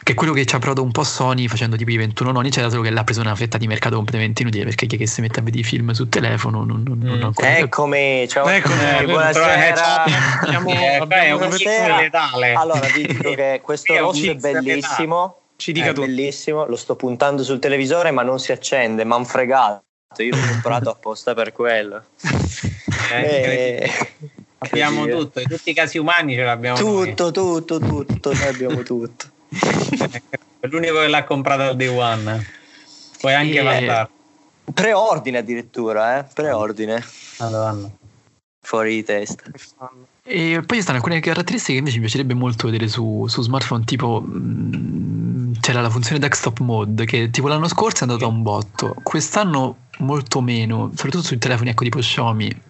che 0.07 0.13
è 0.13 0.15
quello 0.15 0.31
che 0.31 0.45
ci 0.45 0.55
ha 0.55 0.59
provato 0.59 0.81
un 0.81 0.91
po' 0.91 1.03
Sony 1.03 1.49
facendo 1.49 1.75
tipo 1.75 1.91
i 1.91 1.97
21 1.97 2.31
noni, 2.31 2.49
c'era 2.49 2.69
solo 2.69 2.81
che 2.81 2.91
l'ha 2.91 3.03
preso 3.03 3.19
una 3.19 3.35
fetta 3.35 3.57
di 3.57 3.67
mercato 3.67 3.97
completamente 3.97 4.41
inutile 4.41 4.63
perché 4.63 4.85
chi 4.85 4.95
è 4.95 4.97
che 4.97 5.05
si 5.05 5.19
mette 5.19 5.41
a 5.41 5.43
vedere 5.43 5.63
i 5.63 5.65
film 5.65 5.91
sul 5.91 6.07
telefono 6.07 6.63
non, 6.63 6.81
non, 6.87 6.97
non 6.97 7.33
mm. 7.37 7.43
Eccomi, 7.43 8.25
ciao, 8.29 8.47
eccomi, 8.47 8.75
eh, 8.99 9.03
buonasera. 9.03 10.03
Abbiamo, 10.43 10.69
eh, 10.69 10.95
abbiamo 11.03 11.49
letale. 11.49 12.53
Allora 12.53 12.87
vi 12.87 13.05
dico 13.05 13.33
che 13.33 13.59
questo 13.61 13.97
rosso 13.97 14.31
è 14.31 14.35
bellissimo. 14.35 15.41
Ci 15.57 15.73
dica 15.73 15.89
è 15.89 15.93
tu. 15.93 15.99
bellissimo, 15.99 16.65
lo 16.65 16.77
sto 16.77 16.95
puntando 16.95 17.43
sul 17.43 17.59
televisore 17.59 18.11
ma 18.11 18.23
non 18.23 18.39
si 18.39 18.53
accende, 18.53 19.03
ma 19.03 19.17
un 19.17 19.25
fregato. 19.25 19.83
Io 20.19 20.33
l'ho 20.33 20.47
comprato 20.51 20.89
apposta 20.89 21.33
per 21.33 21.51
quello. 21.51 22.01
Eh, 23.11 23.81
eh, 23.81 23.91
abbiamo 24.59 25.05
tutto, 25.05 25.41
in 25.41 25.49
tutti 25.49 25.71
i 25.71 25.73
casi 25.73 25.97
umani 25.97 26.33
ce 26.33 26.43
l'abbiamo. 26.43 26.77
Tutto, 26.77 27.23
noi. 27.23 27.33
tutto, 27.33 27.79
tutto, 27.79 28.33
noi 28.33 28.47
abbiamo 28.47 28.83
tutto. 28.83 29.35
È 29.49 30.67
l'unico 30.67 30.99
che 30.99 31.07
l'ha 31.07 31.23
comprato 31.23 31.63
al 31.63 31.75
day 31.75 31.87
one. 31.87 32.45
Puoi 33.19 33.33
anche 33.33 33.59
e... 33.59 34.07
Preordine 34.73 35.37
addirittura, 35.37 36.19
eh? 36.19 36.25
Preordine. 36.33 37.03
Madonna. 37.39 37.89
Fuori 38.61 38.95
di 38.95 39.03
testa. 39.03 39.43
E 40.23 40.61
poi 40.65 40.77
ci 40.77 40.83
stanno 40.83 40.97
alcune 40.97 41.21
caratteristiche 41.21 41.73
che 41.73 41.79
invece 41.79 41.95
mi 41.95 42.03
piacerebbe 42.03 42.33
molto 42.33 42.65
vedere 42.67 42.89
su, 42.89 43.25
su 43.27 43.41
smartphone, 43.41 43.85
tipo 43.85 44.19
mh, 44.19 44.37
mm, 44.37 45.53
c'era 45.61 45.79
la 45.79 45.89
funzione 45.89 46.19
desktop 46.19 46.59
mode 46.59 47.05
che 47.05 47.29
tipo 47.29 47.47
l'anno 47.47 47.69
scorso 47.69 48.03
è 48.03 48.07
andata 48.07 48.25
a 48.25 48.27
un 48.27 48.43
botto, 48.43 48.93
quest'anno 49.03 49.77
molto 49.99 50.41
meno, 50.41 50.91
soprattutto 50.93 51.23
sui 51.23 51.37
telefoni 51.37 51.69
ecco 51.69 51.83
tipo 51.85 51.99
Xiaomi. 51.99 52.61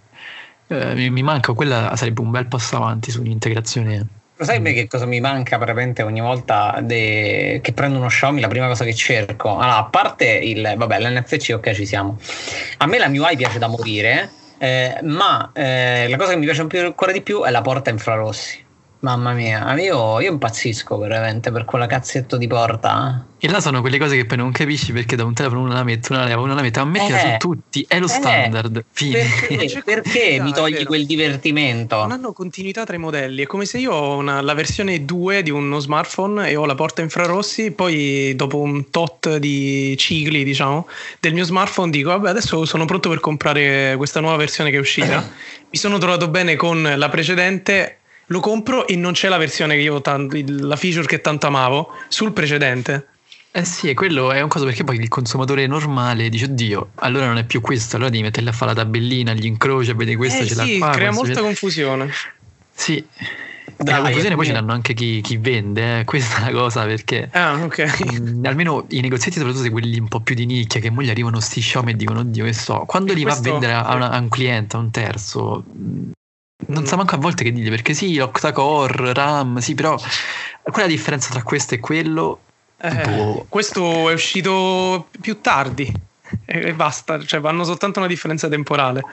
Eh, 0.67 0.93
mi, 0.93 1.09
mi 1.09 1.23
manca, 1.23 1.53
quella 1.53 1.95
sarebbe 1.95 2.21
un 2.21 2.29
bel 2.29 2.45
passo 2.45 2.75
avanti 2.75 3.09
su 3.09 3.21
un'integrazione 3.21 4.05
lo 4.38 4.45
sai 4.45 4.62
che 4.62 4.88
cosa 4.88 5.06
mi 5.08 5.19
manca 5.19 5.58
veramente 5.58 6.04
ogni 6.04 6.21
volta 6.21 6.80
de... 6.82 7.60
che 7.63 7.73
prendo 7.73 7.97
uno 7.97 8.08
Xiaomi? 8.08 8.39
La 8.39 8.47
prima 8.47 8.67
cosa 8.67 8.84
che 8.84 8.93
cerco, 8.93 9.58
allora, 9.58 9.78
a 9.78 9.86
parte 9.86 10.26
il 10.26 10.73
vabbè, 10.78 11.00
l'NFC, 11.00 11.54
ok, 11.56 11.71
ci 11.71 11.88
siamo. 11.88 12.19
A 12.78 12.86
me 12.86 13.00
la 13.00 13.08
MIUI 13.08 13.36
piace 13.36 13.58
da 13.58 13.67
morire, 13.67 14.30
eh, 14.60 15.00
ma 15.02 15.50
eh, 15.54 16.08
la 16.08 16.17
cosa 16.17 16.32
che 16.32 16.38
mi 16.38 16.45
piace 16.45 16.62
ancora 16.62 17.12
di 17.12 17.21
più 17.21 17.43
è 17.43 17.50
la 17.50 17.62
porta 17.62 17.89
infrarossi. 17.89 18.65
Mamma 19.07 19.31
mia, 19.31 19.73
io, 19.79 20.19
io 20.19 20.31
impazzisco 20.33 20.97
veramente 20.97 21.49
per 21.49 21.63
quella 21.63 21.85
cazzetto 21.85 22.35
di 22.35 22.45
porta. 22.45 23.25
E 23.39 23.47
là 23.47 23.61
sono 23.61 23.79
quelle 23.79 23.97
cose 23.97 24.17
che 24.17 24.25
poi 24.25 24.35
non 24.35 24.51
capisci 24.51 24.91
perché 24.91 25.15
da 25.15 25.23
un 25.23 25.33
telefono 25.33 25.61
uno 25.61 25.71
la 25.71 25.85
mette, 25.85 26.11
una 26.11 26.23
la 26.23 26.27
leva, 26.27 26.41
una 26.41 26.53
la 26.53 26.61
mette, 26.61 26.79
ma 26.79 26.85
mettila 26.87 27.17
eh, 27.17 27.31
su 27.31 27.47
tutti, 27.47 27.85
è 27.87 27.99
lo 27.99 28.07
eh, 28.07 28.09
standard. 28.09 28.83
Fine. 28.91 29.23
Perché, 29.47 29.81
perché 29.85 30.39
mi 30.41 30.51
togli 30.51 30.83
quel 30.83 31.05
divertimento? 31.05 31.95
Non 31.95 32.11
hanno 32.11 32.33
continuità 32.33 32.83
tra 32.83 32.97
i 32.97 32.99
modelli, 32.99 33.43
è 33.43 33.45
come 33.45 33.63
se 33.63 33.77
io 33.77 33.93
ho 33.93 34.17
una, 34.17 34.41
la 34.41 34.53
versione 34.53 35.05
2 35.05 35.41
di 35.41 35.51
uno 35.51 35.79
smartphone 35.79 36.49
e 36.49 36.57
ho 36.57 36.65
la 36.65 36.75
porta 36.75 37.01
infrarossi, 37.01 37.71
poi 37.71 38.35
dopo 38.35 38.59
un 38.59 38.89
tot 38.89 39.37
di 39.37 39.95
cicli, 39.95 40.43
diciamo, 40.43 40.85
del 41.21 41.33
mio 41.33 41.45
smartphone 41.45 41.91
dico, 41.91 42.09
vabbè, 42.09 42.27
adesso 42.27 42.65
sono 42.65 42.83
pronto 42.83 43.07
per 43.07 43.21
comprare 43.21 43.93
questa 43.95 44.19
nuova 44.19 44.35
versione 44.35 44.69
che 44.69 44.75
è 44.75 44.81
uscita. 44.81 45.23
mi 45.69 45.77
sono 45.77 45.97
trovato 45.97 46.29
bene 46.29 46.55
con 46.55 46.93
la 46.95 47.09
precedente 47.09 47.96
lo 48.27 48.39
compro 48.39 48.87
e 48.87 48.95
non 48.95 49.13
c'è 49.13 49.29
la 49.29 49.37
versione 49.37 49.75
che 49.75 49.81
io 49.81 50.01
tanto, 50.01 50.37
la 50.45 50.75
feature 50.75 51.05
che 51.05 51.21
tanto 51.21 51.47
amavo 51.47 51.89
sul 52.07 52.33
precedente. 52.33 53.07
Eh 53.51 53.65
sì, 53.65 53.93
quello 53.93 54.31
è 54.31 54.41
un 54.41 54.49
coso 54.49 54.65
perché 54.65 54.83
poi 54.83 54.97
il 54.97 55.07
consumatore 55.07 55.65
normale 55.65 56.29
dice 56.29 56.45
oddio, 56.45 56.91
allora 56.95 57.25
non 57.25 57.37
è 57.37 57.43
più 57.43 57.59
questo, 57.59 57.95
allora 57.95 58.11
devi 58.11 58.23
metterle 58.23 58.49
a 58.49 58.53
fare 58.53 58.73
la 58.73 58.83
tabellina, 58.83 59.33
gli 59.33 59.45
incroci, 59.45 59.93
vede 59.93 60.15
questo, 60.15 60.43
eh 60.43 60.45
ce 60.45 60.53
sì, 60.53 60.77
l'ha 60.77 60.85
qua. 60.85 60.95
crea 60.95 61.11
molta 61.11 61.41
confusione. 61.41 62.11
Sì. 62.71 63.03
Dai, 63.77 63.93
la 63.95 64.01
confusione 64.01 64.35
poi 64.35 64.45
ce 64.45 64.51
l'hanno 64.53 64.73
anche 64.73 64.93
chi, 64.93 65.21
chi 65.21 65.37
vende, 65.37 65.99
eh. 65.99 66.03
questa 66.05 66.37
è 66.37 66.51
la 66.51 66.59
cosa 66.59 66.85
perché 66.85 67.29
ah, 67.31 67.63
okay. 67.63 67.87
mh, 67.87 68.39
mm, 68.39 68.45
almeno 68.45 68.85
i 68.89 68.99
negozietti, 68.99 69.39
soprattutto 69.39 69.69
quelli 69.71 69.97
un 69.97 70.07
po' 70.07 70.19
più 70.19 70.35
di 70.35 70.45
nicchia, 70.45 70.79
che 70.79 70.91
mogli 70.91 71.09
arrivano 71.09 71.39
sti 71.39 71.59
Xiaomi 71.59 71.91
e 71.91 71.95
dicono 71.95 72.19
oddio 72.19 72.45
che 72.45 72.53
so, 72.53 72.83
quando 72.85 73.13
e 73.13 73.15
li 73.15 73.23
questo, 73.23 73.41
va 73.41 73.47
a 73.47 73.51
vendere 73.51 73.73
a, 73.73 73.95
una, 73.95 74.09
a, 74.11 74.19
un 74.19 74.29
cliente, 74.29 74.75
a 74.75 74.79
un 74.79 74.91
terzo, 74.91 75.63
non 76.65 76.85
sa 76.85 76.95
manco 76.95 77.15
a 77.15 77.19
volte 77.19 77.43
che 77.43 77.51
dire 77.51 77.69
perché 77.69 77.93
sì, 77.93 78.17
octa-core, 78.17 79.13
RAM, 79.13 79.59
sì, 79.59 79.75
però 79.75 79.95
qual 79.95 80.75
è 80.75 80.81
la 80.81 80.87
differenza 80.87 81.29
tra 81.31 81.43
questo 81.43 81.75
e 81.75 81.79
quello? 81.79 82.41
Eh, 82.79 83.07
boh. 83.07 83.45
Questo 83.47 84.09
è 84.09 84.13
uscito 84.13 85.07
più 85.21 85.39
tardi 85.41 85.91
e 86.45 86.73
basta, 86.73 87.23
cioè 87.23 87.39
vanno 87.39 87.63
soltanto 87.63 87.99
una 87.99 88.07
differenza 88.07 88.49
temporale. 88.49 89.03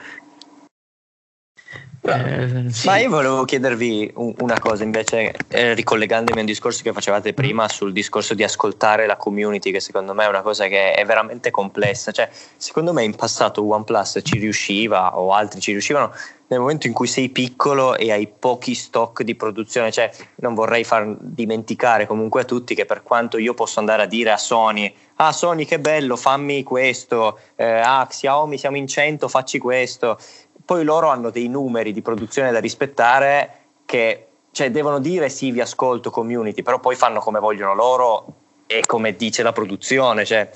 Eh, 2.07 2.65
sì. 2.69 2.85
Ma 2.85 2.97
io 2.97 3.09
volevo 3.09 3.45
chiedervi 3.45 4.11
una 4.15 4.59
cosa 4.59 4.83
invece, 4.83 5.33
eh, 5.47 5.73
ricollegandomi 5.73 6.37
a 6.37 6.41
un 6.41 6.45
discorso 6.45 6.83
che 6.83 6.93
facevate 6.93 7.31
mm. 7.31 7.35
prima 7.35 7.67
sul 7.67 7.93
discorso 7.93 8.35
di 8.35 8.43
ascoltare 8.43 9.07
la 9.07 9.15
community, 9.15 9.71
che 9.71 9.79
secondo 9.79 10.13
me 10.13 10.25
è 10.25 10.27
una 10.27 10.43
cosa 10.43 10.67
che 10.67 10.93
è 10.93 11.03
veramente 11.03 11.49
complessa. 11.49 12.11
Cioè, 12.11 12.29
secondo 12.57 12.93
me 12.93 13.03
in 13.03 13.15
passato 13.15 13.65
OnePlus 13.65 14.19
ci 14.23 14.37
riusciva, 14.37 15.17
o 15.17 15.33
altri 15.33 15.59
ci 15.59 15.71
riuscivano, 15.71 16.13
nel 16.47 16.59
momento 16.59 16.87
in 16.87 16.93
cui 16.93 17.07
sei 17.07 17.29
piccolo 17.29 17.95
e 17.95 18.11
hai 18.11 18.27
pochi 18.27 18.75
stock 18.75 19.23
di 19.23 19.35
produzione, 19.35 19.91
cioè 19.91 20.11
non 20.35 20.53
vorrei 20.53 20.83
far 20.83 21.15
dimenticare 21.19 22.05
comunque 22.05 22.41
a 22.41 22.45
tutti 22.45 22.75
che 22.75 22.85
per 22.85 23.01
quanto 23.01 23.37
io 23.37 23.53
posso 23.53 23.79
andare 23.79 24.03
a 24.03 24.05
dire 24.05 24.31
a 24.31 24.37
Sony, 24.37 24.93
ah 25.15 25.31
Sony 25.31 25.65
che 25.65 25.79
bello, 25.79 26.15
fammi 26.15 26.63
questo, 26.63 27.39
eh, 27.55 27.65
ah 27.65 28.05
Xiaomi 28.07 28.57
siamo 28.57 28.77
in 28.77 28.87
100, 28.87 29.27
facci 29.27 29.57
questo, 29.57 30.19
poi 30.63 30.83
loro 30.83 31.09
hanno 31.09 31.29
dei 31.29 31.47
numeri 31.47 31.91
di 31.91 32.01
produzione 32.01 32.51
da 32.51 32.59
rispettare 32.59 33.59
che 33.85 34.27
cioè, 34.51 34.71
devono 34.71 34.99
dire 34.99 35.29
sì 35.29 35.51
vi 35.51 35.61
ascolto 35.61 36.09
community, 36.09 36.61
però 36.61 36.79
poi 36.79 36.95
fanno 36.95 37.19
come 37.19 37.39
vogliono 37.39 37.73
loro 37.73 38.25
e 38.67 38.81
come 38.85 39.15
dice 39.15 39.43
la 39.43 39.51
produzione, 39.51 40.25
cioè 40.25 40.49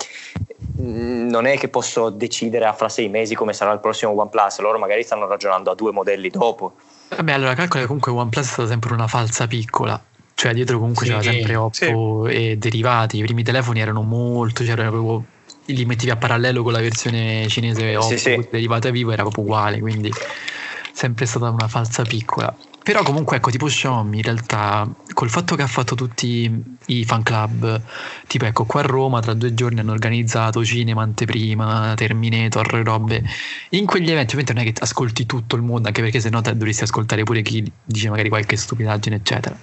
non 0.80 1.46
è 1.46 1.58
che 1.58 1.68
posso 1.68 2.10
decidere 2.10 2.66
a 2.66 2.74
fra 2.74 2.90
sei 2.90 3.10
mesi 3.10 3.36
come 3.36 3.54
sarà 3.54 3.72
il 3.72 3.80
prossimo 3.80 4.18
OnePlus, 4.20 4.60
loro 4.60 4.80
magari 4.80 5.04
stanno 5.04 5.28
ragionando 5.28 5.72
a 5.72 5.76
due 5.76 5.92
modelli 5.92 6.30
dopo. 6.30 6.76
Vabbè, 7.10 7.32
allora 7.34 7.54
calcola 7.54 7.82
che 7.82 7.88
comunque 7.88 8.12
OnePlus 8.12 8.46
è 8.46 8.50
stata 8.50 8.68
sempre 8.70 8.94
una 8.94 9.08
falsa 9.08 9.48
piccola, 9.48 10.02
cioè 10.36 10.54
dietro 10.54 10.80
comunque 10.80 11.06
sì, 11.06 11.12
c'era 11.12 11.24
sempre 11.24 11.56
Oppo 11.56 12.28
sì. 12.28 12.34
e 12.34 12.58
derivati, 12.58 13.18
i 13.18 13.24
primi 13.24 13.44
telefoni 13.44 13.82
erano 13.82 14.04
molto, 14.04 14.64
cioè 14.64 14.76
proprio 14.76 15.24
li 15.66 15.86
mettevi 15.86 16.12
a 16.12 16.16
parallelo 16.16 16.64
con 16.64 16.72
la 16.72 16.80
versione 16.80 17.48
cinese 17.48 17.96
Oppo, 17.96 18.08
sì, 18.08 18.18
sì. 18.18 18.48
derivata 18.50 18.90
vivo 18.90 19.12
era 19.12 19.24
proprio 19.24 19.44
uguale, 19.44 19.80
quindi 19.80 20.12
sempre 20.94 21.26
stata 21.26 21.50
una 21.50 21.68
falsa 21.68 22.04
piccola. 22.04 22.56
Però 22.90 23.04
comunque 23.04 23.38
ecco, 23.38 23.52
tipo 23.52 23.68
Xiaomi 23.68 24.18
in 24.18 24.24
realtà 24.24 24.92
col 25.14 25.30
fatto 25.30 25.56
che 25.56 25.62
ha 25.62 25.68
fatto 25.68 25.94
tutti 25.94 26.52
i 26.88 27.06
fan 27.06 27.22
club, 27.22 27.80
tipo 28.26 28.46
ecco 28.46 28.66
qua 28.66 28.80
a 28.80 28.84
Roma 28.84 29.20
tra 29.20 29.36
due 29.36 29.54
giorni 29.54 29.80
hanno 29.80 29.92
organizzato 29.92 30.66
cinema, 30.66 31.04
anteprima, 31.04 31.94
Terminator, 31.96 32.66
robe. 32.84 33.24
In 33.70 33.86
quegli 33.86 34.10
eventi 34.10 34.34
ovviamente 34.34 34.54
non 34.54 34.64
è 34.64 34.74
che 34.74 34.82
ascolti 34.82 35.28
tutto 35.28 35.56
il 35.56 35.62
mondo, 35.62 35.88
anche 35.88 36.02
perché 36.02 36.20
se 36.20 36.32
no 36.32 36.42
dovresti 36.42 36.82
ascoltare 36.82 37.22
pure 37.22 37.44
chi 37.44 37.72
dice 37.84 38.10
magari 38.10 38.30
qualche 38.30 38.56
stupidaggine, 38.58 39.18
eccetera. 39.18 39.56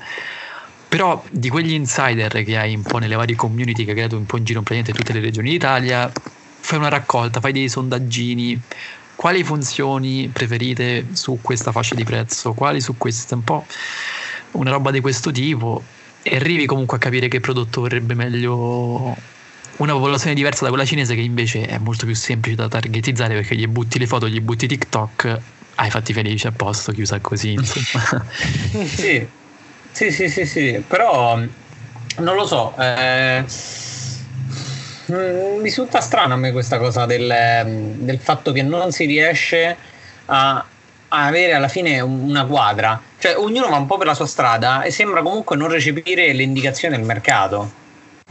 Però 0.88 1.20
di 1.28 1.48
quegli 1.48 1.72
insider 1.72 2.44
che 2.44 2.56
hai 2.56 2.76
un 2.76 2.82
po' 2.82 2.98
nelle 2.98 3.16
varie 3.16 3.34
community 3.34 3.82
che 3.82 3.90
hai 3.90 3.96
creato 3.96 4.16
un 4.16 4.26
po' 4.26 4.36
in 4.36 4.44
giro 4.44 4.62
praticamente 4.62 4.96
tutte 4.96 5.12
le 5.12 5.24
regioni 5.26 5.50
d'Italia, 5.50 6.12
fai 6.60 6.78
una 6.78 6.88
raccolta, 6.88 7.40
fai 7.40 7.50
dei 7.50 7.68
sondaggini, 7.68 8.60
quali 9.16 9.42
funzioni 9.42 10.28
preferite 10.32 11.06
su 11.12 11.38
questa 11.42 11.72
fascia 11.72 11.94
di 11.94 12.04
prezzo, 12.04 12.52
quali 12.52 12.80
su 12.80 12.96
questa, 12.96 13.34
un 13.34 13.42
po' 13.42 13.66
una 14.52 14.70
roba 14.70 14.90
di 14.90 15.00
questo 15.00 15.32
tipo 15.32 15.82
e 16.22 16.36
arrivi 16.36 16.66
comunque 16.66 16.98
a 16.98 17.00
capire 17.00 17.28
che 17.28 17.40
prodotto 17.40 17.80
vorrebbe 17.80 18.14
meglio 18.14 19.16
una 19.76 19.92
popolazione 19.92 20.34
diversa 20.34 20.64
da 20.64 20.68
quella 20.68 20.84
cinese 20.84 21.14
che 21.14 21.20
invece 21.20 21.66
è 21.66 21.78
molto 21.78 22.06
più 22.06 22.14
semplice 22.14 22.56
da 22.56 22.68
targetizzare 22.68 23.34
perché 23.34 23.56
gli 23.56 23.66
butti 23.66 23.98
le 23.98 24.06
foto, 24.06 24.28
gli 24.28 24.40
butti 24.40 24.66
TikTok, 24.66 25.40
hai 25.76 25.90
fatti 25.90 26.12
felici 26.12 26.46
a 26.46 26.52
posto, 26.52 26.92
chiusa 26.92 27.18
così, 27.20 27.56
sì. 27.64 29.26
sì, 29.92 30.10
sì, 30.10 30.28
sì, 30.28 30.46
sì, 30.46 30.82
però 30.86 31.38
non 32.18 32.34
lo 32.34 32.46
so. 32.46 32.74
Eh 32.78 33.44
Mm, 35.12 35.62
risulta 35.62 36.00
strana 36.00 36.34
a 36.34 36.36
me 36.36 36.50
questa 36.50 36.78
cosa 36.78 37.06
del, 37.06 37.94
del 37.98 38.18
fatto 38.18 38.50
che 38.50 38.62
non 38.62 38.90
si 38.90 39.04
riesce 39.04 39.76
a, 40.26 40.56
a, 40.56 41.26
avere 41.26 41.54
alla 41.54 41.68
fine 41.68 42.00
una 42.00 42.44
quadra. 42.44 43.00
Cioè, 43.18 43.36
ognuno 43.36 43.68
va 43.68 43.76
un 43.76 43.86
po' 43.86 43.98
per 43.98 44.08
la 44.08 44.14
sua 44.14 44.26
strada 44.26 44.82
e 44.82 44.90
sembra 44.90 45.22
comunque 45.22 45.56
non 45.56 45.68
recepire 45.68 46.32
le 46.32 46.42
indicazioni 46.42 46.96
del 46.96 47.04
mercato. 47.04 47.84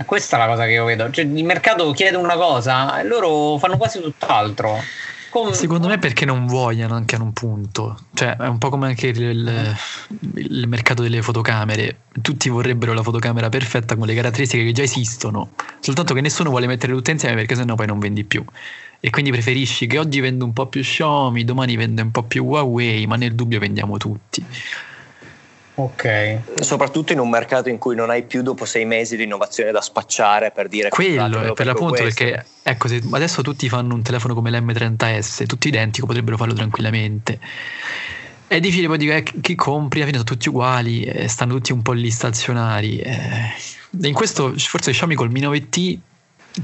Questa 0.05 0.35
è 0.35 0.39
la 0.39 0.47
cosa 0.47 0.65
che 0.65 0.71
io 0.71 0.83
vedo. 0.83 1.09
Cioè, 1.09 1.23
il 1.23 1.45
mercato 1.45 1.89
chiede 1.91 2.17
una 2.17 2.35
cosa 2.35 2.99
e 2.99 3.03
loro 3.05 3.57
fanno 3.57 3.77
quasi 3.77 4.01
tutt'altro. 4.01 4.81
Come... 5.35 5.53
Secondo 5.53 5.89
me 5.89 5.97
perché 5.97 6.23
non 6.23 6.45
vogliono 6.45 6.95
anche 6.95 7.17
a 7.17 7.21
un 7.21 7.33
punto, 7.33 7.97
cioè 8.13 8.37
è 8.37 8.47
un 8.47 8.57
po' 8.57 8.69
come 8.69 8.87
anche 8.87 9.07
il, 9.07 9.21
il, 9.21 9.75
il, 10.35 10.65
mercato 10.69 11.01
delle 11.01 11.21
fotocamere, 11.21 12.03
tutti 12.21 12.47
vorrebbero 12.47 12.93
la 12.93 13.03
fotocamera 13.03 13.49
perfetta 13.49 13.97
con 13.97 14.07
le 14.07 14.15
caratteristiche 14.15 14.63
che 14.63 14.71
già 14.71 14.83
esistono, 14.83 15.49
soltanto 15.81 16.13
che 16.13 16.21
nessuno 16.21 16.51
vuole 16.51 16.67
mettere 16.67 16.93
tutte 16.93 17.11
insieme 17.11 17.35
perché 17.35 17.55
sennò 17.55 17.75
poi 17.75 17.85
non 17.85 17.99
vendi 17.99 18.23
più. 18.23 18.45
E 19.01 19.09
quindi 19.09 19.29
preferisci 19.31 19.87
che 19.87 19.99
oggi 19.99 20.21
vendo 20.21 20.45
un 20.45 20.53
po' 20.53 20.67
più 20.67 20.81
Xiaomi, 20.81 21.43
domani 21.43 21.75
vende 21.75 22.01
un 22.01 22.11
po' 22.11 22.23
più 22.23 22.45
Huawei, 22.45 23.05
ma 23.05 23.17
nel 23.17 23.35
dubbio 23.35 23.59
vendiamo 23.59 23.97
tutti. 23.97 24.41
Ok. 25.75 26.39
Soprattutto 26.61 27.11
in 27.11 27.19
un 27.19 27.29
mercato 27.29 27.67
in 27.67 27.77
cui 27.77 27.95
non 27.95 28.09
hai 28.09 28.23
più 28.23 28.41
dopo 28.41 28.63
sei 28.63 28.85
mesi 28.85 29.17
di 29.17 29.23
innovazione 29.23 29.71
da 29.71 29.81
spacciare 29.81 30.51
per 30.51 30.69
dire 30.69 30.87
quello 30.89 31.41
è 31.41 31.51
per 31.51 31.65
l'appunto 31.65 32.01
perché 32.01 32.45
ecco 32.63 32.87
se 32.87 33.01
adesso 33.11 33.41
tutti 33.41 33.67
fanno 33.67 33.93
un 33.93 34.01
telefono 34.01 34.33
come 34.33 34.51
l'M30S, 34.51 35.45
tutti 35.45 35.67
identico, 35.67 36.07
potrebbero 36.07 36.37
farlo 36.37 36.53
tranquillamente. 36.53 37.39
È 38.47 38.59
difficile 38.59 38.87
poi 38.87 38.97
dire 38.97 39.17
eh, 39.17 39.23
chi 39.41 39.55
compri, 39.55 39.99
alla 39.99 40.07
fine 40.11 40.19
sono 40.19 40.29
tutti 40.29 40.49
uguali, 40.49 41.03
eh, 41.03 41.27
stanno 41.27 41.55
tutti 41.55 41.73
un 41.73 41.81
po' 41.81 41.91
lì 41.91 42.09
stazionari. 42.09 42.99
Eh. 42.99 43.53
In 44.01 44.13
questo 44.13 44.53
forse 44.55 44.91
Xiaomi 44.91 45.15
col 45.15 45.31
Mi 45.31 45.41
9T 45.41 45.97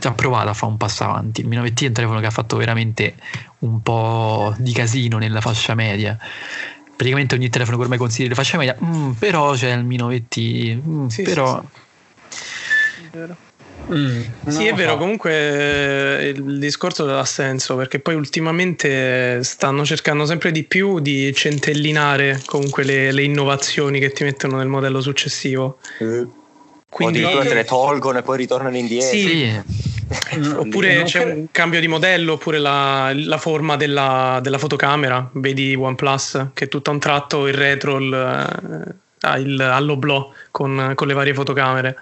ha 0.04 0.14
provato 0.14 0.50
a 0.50 0.54
fare 0.54 0.72
un 0.72 0.78
passo 0.78 1.04
avanti. 1.04 1.42
Il 1.42 1.48
Mi 1.48 1.58
9T 1.58 1.84
è 1.84 1.88
un 1.88 1.94
telefono 1.94 2.20
che 2.22 2.28
ha 2.28 2.32
fatto 2.32 2.56
veramente 2.56 3.16
un 3.60 3.82
po' 3.82 4.54
di 4.58 4.72
casino 4.72 5.18
nella 5.18 5.42
fascia 5.42 5.76
media 5.76 6.18
praticamente 7.02 7.34
ogni 7.34 7.50
telefono 7.50 7.78
che 7.78 7.84
ormai 7.84 7.98
consigli 7.98 8.28
le 8.28 8.36
fasce 8.36 8.58
media, 8.58 8.78
mm, 8.80 9.14
però 9.14 9.54
c'è 9.54 9.74
il 9.74 9.84
Mi 9.84 9.98
9T, 9.98 10.82
mm, 10.88 11.08
sì, 11.08 11.24
però... 11.24 11.60
Sì, 12.30 13.10
sì. 13.12 13.50
Mm, 13.92 14.22
sì, 14.48 14.68
è 14.68 14.74
vero, 14.76 14.96
comunque 14.96 16.20
eh, 16.20 16.28
il 16.30 16.60
discorso 16.60 17.18
ha 17.18 17.26
senso 17.26 17.76
perché 17.76 18.00
poi 18.00 18.14
ultimamente 18.14 19.44
stanno 19.44 19.84
cercando 19.84 20.26
sempre 20.26 20.52
di 20.52 20.64
più 20.64 21.00
di 21.00 21.34
centellinare 21.34 22.44
comunque 22.46 22.84
le, 22.84 23.12
le 23.12 23.24
innovazioni 23.24 24.00
che 24.00 24.12
ti 24.12 24.24
mettono 24.24 24.58
nel 24.58 24.68
modello 24.68 25.02
successivo. 25.02 25.80
Mm. 26.04 26.24
Quindi 26.88 27.24
o 27.24 27.42
te 27.42 27.54
le 27.56 27.66
tolgono 27.66 28.20
e 28.20 28.22
poi 28.22 28.38
ritornano 28.38 28.78
indietro. 28.78 29.18
Sì. 29.18 29.91
Oppure 30.56 31.04
c'è 31.04 31.24
un 31.24 31.48
cambio 31.52 31.80
di 31.80 31.88
modello, 31.88 32.34
oppure 32.34 32.60
la, 32.60 33.12
la 33.14 33.38
forma 33.38 33.76
della, 33.76 34.40
della, 34.42 34.58
fotocamera. 34.58 35.30
Vedi 35.34 35.76
OnePlus 35.76 36.48
che 36.54 36.68
tutto 36.68 36.90
a 36.90 36.94
un 36.94 37.00
tratto 37.00 37.48
il 37.48 37.54
retro 37.54 37.98
il, 37.98 38.14
ha 39.22 39.38
il 39.38 39.62
all'oblò 39.62 40.32
con, 40.52 40.94
con 40.96 41.08
le 41.08 41.14
varie 41.14 41.34
fotocamere. 41.34 41.98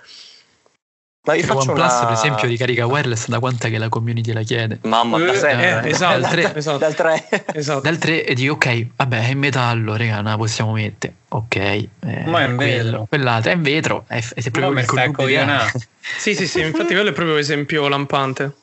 Ma 1.22 1.34
io 1.34 1.44
faccio 1.44 1.72
OnePlus, 1.72 1.92
una... 1.92 2.06
per 2.06 2.14
esempio, 2.14 2.48
ricarica 2.48 2.86
wireless 2.86 3.28
da 3.28 3.40
quant'è 3.40 3.70
che 3.70 3.78
la 3.78 3.90
community 3.90 4.32
la 4.32 4.42
chiede? 4.42 4.80
Mamma, 4.84 5.20
da 5.20 5.34
sempre. 5.34 5.82
Eh, 5.84 5.90
esatto, 5.90 6.20
dal 6.20 6.30
3, 6.32 6.56
esatto. 6.56 6.78
Dal 6.78 6.96
3. 6.96 7.30
esatto. 7.54 7.80
Dal 7.82 7.98
3 7.98 8.26
e 8.26 8.34
dico, 8.34 8.54
ok, 8.54 8.88
vabbè, 8.96 9.28
è 9.28 9.30
in 9.32 9.40
metallo, 9.40 9.98
raga, 9.98 10.16
non 10.16 10.32
la 10.32 10.38
possiamo 10.38 10.72
mettere. 10.72 11.14
Ok. 11.28 11.56
Eh, 11.56 11.90
Ma 12.26 12.44
è 12.44 12.48
in 12.48 12.56
vetro. 12.56 13.06
Quell'altra 13.10 13.52
è 13.52 13.56
in 13.56 13.62
vetro. 13.62 14.06
È, 14.08 14.24
è 14.34 14.50
proprio 14.50 14.80
il 14.80 15.12
coglione. 15.12 15.72
sì, 16.18 16.34
sì, 16.34 16.48
sì, 16.48 16.62
infatti 16.62 16.94
quello 16.94 17.10
è 17.10 17.14
proprio 17.14 17.36
esempio 17.36 17.88
lampante. 17.90 18.56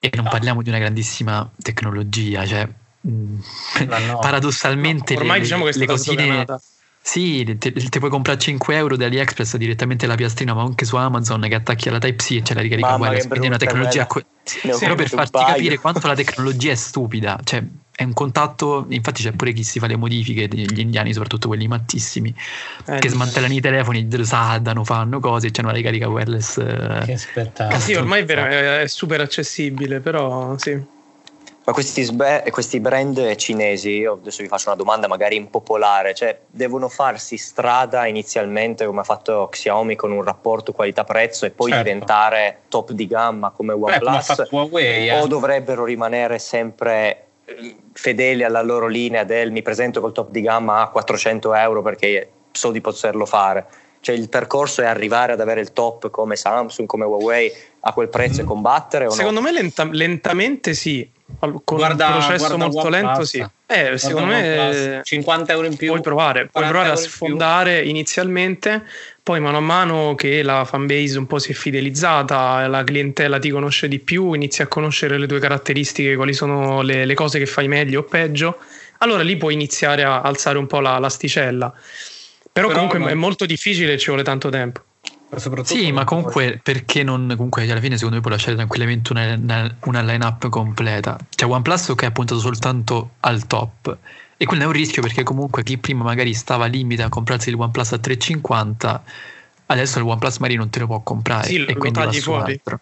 E 0.00 0.10
non 0.14 0.24
parliamo 0.28 0.62
di 0.62 0.70
una 0.70 0.78
grandissima 0.78 1.48
tecnologia, 1.62 2.44
cioè... 2.46 2.68
Mm, 3.06 3.38
no. 3.86 4.18
paradossalmente 4.20 5.14
no, 5.14 5.20
ormai 5.20 5.38
le, 5.38 5.42
diciamo 5.44 5.64
che 5.66 5.78
le 5.78 5.86
cosine... 5.86 6.22
Sdoganata 6.22 6.60
sì, 7.02 7.56
ti, 7.58 7.98
puoi 7.98 8.10
comprare 8.10 8.38
5 8.38 8.76
euro 8.76 8.96
da 8.96 9.06
AliExpress 9.06 9.56
direttamente 9.56 10.06
la 10.06 10.16
piastrina, 10.16 10.52
ma 10.52 10.62
anche 10.62 10.84
su 10.84 10.96
Amazon 10.96 11.40
che 11.48 11.54
attacchi 11.54 11.88
alla 11.88 11.98
Type-C 11.98 12.30
e 12.32 12.42
c'è 12.42 12.54
la 12.54 12.60
ricarica 12.60 12.94
wireless. 12.94 13.26
Quindi 13.26 13.46
è 13.46 13.48
una 13.48 13.58
tecnologia. 13.58 14.06
Que- 14.06 14.26
sì, 14.42 14.60
però 14.78 14.94
per 14.94 15.08
farti 15.08 15.38
paio. 15.38 15.54
capire 15.54 15.78
quanto 15.78 16.06
la 16.06 16.14
tecnologia 16.14 16.72
è 16.72 16.74
stupida, 16.74 17.40
cioè 17.42 17.64
è 17.90 18.04
un 18.04 18.12
contatto. 18.12 18.86
Infatti, 18.90 19.22
c'è 19.22 19.32
pure 19.32 19.52
chi 19.52 19.64
si 19.64 19.78
fa 19.78 19.86
le 19.86 19.96
modifiche, 19.96 20.46
gli 20.46 20.78
indiani, 20.78 21.12
soprattutto 21.12 21.48
quelli 21.48 21.66
mattissimi, 21.66 22.34
eh, 22.86 22.98
che 22.98 23.08
smantellano 23.08 23.54
i 23.54 23.60
telefoni, 23.60 24.06
saldano, 24.22 24.84
fanno 24.84 25.20
cose 25.20 25.48
e 25.48 25.50
c'è 25.52 25.62
una 25.62 25.72
ricarica 25.72 26.06
wireless. 26.08 26.58
Eh, 26.58 27.02
che 27.06 27.16
spettacolo. 27.16 27.80
Sì, 27.80 27.94
ormai 27.94 28.24
è, 28.24 28.80
è 28.82 28.86
super 28.86 29.20
accessibile, 29.20 30.00
però 30.00 30.56
sì. 30.58 30.98
Ma 31.70 31.76
questi, 31.76 32.02
sbe- 32.02 32.42
questi, 32.50 32.80
brand 32.80 33.36
cinesi, 33.36 33.90
io 33.90 34.14
adesso 34.14 34.42
vi 34.42 34.48
faccio 34.48 34.70
una 34.70 34.76
domanda 34.76 35.06
magari 35.06 35.36
impopolare, 35.36 36.14
cioè 36.14 36.36
devono 36.50 36.88
farsi 36.88 37.36
strada 37.36 38.06
inizialmente 38.06 38.84
come 38.86 39.02
ha 39.02 39.04
fatto 39.04 39.46
Xiaomi 39.48 39.94
con 39.94 40.10
un 40.10 40.24
rapporto 40.24 40.72
qualità-prezzo 40.72 41.46
e 41.46 41.50
poi 41.50 41.70
certo. 41.70 41.84
diventare 41.84 42.62
top 42.66 42.90
di 42.90 43.06
gamma 43.06 43.50
come 43.50 43.72
OnePlus 43.72 44.36
Beh, 44.36 44.48
Huawei, 44.50 45.08
eh. 45.10 45.20
o 45.20 45.28
dovrebbero 45.28 45.84
rimanere 45.84 46.40
sempre 46.40 47.26
fedeli 47.92 48.42
alla 48.42 48.62
loro 48.62 48.88
linea 48.88 49.22
del 49.22 49.52
mi 49.52 49.62
presento 49.62 50.00
col 50.00 50.12
top 50.12 50.30
di 50.30 50.40
gamma 50.40 50.82
a 50.82 50.88
400 50.88 51.54
euro 51.54 51.82
perché 51.82 52.30
so 52.50 52.72
di 52.72 52.80
poterlo 52.80 53.26
fare? 53.26 53.66
Cioè 54.00 54.16
il 54.16 54.28
percorso 54.28 54.82
è 54.82 54.86
arrivare 54.86 55.34
ad 55.34 55.40
avere 55.40 55.60
il 55.60 55.72
top 55.72 56.10
come 56.10 56.34
Samsung, 56.34 56.88
come 56.88 57.04
Huawei 57.04 57.52
a 57.80 57.92
quel 57.92 58.08
prezzo 58.08 58.40
mm. 58.40 58.44
e 58.44 58.48
combattere? 58.48 59.10
Secondo 59.10 59.38
no? 59.38 59.46
me 59.46 59.52
lenta- 59.52 59.88
lentamente 59.88 60.74
sì, 60.74 61.08
con 61.38 61.78
guarda, 61.78 62.06
un 62.06 62.12
processo 62.12 62.58
molto 62.58 62.88
lento, 62.88 63.24
sì. 63.24 63.44
Eh, 63.66 63.96
secondo 63.98 64.26
me 64.26 65.00
50 65.02 65.52
euro 65.52 65.66
in 65.66 65.76
più. 65.76 65.88
Puoi 65.88 66.00
provare, 66.00 66.46
puoi 66.46 66.66
provare 66.66 66.90
a 66.90 66.96
sfondare 66.96 67.82
inizialmente, 67.82 68.84
poi 69.22 69.40
mano 69.40 69.58
a 69.58 69.60
mano 69.60 70.14
che 70.14 70.42
la 70.42 70.64
fanbase 70.64 71.18
un 71.18 71.26
po' 71.26 71.38
si 71.38 71.52
è 71.52 71.54
fidelizzata, 71.54 72.66
la 72.66 72.82
clientela 72.84 73.38
ti 73.38 73.50
conosce 73.50 73.86
di 73.88 73.98
più, 73.98 74.32
inizi 74.32 74.62
a 74.62 74.66
conoscere 74.66 75.18
le 75.18 75.26
tue 75.26 75.38
caratteristiche, 75.38 76.16
quali 76.16 76.34
sono 76.34 76.82
le, 76.82 77.04
le 77.04 77.14
cose 77.14 77.38
che 77.38 77.46
fai 77.46 77.68
meglio 77.68 78.00
o 78.00 78.02
peggio, 78.02 78.58
allora 78.98 79.22
lì 79.22 79.36
puoi 79.36 79.54
iniziare 79.54 80.02
a 80.04 80.20
alzare 80.20 80.58
un 80.58 80.66
po' 80.66 80.80
la, 80.80 80.98
l'asticella. 80.98 81.72
Però, 82.52 82.66
Però 82.66 82.74
comunque 82.74 82.98
no. 82.98 83.08
è 83.08 83.14
molto 83.14 83.46
difficile 83.46 83.92
e 83.92 83.98
ci 83.98 84.06
vuole 84.06 84.24
tanto 84.24 84.48
tempo. 84.48 84.82
Sì, 85.62 85.92
ma 85.92 86.04
comunque 86.04 86.58
perché 86.60 87.04
non 87.04 87.32
comunque 87.36 87.70
alla 87.70 87.80
fine 87.80 87.94
secondo 87.94 88.16
me 88.16 88.20
puoi 88.20 88.32
lasciare 88.32 88.56
tranquillamente 88.56 89.12
una, 89.12 89.76
una, 89.84 90.02
line-up 90.02 90.48
completa. 90.48 91.16
Cioè 91.28 91.48
OnePlus 91.48 91.92
che 91.94 92.04
è 92.04 92.08
appuntato 92.08 92.40
soltanto 92.40 93.10
al 93.20 93.46
top 93.46 93.96
e 94.36 94.44
quello 94.44 94.64
è 94.64 94.66
un 94.66 94.72
rischio 94.72 95.02
perché 95.02 95.22
comunque 95.22 95.62
chi 95.62 95.78
prima 95.78 96.02
magari 96.02 96.34
stava 96.34 96.66
limite 96.66 97.02
a 97.02 97.08
comprarsi 97.08 97.50
il 97.50 97.54
OnePlus 97.54 97.92
a 97.92 97.98
350 97.98 99.04
adesso 99.66 99.98
il 99.98 100.04
OnePlus 100.04 100.38
Mari 100.38 100.56
non 100.56 100.68
te 100.68 100.80
lo 100.80 100.86
può 100.86 101.00
comprare 101.00 101.46
sì, 101.46 101.64
e 101.64 101.76
quindi 101.76 102.00
tagli 102.00 102.20
fuori. 102.20 102.52
Altro. 102.52 102.80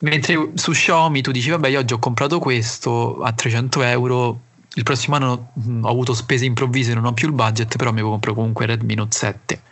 Mentre 0.00 0.50
su 0.54 0.72
Xiaomi 0.72 1.22
tu 1.22 1.30
dici 1.30 1.50
vabbè 1.50 1.68
io 1.68 1.78
oggi 1.78 1.92
ho 1.92 1.98
comprato 2.00 2.40
questo 2.40 3.20
a 3.22 3.32
300 3.32 3.82
euro 3.82 4.40
il 4.74 4.82
prossimo 4.82 5.14
anno 5.14 5.52
ho 5.82 5.88
avuto 5.88 6.14
spese 6.14 6.44
improvvise 6.44 6.94
non 6.94 7.04
ho 7.04 7.12
più 7.12 7.28
il 7.28 7.34
budget 7.34 7.76
però 7.76 7.92
mi 7.92 8.00
compro 8.00 8.34
comunque 8.34 8.66
Redmi 8.66 8.96
Note 8.96 9.16
7 9.16 9.62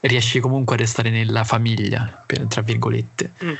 riesci 0.00 0.40
comunque 0.40 0.76
a 0.76 0.78
restare 0.78 1.10
nella 1.10 1.44
famiglia, 1.44 2.22
per, 2.26 2.46
tra 2.46 2.62
virgolette. 2.62 3.32
Mm-hmm. 3.44 3.56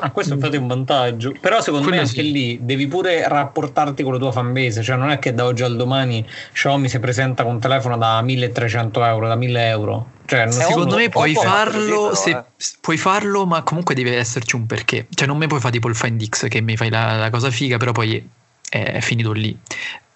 Ah, 0.00 0.10
questo 0.10 0.34
infatti 0.34 0.56
è 0.56 0.58
un 0.58 0.66
vantaggio. 0.66 1.32
Però 1.40 1.60
secondo 1.60 1.86
Quello 1.86 2.02
me 2.02 2.08
anche 2.08 2.22
sì. 2.22 2.32
lì 2.32 2.58
devi 2.62 2.86
pure 2.86 3.26
rapportarti 3.28 4.02
con 4.02 4.12
la 4.12 4.18
tua 4.18 4.32
fanbase. 4.32 4.82
Cioè, 4.82 4.96
non 4.96 5.10
è 5.10 5.18
che 5.18 5.34
da 5.34 5.44
oggi 5.44 5.62
al 5.62 5.76
domani 5.76 6.26
Xiaomi 6.52 6.88
si 6.88 6.98
presenta 6.98 7.44
con 7.44 7.54
un 7.54 7.60
telefono 7.60 7.96
da 7.96 8.20
1300 8.20 9.04
euro, 9.04 9.28
da 9.28 9.36
1000 9.36 9.68
euro. 9.68 10.06
Cioè, 10.26 10.50
secondo 10.50 10.96
me 10.96 11.08
puoi 11.08 11.34
farlo, 11.34 12.14
se, 12.14 12.30
eh. 12.30 12.44
puoi 12.80 12.96
farlo, 12.96 13.46
ma 13.46 13.62
comunque 13.62 13.94
deve 13.94 14.16
esserci 14.16 14.56
un 14.56 14.66
perché. 14.66 15.06
Cioè, 15.10 15.26
non 15.26 15.36
mi 15.38 15.46
puoi 15.46 15.60
fare 15.60 15.72
tipo 15.72 15.88
il 15.88 15.94
Find 15.94 16.24
X 16.28 16.48
che 16.48 16.60
mi 16.60 16.76
fai 16.76 16.90
la, 16.90 17.16
la 17.16 17.30
cosa 17.30 17.50
figa, 17.50 17.76
però 17.76 17.92
poi 17.92 18.28
è, 18.68 18.82
è 18.94 19.00
finito 19.00 19.32
lì. 19.32 19.56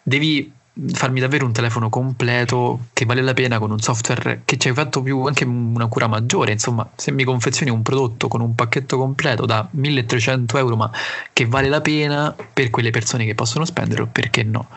Devi 0.02 0.52
farmi 0.92 1.18
davvero 1.18 1.44
un 1.44 1.52
telefono 1.52 1.88
completo 1.88 2.86
che 2.92 3.04
vale 3.04 3.20
la 3.20 3.34
pena 3.34 3.58
con 3.58 3.70
un 3.70 3.80
software 3.80 4.42
che 4.44 4.56
ci 4.58 4.68
hai 4.68 4.74
fatto 4.74 5.02
più 5.02 5.22
anche 5.22 5.44
una 5.44 5.86
cura 5.88 6.06
maggiore 6.06 6.52
insomma 6.52 6.88
se 6.94 7.10
mi 7.10 7.24
confezioni 7.24 7.70
un 7.70 7.82
prodotto 7.82 8.28
con 8.28 8.40
un 8.40 8.54
pacchetto 8.54 8.96
completo 8.96 9.44
da 9.44 9.66
1300 9.68 10.58
euro 10.58 10.76
ma 10.76 10.90
che 11.32 11.46
vale 11.46 11.68
la 11.68 11.80
pena 11.80 12.34
per 12.52 12.70
quelle 12.70 12.90
persone 12.90 13.24
che 13.24 13.34
possono 13.34 13.64
spenderlo 13.64 14.08
perché 14.10 14.44
no 14.44 14.68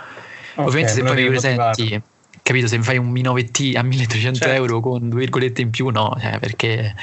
okay, 0.54 0.66
ovviamente 0.66 0.92
se 0.94 1.04
poi 1.04 1.24
mi 1.24 1.28
presenti 1.28 2.02
capito 2.42 2.68
se 2.68 2.78
mi 2.78 2.84
fai 2.84 2.98
un 2.98 3.10
Mi 3.10 3.22
9T 3.22 3.78
a 3.78 3.84
1300 3.84 4.40
certo. 4.40 4.54
euro 4.56 4.80
con 4.80 5.08
due 5.08 5.20
virgolette 5.20 5.62
in 5.62 5.70
più 5.70 5.90
no 5.90 6.18
cioè, 6.20 6.40
perché 6.40 6.96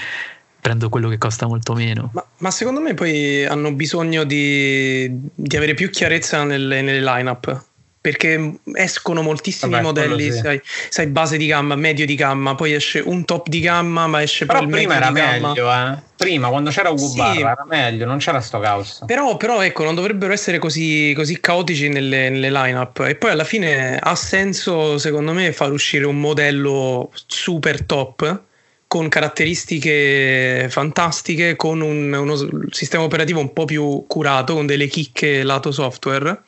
prendo 0.61 0.88
quello 0.88 1.09
che 1.09 1.18
costa 1.18 1.46
molto 1.46 1.72
meno. 1.72 2.11
Ma, 2.12 2.26
ma, 2.38 2.51
secondo 2.51 2.80
me 2.80 2.92
poi 2.92 3.46
hanno 3.46 3.72
bisogno 3.72 4.24
di, 4.24 5.09
di 5.32 5.57
avere 5.57 5.74
più 5.74 5.88
chiarezza 5.88 6.42
nelle, 6.42 6.82
nelle 6.82 7.01
line-up 7.01 7.66
perché 8.09 8.54
escono 8.72 9.20
moltissimi 9.20 9.72
Vabbè, 9.72 9.82
modelli, 9.82 10.32
sì. 10.32 10.38
sai, 10.38 10.61
sai, 10.88 11.09
base 11.09 11.36
di 11.36 11.46
gamma, 11.46 11.76
medio 11.76 12.06
di 12.06 12.14
gamma, 12.14 12.54
poi 12.54 12.72
esce 12.72 13.00
un 13.00 13.26
top 13.26 13.48
di 13.48 13.61
gamma, 13.61 14.06
ma 14.06 14.22
esce 14.22 14.46
però 14.46 14.61
poi 14.61 14.68
il 14.68 14.74
prima 14.74 14.96
era 14.96 15.11
meglio, 15.11 15.70
eh. 15.70 16.06
Prima, 16.16 16.48
quando 16.48 16.70
c'era 16.70 16.88
Ugo 16.88 17.06
sì. 17.06 17.20
Era 17.20 17.66
meglio, 17.68 18.06
non 18.06 18.16
c'era 18.16 18.40
sto 18.40 18.61
caos. 18.61 19.02
Però, 19.04 19.36
però 19.36 19.62
ecco, 19.62 19.84
non 19.84 19.94
dovrebbero 19.94 20.32
essere 20.32 20.59
così, 20.59 21.12
così 21.14 21.38
caotici 21.38 21.88
nelle, 21.88 22.30
nelle 22.30 22.50
line-up. 22.50 23.04
E 23.06 23.14
poi 23.14 23.30
alla 23.30 23.44
fine 23.44 23.98
ha 23.98 24.14
senso, 24.14 24.96
secondo 24.96 25.34
me, 25.34 25.52
far 25.52 25.70
uscire 25.70 26.06
un 26.06 26.18
modello 26.18 27.12
super 27.26 27.82
top 27.84 28.40
con 28.86 29.09
caratteristiche 29.09 30.66
fantastiche, 30.70 31.56
con 31.56 31.82
un, 31.82 32.12
uno 32.12 32.68
sistema 32.70 33.04
operativo 33.04 33.38
un 33.38 33.52
po' 33.52 33.66
più 33.66 34.06
curato, 34.09 34.54
con 34.54 34.64
delle 34.64 34.86
chicche 34.86 35.42
lato 35.42 35.70
software 35.70 36.42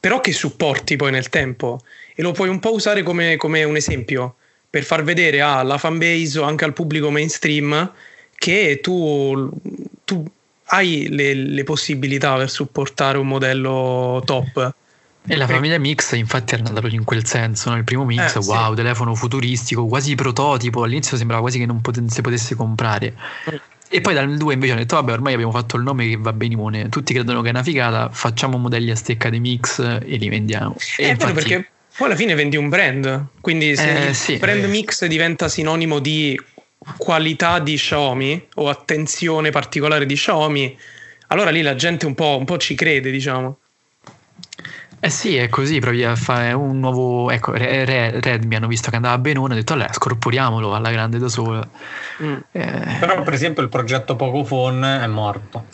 però 0.00 0.20
che 0.20 0.32
supporti 0.32 0.96
poi 0.96 1.10
nel 1.10 1.28
tempo 1.28 1.80
e 2.14 2.22
lo 2.22 2.32
puoi 2.32 2.48
un 2.48 2.58
po' 2.58 2.72
usare 2.72 3.02
come, 3.02 3.36
come 3.36 3.64
un 3.64 3.76
esempio 3.76 4.36
per 4.68 4.84
far 4.84 5.02
vedere 5.04 5.40
alla 5.40 5.78
fanbase 5.78 6.38
o 6.38 6.44
anche 6.44 6.64
al 6.64 6.72
pubblico 6.72 7.10
mainstream 7.10 7.92
che 8.34 8.80
tu, 8.82 9.50
tu 10.04 10.24
hai 10.66 11.08
le, 11.08 11.34
le, 11.34 11.64
possibilità 11.64 12.36
per 12.36 12.50
supportare 12.50 13.18
un 13.18 13.26
modello 13.26 14.22
top. 14.24 14.74
E 15.26 15.36
la 15.36 15.46
famiglia 15.46 15.78
Mix 15.78 16.12
infatti 16.12 16.54
era 16.54 16.62
andata 16.62 16.80
proprio 16.80 16.98
in 16.98 17.04
quel 17.04 17.24
senso, 17.24 17.70
no? 17.70 17.76
il 17.76 17.84
primo 17.84 18.04
Mix, 18.04 18.34
eh, 18.34 18.38
wow, 18.38 18.70
sì. 18.70 18.76
telefono 18.76 19.14
futuristico, 19.14 19.86
quasi 19.86 20.14
prototipo, 20.14 20.82
all'inizio 20.82 21.16
sembrava 21.16 21.42
quasi 21.42 21.58
che 21.58 21.66
non 21.66 21.80
pot- 21.80 22.04
si 22.06 22.20
potesse 22.22 22.54
comprare. 22.54 23.14
Mm. 23.48 23.56
E 23.94 24.00
poi 24.00 24.14
dal 24.14 24.34
2 24.34 24.54
invece 24.54 24.72
hanno 24.72 24.80
detto, 24.80 24.94
vabbè, 24.96 25.12
ormai 25.12 25.34
abbiamo 25.34 25.52
fatto 25.52 25.76
il 25.76 25.82
nome 25.82 26.08
che 26.08 26.16
va 26.18 26.32
benimone, 26.32 26.88
tutti 26.88 27.12
credono 27.12 27.42
che 27.42 27.48
è 27.48 27.50
una 27.50 27.62
figata, 27.62 28.08
facciamo 28.10 28.56
modelli 28.56 28.90
a 28.90 28.96
stecca 28.96 29.28
di 29.28 29.38
mix 29.38 29.80
e 29.80 30.16
li 30.16 30.30
vendiamo. 30.30 30.74
E 30.96 31.04
eh, 31.04 31.08
infatti... 31.10 31.32
perché 31.34 31.68
poi 31.98 32.06
alla 32.06 32.16
fine 32.16 32.34
vendi 32.34 32.56
un 32.56 32.70
brand, 32.70 33.26
quindi 33.42 33.76
se 33.76 34.06
eh, 34.06 34.08
il 34.08 34.14
sì, 34.14 34.38
brand 34.38 34.64
eh. 34.64 34.68
mix 34.68 35.04
diventa 35.04 35.46
sinonimo 35.50 35.98
di 35.98 36.40
qualità 36.96 37.58
di 37.58 37.76
Xiaomi 37.76 38.48
o 38.54 38.70
attenzione 38.70 39.50
particolare 39.50 40.06
di 40.06 40.14
Xiaomi, 40.14 40.74
allora 41.26 41.50
lì 41.50 41.60
la 41.60 41.74
gente 41.74 42.06
un 42.06 42.14
po', 42.14 42.38
un 42.38 42.46
po 42.46 42.56
ci 42.56 42.74
crede, 42.74 43.10
diciamo. 43.10 43.58
Eh 45.04 45.10
sì, 45.10 45.34
è 45.34 45.48
così, 45.48 45.80
provi 45.80 46.04
a 46.04 46.14
fare 46.14 46.52
un 46.52 46.78
nuovo... 46.78 47.28
Ecco, 47.28 47.50
Redmi 47.54 48.54
hanno 48.54 48.68
visto 48.68 48.88
che 48.88 48.94
andava 48.94 49.18
bene 49.18 49.38
uno, 49.38 49.48
hanno 49.48 49.56
detto 49.56 49.72
allora 49.72 49.92
scorporiamolo 49.92 50.76
alla 50.76 50.92
grande 50.92 51.18
da 51.18 51.28
sola. 51.28 51.68
Mm. 52.22 52.36
Eh... 52.52 52.96
Però 53.00 53.20
per 53.24 53.32
esempio 53.32 53.64
il 53.64 53.68
progetto 53.68 54.14
Pocophone 54.14 55.02
è 55.02 55.06
morto. 55.08 55.64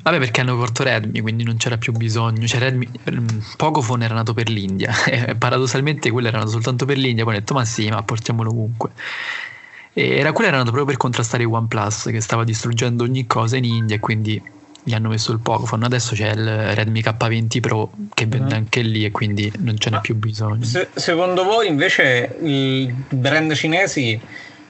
Vabbè 0.00 0.18
perché 0.18 0.40
hanno 0.40 0.56
corto 0.56 0.84
Redmi, 0.84 1.20
quindi 1.20 1.44
non 1.44 1.58
c'era 1.58 1.76
più 1.76 1.92
bisogno. 1.92 2.46
Cioè 2.46 2.60
Redmi, 2.60 2.88
mm, 3.10 3.26
Pocophone 3.58 4.06
era 4.06 4.14
nato 4.14 4.32
per 4.32 4.48
l'India, 4.48 4.90
e 5.04 5.34
paradossalmente 5.34 6.10
quello 6.10 6.28
era 6.28 6.38
nato 6.38 6.52
soltanto 6.52 6.86
per 6.86 6.96
l'India, 6.96 7.24
poi 7.24 7.34
hanno 7.34 7.42
detto 7.42 7.52
ma 7.52 7.66
sì, 7.66 7.90
ma 7.90 8.02
portiamolo 8.02 8.48
ovunque. 8.48 8.92
E 9.92 10.16
era, 10.16 10.32
quello 10.32 10.48
era 10.48 10.56
nato 10.56 10.70
proprio 10.70 10.86
per 10.86 10.96
contrastare 10.96 11.44
OnePlus 11.44 12.04
che 12.04 12.22
stava 12.22 12.42
distruggendo 12.44 13.04
ogni 13.04 13.26
cosa 13.26 13.58
in 13.58 13.64
India 13.64 13.96
e 13.96 14.00
quindi 14.00 14.42
gli 14.82 14.94
hanno 14.94 15.08
messo 15.08 15.32
il 15.32 15.38
Pocophone. 15.38 15.84
Adesso 15.84 16.14
c'è 16.14 16.30
il 16.30 16.74
Redmi 16.74 17.00
K20 17.00 17.60
Pro 17.60 17.90
che 18.14 18.26
vende 18.26 18.54
uh-huh. 18.54 18.60
anche 18.60 18.80
lì 18.80 19.04
e 19.04 19.10
quindi 19.10 19.52
non 19.58 19.78
ce 19.78 19.90
n'è 19.90 20.00
più 20.00 20.14
bisogno. 20.16 20.64
Se, 20.64 20.88
secondo 20.94 21.44
voi 21.44 21.68
invece 21.68 22.36
i 22.42 22.92
brand 23.08 23.52
cinesi 23.54 24.20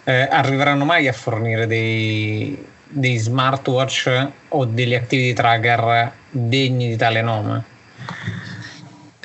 eh, 0.04 0.28
arriveranno 0.30 0.84
mai 0.84 1.08
a 1.08 1.12
fornire 1.12 1.66
dei, 1.66 2.62
dei 2.88 3.16
smartwatch 3.16 4.28
o 4.48 4.64
degli 4.64 4.94
activity 4.94 5.32
tracker 5.32 6.12
degni 6.30 6.88
di 6.88 6.96
tale 6.96 7.22
nome? 7.22 7.64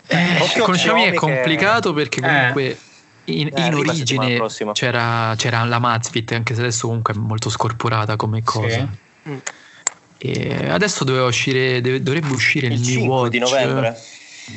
Eh, 0.07 0.59
con 0.59 0.73
Xiaomi 0.73 1.03
è 1.03 1.13
complicato 1.13 1.91
perché 1.91 2.21
comunque 2.21 2.63
eh. 2.65 2.77
in, 3.25 3.51
in 3.53 3.73
origine 3.73 4.41
c'era, 4.71 5.33
c'era, 5.35 5.63
la 5.65 5.79
Mazfit 5.79 6.31
anche 6.31 6.53
se 6.53 6.61
adesso 6.61 6.88
comunque 6.88 7.13
è 7.13 7.17
molto 7.17 7.49
scorporata 7.49 8.15
come 8.15 8.41
cosa 8.41 8.88
sì. 9.23 9.29
mm. 9.29 9.38
E 10.20 10.70
adesso 10.70 11.03
doveva 11.03 11.26
uscire, 11.26 11.82
dovrebbe 11.82 12.32
uscire 12.32 12.68
il, 12.68 12.74
il 12.74 12.97
New 12.97 13.07
Watch 13.07 13.30
di 13.30 13.39
novembre. 13.39 13.97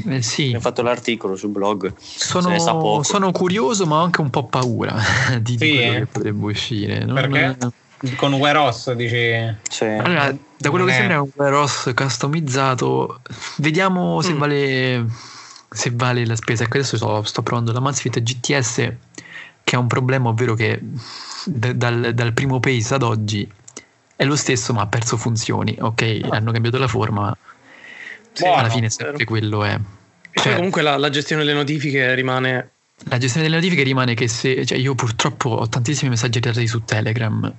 Eh, 0.07 0.23
sì. 0.23 0.53
Ho 0.55 0.61
fatto 0.61 0.83
l'articolo 0.83 1.37
sul 1.37 1.51
blog. 1.51 1.93
Sono, 1.97 3.03
sono, 3.03 3.33
curioso, 3.33 3.87
ma 3.87 3.97
ho 4.01 4.05
anche 4.05 4.21
un 4.21 4.31
po' 4.31 4.47
paura 4.47 4.97
di, 5.41 5.57
sì, 5.59 5.75
quello 5.75 5.93
che 5.93 6.07
potrebbe 6.07 6.47
uscire. 6.47 7.05
Non, 7.05 7.15
Perché? 7.15 7.57
Con 8.17 8.33
Wear 8.35 8.57
OS 8.57 8.93
dici. 8.93 9.57
Sì. 9.69 9.85
Allora, 9.85 10.35
da 10.57 10.71
quello 10.71 10.85
che 10.87 10.93
sembra 10.93 11.17
è 11.17 11.19
un 11.19 11.31
Wear 11.35 11.55
OS 11.55 11.93
customizzato. 11.95 13.21
Vediamo 13.57 14.23
se, 14.23 14.33
mm. 14.33 14.39
vale, 14.39 15.07
se 15.69 15.91
vale 15.93 16.25
la 16.25 16.37
spesa. 16.37 16.65
Ecco, 16.65 16.79
adesso 16.79 16.97
sto, 16.97 17.23
sto 17.25 17.43
provando 17.43 17.73
la 17.73 17.81
Mazfit 17.81 18.23
GTS, 18.23 18.93
che 19.65 19.77
ha 19.77 19.79
un 19.79 19.89
problema, 19.89 20.31
ovvero 20.31 20.55
che 20.55 20.81
d- 21.45 21.73
dal, 21.73 22.13
dal 22.15 22.33
primo 22.33 22.59
pace 22.61 22.95
ad 22.95 23.03
oggi 23.03 23.47
è 24.21 24.27
lo 24.27 24.37
stesso 24.37 24.75
ma 24.75 24.83
ha 24.83 24.87
perso 24.87 25.17
funzioni, 25.17 25.75
ok? 25.81 26.21
Ah. 26.25 26.37
Hanno 26.37 26.53
cambiato 26.53 26.77
la 26.77 26.89
forma, 26.89 27.35
sì, 28.33 28.45
alla 28.45 28.69
fine 28.69 28.91
sempre 28.91 29.25
quello 29.25 29.65
è. 29.65 29.81
Cioè, 30.33 30.57
comunque 30.57 30.83
la, 30.83 30.99
la, 30.99 31.09
gestione 31.09 31.43
delle 31.43 31.57
notifiche 31.57 32.15
rimane... 32.15 32.71
La 33.05 33.17
gestione 33.17 33.47
delle 33.47 33.59
notifiche 33.59 33.83
rimane 33.83 34.13
che 34.13 34.29
se... 34.29 34.67
Cioè 34.67 34.77
io 34.77 34.95
purtroppo 34.95 35.49
ho 35.49 35.69
tantissimi 35.71 36.11
messaggi 36.11 36.37
arrivati 36.37 36.67
su 36.67 36.85
Telegram 36.85 37.51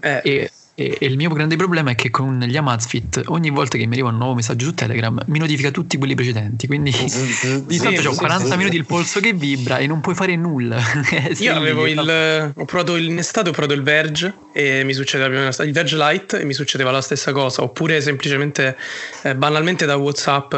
eh. 0.00 0.20
e 0.24 0.50
e, 0.80 0.96
e, 0.98 1.06
il 1.06 1.16
mio 1.16 1.28
grande 1.28 1.56
problema 1.56 1.90
è 1.90 1.94
che 1.94 2.08
con 2.08 2.38
gli 2.40 2.56
Amazfit 2.56 3.20
ogni 3.26 3.50
volta 3.50 3.76
che 3.76 3.84
mi 3.84 3.92
arriva 3.92 4.08
un 4.08 4.16
nuovo 4.16 4.34
messaggio 4.34 4.64
su 4.64 4.74
Telegram 4.74 5.20
mi 5.26 5.38
notifica 5.38 5.70
tutti 5.70 5.98
quelli 5.98 6.14
precedenti. 6.14 6.66
Quindi 6.66 6.90
di 7.66 7.76
tanto 7.76 8.00
sì, 8.00 8.06
ho 8.06 8.14
40 8.14 8.48
sì, 8.48 8.56
minuti 8.56 8.76
il 8.76 8.86
polso 8.86 9.20
che 9.20 9.34
vibra 9.34 9.76
e 9.76 9.86
non 9.86 10.00
puoi 10.00 10.14
fare 10.14 10.34
nulla. 10.36 10.80
sì, 11.34 11.42
Io 11.42 11.54
avevo 11.54 11.86
il. 11.86 12.52
Ho 12.56 12.64
provato 12.64 12.96
in 12.96 13.18
estate, 13.18 13.50
ho 13.50 13.52
provato 13.52 13.74
il 13.74 13.82
Verge 13.82 14.34
e 14.54 14.82
mi 14.84 14.94
succedeva 14.94 15.48
il 15.48 15.72
Verge 15.72 15.96
Lite 15.98 16.40
e 16.40 16.44
mi 16.44 16.54
succedeva 16.54 16.90
la 16.90 17.02
stessa 17.02 17.32
cosa. 17.32 17.62
Oppure 17.62 18.00
semplicemente 18.00 18.74
eh, 19.22 19.34
banalmente 19.34 19.84
da 19.84 19.96
WhatsApp 19.96 20.54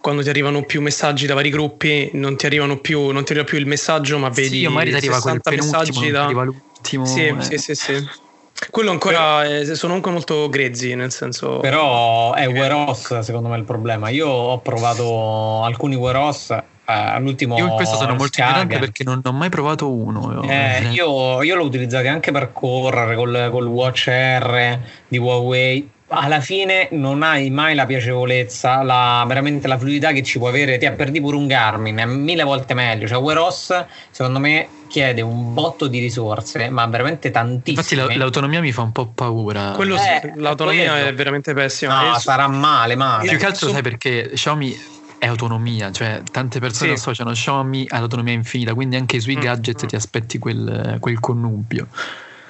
quando 0.00 0.22
ti 0.22 0.30
arrivano 0.30 0.64
più 0.64 0.80
messaggi 0.80 1.26
da 1.26 1.34
vari 1.34 1.50
gruppi, 1.50 2.10
non 2.14 2.36
ti 2.36 2.46
arrivano 2.46 2.78
più, 2.78 3.10
non 3.10 3.22
ti 3.22 3.32
arriva 3.32 3.46
più 3.46 3.58
il 3.58 3.66
messaggio, 3.66 4.18
ma 4.18 4.30
vedi 4.30 4.60
sì, 4.60 4.66
magari 4.66 4.90
ti 4.90 4.96
arriva 4.96 5.20
quel 5.20 5.40
messaggi 5.44 6.10
da. 6.10 6.24
Arriva 6.24 6.42
l'ultimo. 6.42 7.04
Sì, 7.04 7.26
eh. 7.26 7.36
sì, 7.38 7.58
sì, 7.58 7.74
sì. 7.74 8.28
Quello 8.68 8.90
ancora 8.90 9.44
è, 9.44 9.74
sono 9.74 9.94
anche 9.94 10.10
molto 10.10 10.48
grezzi, 10.48 10.94
nel 10.94 11.10
senso. 11.12 11.58
Però 11.58 12.34
è 12.34 12.46
Wear 12.48 12.72
OS 12.72 13.20
secondo 13.20 13.48
me 13.48 13.56
il 13.56 13.64
problema. 13.64 14.10
Io 14.10 14.28
ho 14.28 14.58
provato 14.58 15.62
alcuni 15.64 15.94
Wear 15.94 16.16
OS 16.16 16.62
all'ultimo 16.92 17.56
io 17.56 17.66
in 17.66 17.74
questo 17.74 17.96
sono 17.96 18.14
molto 18.14 18.40
ignorante 18.40 18.78
perché 18.78 19.04
non 19.04 19.20
ho 19.24 19.32
mai 19.32 19.48
provato 19.48 19.92
uno 19.92 20.42
eh, 20.42 20.88
io, 20.90 21.40
io, 21.42 21.54
l'ho 21.54 21.64
utilizzato 21.64 22.08
anche 22.08 22.32
per 22.32 22.52
correre 22.52 23.14
col, 23.14 23.48
col 23.50 23.66
Watch 23.66 24.08
R 24.08 24.78
di 25.06 25.18
Huawei 25.18 25.88
alla 26.10 26.40
fine 26.40 26.88
non 26.92 27.22
hai 27.22 27.50
mai 27.50 27.74
la 27.74 27.86
piacevolezza, 27.86 28.82
la, 28.82 29.24
veramente 29.26 29.68
la 29.68 29.78
fluidità 29.78 30.12
che 30.12 30.22
ci 30.22 30.38
può 30.38 30.48
avere. 30.48 30.78
Ti 30.78 30.90
perdi 30.92 31.20
pure 31.20 31.36
un 31.36 31.46
Garmin, 31.46 31.96
è 31.96 32.04
mille 32.04 32.42
volte 32.42 32.74
meglio. 32.74 33.06
Cioè, 33.06 33.18
Weros, 33.18 33.84
secondo 34.10 34.38
me, 34.38 34.68
chiede 34.88 35.20
un 35.20 35.54
botto 35.54 35.86
di 35.86 36.00
risorse, 36.00 36.68
ma 36.68 36.86
veramente 36.86 37.30
tantissime. 37.30 38.02
Infatti, 38.02 38.18
l'autonomia 38.18 38.60
mi 38.60 38.72
fa 38.72 38.82
un 38.82 38.92
po' 38.92 39.06
paura. 39.06 39.72
Quello, 39.76 39.96
eh, 39.96 40.32
l'autonomia 40.36 40.92
quello. 40.92 41.06
è 41.06 41.14
veramente 41.14 41.54
pessima. 41.54 42.10
No, 42.10 42.18
sarà 42.18 42.48
male, 42.48 42.96
male. 42.96 43.28
Più 43.28 43.38
che 43.38 43.46
altro, 43.46 43.68
sai 43.70 43.82
perché 43.82 44.30
Xiaomi 44.34 44.98
è 45.18 45.26
autonomia, 45.26 45.92
cioè 45.92 46.22
tante 46.30 46.58
persone 46.60 46.90
sì. 46.90 46.96
associano 46.96 47.32
Xiaomi 47.32 47.86
all'autonomia 47.90 48.32
infinita, 48.32 48.74
quindi 48.74 48.96
anche 48.96 49.20
sui 49.20 49.36
mm. 49.36 49.40
gadget 49.40 49.86
ti 49.86 49.94
aspetti 49.94 50.38
quel, 50.38 50.96
quel 50.98 51.20
connubio. 51.20 51.88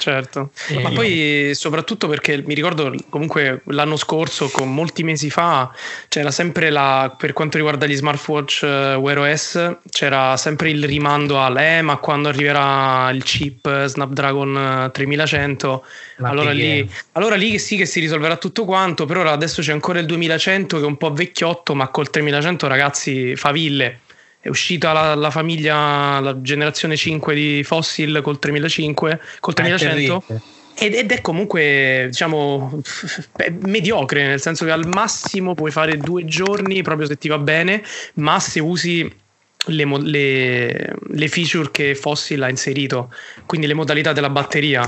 Certo, 0.01 0.48
e... 0.68 0.80
ma 0.80 0.88
poi 0.92 1.51
soprattutto 1.53 2.09
perché 2.09 2.42
mi 2.42 2.55
ricordo 2.55 2.90
comunque 3.11 3.61
l'anno 3.66 3.96
scorso, 3.96 4.48
con 4.48 4.72
molti 4.72 5.03
mesi 5.03 5.28
fa, 5.28 5.70
c'era 6.09 6.30
sempre 6.30 6.70
la, 6.70 7.14
per 7.18 7.34
quanto 7.34 7.59
riguarda 7.59 7.84
gli 7.84 7.94
smartwatch 7.94 8.61
uh, 8.62 8.66
Wear 8.94 9.18
OS, 9.18 9.76
c'era 9.90 10.38
sempre 10.38 10.70
il 10.70 10.82
rimando 10.84 11.38
al 11.38 11.55
eh, 11.59 11.82
ma 11.82 11.98
quando 11.98 12.30
arriverà 12.30 13.11
il 13.12 13.22
chip 13.24 13.84
Snapdragon 13.84 14.88
3100, 14.90 15.84
allora 16.22 16.53
lì, 16.53 16.90
allora 17.12 17.34
lì 17.34 17.59
sì 17.59 17.76
che 17.76 17.84
si 17.84 18.01
risolverà 18.01 18.38
tutto 18.38 18.64
quanto, 18.64 19.05
però 19.05 19.22
adesso 19.30 19.61
c'è 19.61 19.72
ancora 19.72 19.98
il 19.98 20.07
2100 20.07 20.78
che 20.78 20.82
è 20.82 20.86
un 20.86 20.96
po' 20.96 21.12
vecchiotto, 21.12 21.74
ma 21.74 21.88
col 21.88 22.09
3100 22.09 22.66
ragazzi 22.66 23.36
faville 23.36 23.98
è 24.41 24.49
uscita 24.49 24.93
la, 24.93 25.14
la, 25.14 25.30
famiglia, 25.30 26.18
la 26.20 26.41
generazione 26.41 26.97
5 26.97 27.34
di 27.34 27.62
Fossil 27.62 28.20
col 28.22 28.38
3005, 28.38 29.20
col 29.38 29.55
3100. 29.55 30.24
Ed, 30.74 30.95
ed 30.95 31.12
è 31.12 31.20
comunque, 31.20 32.07
diciamo, 32.09 32.80
mediocre, 33.66 34.26
nel 34.26 34.41
senso 34.41 34.64
che 34.64 34.70
al 34.70 34.86
massimo 34.86 35.55
puoi 35.55 35.70
fare 35.70 35.99
due 35.99 36.24
giorni 36.24 36.80
proprio 36.80 37.07
se 37.07 37.18
ti 37.18 37.28
va 37.28 37.36
bene, 37.36 37.82
ma 38.14 38.41
se 38.41 38.61
usi 38.61 39.14
le, 39.66 39.84
le, 40.01 40.97
le, 41.07 41.28
feature 41.28 41.70
che 41.70 41.95
Fossil 41.95 42.43
ha 42.43 42.49
inserito, 42.49 43.12
quindi 43.45 43.66
le 43.66 43.74
modalità 43.74 44.14
della 44.14 44.30
batteria, 44.30 44.86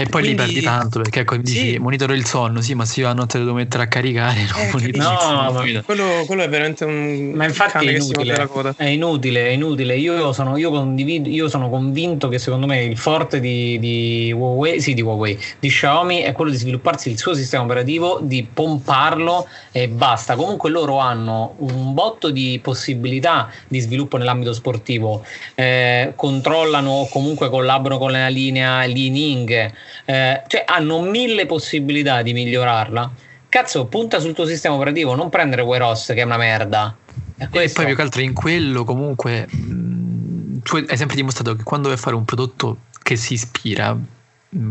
e 0.00 0.06
poi 0.06 0.22
Quindi, 0.22 0.42
li 0.42 0.52
perdi 0.52 0.60
tanto 0.60 1.00
perché 1.00 1.20
ecco, 1.20 1.36
dici 1.36 1.72
sì. 1.72 1.78
monitoro 1.78 2.12
il 2.12 2.24
sonno, 2.24 2.60
sì, 2.60 2.74
ma 2.74 2.84
se 2.84 3.00
io 3.00 3.08
a 3.08 3.12
notte 3.12 3.38
devo 3.38 3.52
mettere 3.52 3.82
a 3.82 3.86
caricare, 3.88 4.42
eh, 4.46 4.90
no, 4.96 5.50
no 5.50 5.82
quello, 5.84 6.24
quello, 6.24 6.42
è 6.42 6.48
veramente 6.48 6.84
un 6.84 7.32
ma 7.34 7.44
infatti 7.44 7.86
è 7.86 7.92
inutile, 7.92 8.34
è 8.76 8.84
inutile, 8.84 9.48
è 9.48 9.50
inutile. 9.50 9.96
Io 9.96 10.32
sono, 10.32 10.56
io, 10.56 10.70
condivido, 10.70 11.28
io 11.28 11.48
sono 11.48 11.68
convinto 11.68 12.28
che 12.28 12.38
secondo 12.38 12.66
me 12.66 12.84
il 12.84 12.96
forte 12.96 13.40
di, 13.40 13.78
di 13.78 14.32
Huawei, 14.32 14.80
sì, 14.80 14.94
di 14.94 15.02
Huawei, 15.02 15.38
di 15.58 15.68
Xiaomi 15.68 16.20
è 16.20 16.32
quello 16.32 16.50
di 16.52 16.56
svilupparsi 16.56 17.10
il 17.10 17.18
suo 17.18 17.34
sistema 17.34 17.64
operativo, 17.64 18.20
di 18.22 18.46
pomparlo 18.50 19.48
e 19.72 19.88
basta. 19.88 20.36
Comunque 20.36 20.70
loro 20.70 20.98
hanno 20.98 21.54
un 21.58 21.92
botto 21.92 22.30
di 22.30 22.60
possibilità 22.62 23.50
di 23.66 23.80
sviluppo 23.80 24.16
nell'ambito 24.16 24.52
sportivo, 24.52 25.24
eh, 25.54 26.12
controllano 26.14 26.90
o 26.90 27.08
comunque 27.08 27.50
collaborano 27.50 27.98
con 27.98 28.12
la 28.12 28.28
linea 28.28 28.84
Li-Ning 28.84 29.72
eh, 30.04 30.42
cioè 30.46 30.64
hanno 30.66 31.00
mille 31.00 31.46
possibilità 31.46 32.22
di 32.22 32.32
migliorarla. 32.32 33.10
Cazzo, 33.48 33.86
punta 33.86 34.20
sul 34.20 34.34
tuo 34.34 34.46
sistema 34.46 34.74
operativo, 34.74 35.14
non 35.14 35.30
prendere 35.30 35.62
Wear 35.62 35.82
OS 35.82 36.06
che 36.08 36.16
è 36.16 36.24
una 36.24 36.36
merda. 36.36 36.94
E 37.38 37.48
poi 37.48 37.86
più 37.86 37.94
che 37.94 38.02
altro 38.02 38.20
in 38.20 38.34
quello 38.34 38.84
comunque 38.84 39.46
mh, 39.48 39.72
mm, 39.72 40.58
tu 40.62 40.76
hai 40.76 40.96
sempre 40.96 41.16
dimostrato 41.16 41.54
che 41.54 41.62
quando 41.62 41.88
vuoi 41.88 42.00
fare 42.00 42.16
un 42.16 42.24
prodotto 42.24 42.78
che 43.02 43.16
si 43.16 43.34
ispira 43.34 43.96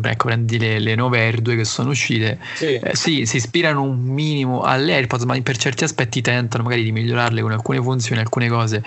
ecco 0.02 0.26
prendi 0.26 0.58
le, 0.58 0.80
le 0.80 0.96
nuove 0.96 1.20
Air 1.20 1.40
2 1.40 1.56
che 1.56 1.64
sono 1.64 1.92
uscite 1.92 2.40
sì. 2.56 2.74
Eh, 2.76 2.96
sì. 2.96 3.26
si 3.26 3.36
ispirano 3.38 3.84
un 3.84 4.00
minimo 4.00 4.62
alle 4.62 4.96
AirPods 4.96 5.24
ma 5.24 5.40
per 5.42 5.58
certi 5.58 5.84
aspetti 5.84 6.22
tentano 6.22 6.64
magari 6.64 6.84
di 6.84 6.92
migliorarle 6.92 7.42
con 7.42 7.52
alcune 7.52 7.82
funzioni 7.82 8.20
alcune 8.20 8.48
cose 8.48 8.84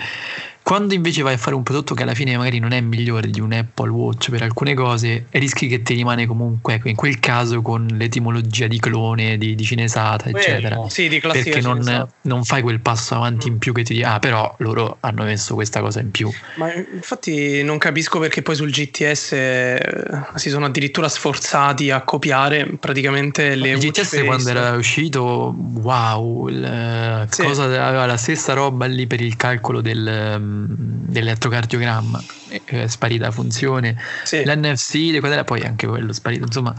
quando 0.63 0.93
invece 0.93 1.21
vai 1.21 1.33
a 1.33 1.37
fare 1.37 1.55
un 1.55 1.63
prodotto 1.63 1.93
che 1.95 2.03
alla 2.03 2.13
fine 2.13 2.37
magari 2.37 2.59
non 2.59 2.71
è 2.71 2.79
migliore 2.81 3.29
di 3.29 3.41
un 3.41 3.51
Apple 3.51 3.89
Watch 3.89 4.29
per 4.29 4.43
alcune 4.43 4.73
cose, 4.73 5.25
rischi 5.31 5.67
che 5.67 5.81
ti 5.81 5.95
rimane 5.95 6.25
comunque, 6.25 6.75
ecco, 6.75 6.87
in 6.87 6.95
quel 6.95 7.19
caso, 7.19 7.61
con 7.61 7.87
l'etimologia 7.91 8.67
di 8.67 8.79
clone, 8.79 9.37
di, 9.37 9.55
di 9.55 9.63
cinesata, 9.63 10.29
Quello. 10.29 10.37
eccetera. 10.37 10.89
Sì, 10.89 11.09
di 11.09 11.19
Perché 11.19 11.61
non, 11.61 12.07
non, 12.21 12.43
fai 12.43 12.61
quel 12.61 12.79
passo 12.79 13.15
avanti 13.15 13.47
in 13.47 13.57
più 13.57 13.73
che 13.73 13.83
ti 13.83 13.93
dici, 13.93 14.05
ah, 14.05 14.19
però 14.19 14.53
loro 14.59 14.97
hanno 15.01 15.23
messo 15.23 15.55
questa 15.55 15.81
cosa 15.81 15.99
in 15.99 16.11
più. 16.11 16.29
Ma 16.55 16.71
infatti 16.73 17.63
non 17.63 17.77
capisco 17.77 18.19
perché 18.19 18.41
poi 18.41 18.55
sul 18.55 18.71
GTS 18.71 19.31
eh, 19.33 20.01
si 20.35 20.49
sono 20.49 20.65
addirittura 20.65 21.09
sforzati 21.09 21.91
a 21.91 22.01
copiare 22.01 22.67
praticamente 22.79 23.55
le... 23.55 23.71
Il 23.71 23.79
GTS 23.79 24.23
quando 24.23 24.49
era 24.49 24.71
uscito, 24.75 25.55
wow, 25.81 26.47
il, 26.47 27.27
sì. 27.29 27.43
cosa, 27.43 27.63
aveva 27.63 28.05
la 28.05 28.17
stessa 28.17 28.53
roba 28.53 28.85
lì 28.85 29.07
per 29.07 29.21
il 29.21 29.35
calcolo 29.35 29.81
del 29.81 30.49
dell'elettrocardiogramma 30.51 32.23
è 32.65 32.87
sparita 32.87 33.25
la 33.25 33.31
funzione 33.31 33.97
sì. 34.23 34.43
l'NFC 34.43 35.43
poi 35.43 35.61
anche 35.61 35.87
quello 35.87 36.13
sparito 36.13 36.45
insomma 36.45 36.75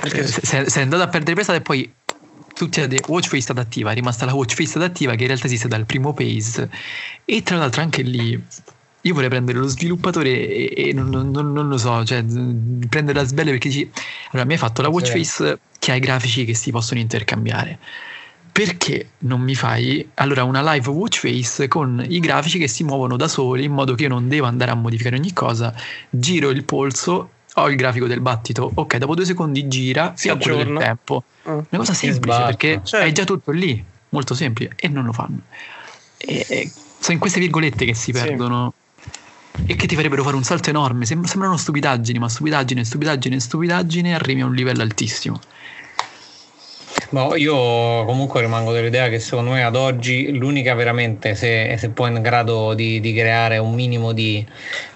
Perché... 0.00 0.26
sei, 0.26 0.68
sei 0.68 0.82
andato 0.82 1.02
a 1.02 1.08
perdere 1.08 1.34
presa 1.34 1.54
e 1.54 1.60
poi 1.60 1.92
tutti 2.56 2.80
a 2.80 2.88
watch 3.08 3.28
face 3.28 3.52
adattiva 3.52 3.90
è 3.90 3.94
rimasta 3.94 4.24
la 4.24 4.32
watch 4.32 4.54
face 4.54 4.78
adattiva 4.78 5.14
che 5.14 5.22
in 5.22 5.26
realtà 5.26 5.44
esiste 5.46 5.68
dal 5.68 5.84
primo 5.84 6.14
pace. 6.14 6.70
E 7.26 7.42
tra 7.42 7.56
l'altro 7.58 7.82
anche 7.82 8.00
lì 8.00 8.42
io 9.06 9.14
vorrei 9.14 9.28
prendere 9.28 9.58
lo 9.58 9.66
sviluppatore 9.66 10.30
e, 10.30 10.88
e 10.88 10.92
non, 10.94 11.10
non, 11.10 11.52
non, 11.52 11.68
lo 11.68 11.76
so, 11.76 12.02
cioè 12.04 12.24
prendere 12.88 13.20
la 13.20 13.24
sbelle 13.24 13.50
perché 13.50 13.68
dici, 13.68 13.90
allora 14.30 14.46
mi 14.46 14.54
hai 14.54 14.58
fatto 14.58 14.80
la 14.80 14.88
watch 14.88 15.10
face 15.10 15.58
che 15.78 15.92
ha 15.92 15.94
i 15.94 16.00
grafici 16.00 16.44
che 16.46 16.54
si 16.54 16.70
possono 16.70 16.98
intercambiare 16.98 17.78
perché 18.56 19.10
non 19.18 19.42
mi 19.42 19.54
fai 19.54 20.08
allora 20.14 20.42
una 20.42 20.72
live 20.72 20.88
watch 20.88 21.18
face 21.18 21.68
con 21.68 22.02
i 22.08 22.20
grafici 22.20 22.58
che 22.58 22.68
si 22.68 22.84
muovono 22.84 23.18
da 23.18 23.28
soli 23.28 23.64
in 23.64 23.72
modo 23.72 23.94
che 23.94 24.04
io 24.04 24.08
non 24.08 24.28
devo 24.28 24.46
andare 24.46 24.70
a 24.70 24.74
modificare 24.74 25.16
ogni 25.16 25.34
cosa, 25.34 25.74
giro 26.08 26.48
il 26.48 26.64
polso, 26.64 27.30
ho 27.52 27.68
il 27.68 27.76
grafico 27.76 28.06
del 28.06 28.20
battito, 28.20 28.70
ok, 28.72 28.96
dopo 28.96 29.14
due 29.14 29.26
secondi 29.26 29.68
gira, 29.68 30.14
si 30.16 30.30
aggiorna 30.30 30.80
il 30.80 30.86
tempo. 30.86 31.24
Uh, 31.42 31.50
Una 31.50 31.66
cosa 31.70 31.92
semplice 31.92 32.42
perché 32.44 32.80
certo. 32.82 33.06
è 33.06 33.12
già 33.12 33.24
tutto 33.24 33.50
lì, 33.50 33.84
molto 34.08 34.32
semplice, 34.32 34.72
e 34.76 34.88
non 34.88 35.04
lo 35.04 35.12
fanno. 35.12 35.40
E, 36.16 36.46
e 36.48 36.70
sono 36.98 37.12
in 37.12 37.18
queste 37.18 37.40
virgolette 37.40 37.84
che 37.84 37.94
si 37.94 38.10
perdono. 38.10 38.72
Sì. 38.72 39.64
E 39.66 39.76
che 39.76 39.86
ti 39.86 39.96
farebbero 39.96 40.22
fare 40.22 40.36
un 40.36 40.44
salto 40.44 40.70
enorme. 40.70 41.04
sembrano 41.04 41.58
stupidaggini, 41.58 42.18
ma 42.18 42.28
stupidaggine, 42.28 42.84
stupidaggine, 42.84 43.38
stupidaggine, 43.38 44.14
arrivi 44.14 44.40
a 44.40 44.46
un 44.46 44.54
livello 44.54 44.82
altissimo. 44.82 45.40
No, 47.10 47.36
io 47.36 48.04
comunque 48.04 48.40
rimango 48.40 48.72
dell'idea 48.72 49.08
che 49.08 49.20
secondo 49.20 49.52
me 49.52 49.62
ad 49.62 49.76
oggi 49.76 50.36
l'unica 50.36 50.74
veramente, 50.74 51.36
se, 51.36 51.76
se 51.78 51.90
poi 51.90 52.10
in 52.10 52.20
grado 52.20 52.74
di, 52.74 52.98
di, 52.98 53.12
creare 53.14 53.58
un 53.58 53.74
minimo 53.74 54.10
di, 54.10 54.44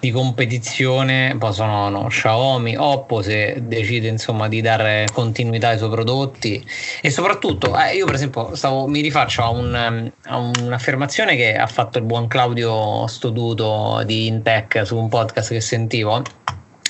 di 0.00 0.10
competizione, 0.10 1.36
poi 1.38 1.52
sono 1.52 1.88
no, 1.88 2.06
Xiaomi, 2.08 2.74
Oppo 2.76 3.22
se 3.22 3.62
decide 3.62 4.08
insomma 4.08 4.48
di 4.48 4.60
dare 4.60 5.06
continuità 5.12 5.68
ai 5.68 5.78
suoi 5.78 5.90
prodotti. 5.90 6.64
E 7.00 7.10
soprattutto 7.10 7.78
eh, 7.78 7.94
io 7.94 8.06
per 8.06 8.16
esempio 8.16 8.56
stavo, 8.56 8.88
mi 8.88 9.02
rifaccio 9.02 9.42
a, 9.44 9.50
un, 9.50 10.10
a, 10.24 10.36
un'affermazione 10.36 11.36
che 11.36 11.54
ha 11.54 11.68
fatto 11.68 11.98
il 11.98 12.04
buon 12.04 12.26
Claudio 12.26 13.06
Stoduto 13.06 14.02
di 14.04 14.26
Intech 14.26 14.82
su 14.84 14.96
un 14.98 15.08
podcast 15.08 15.52
che 15.52 15.60
sentivo. 15.60 16.22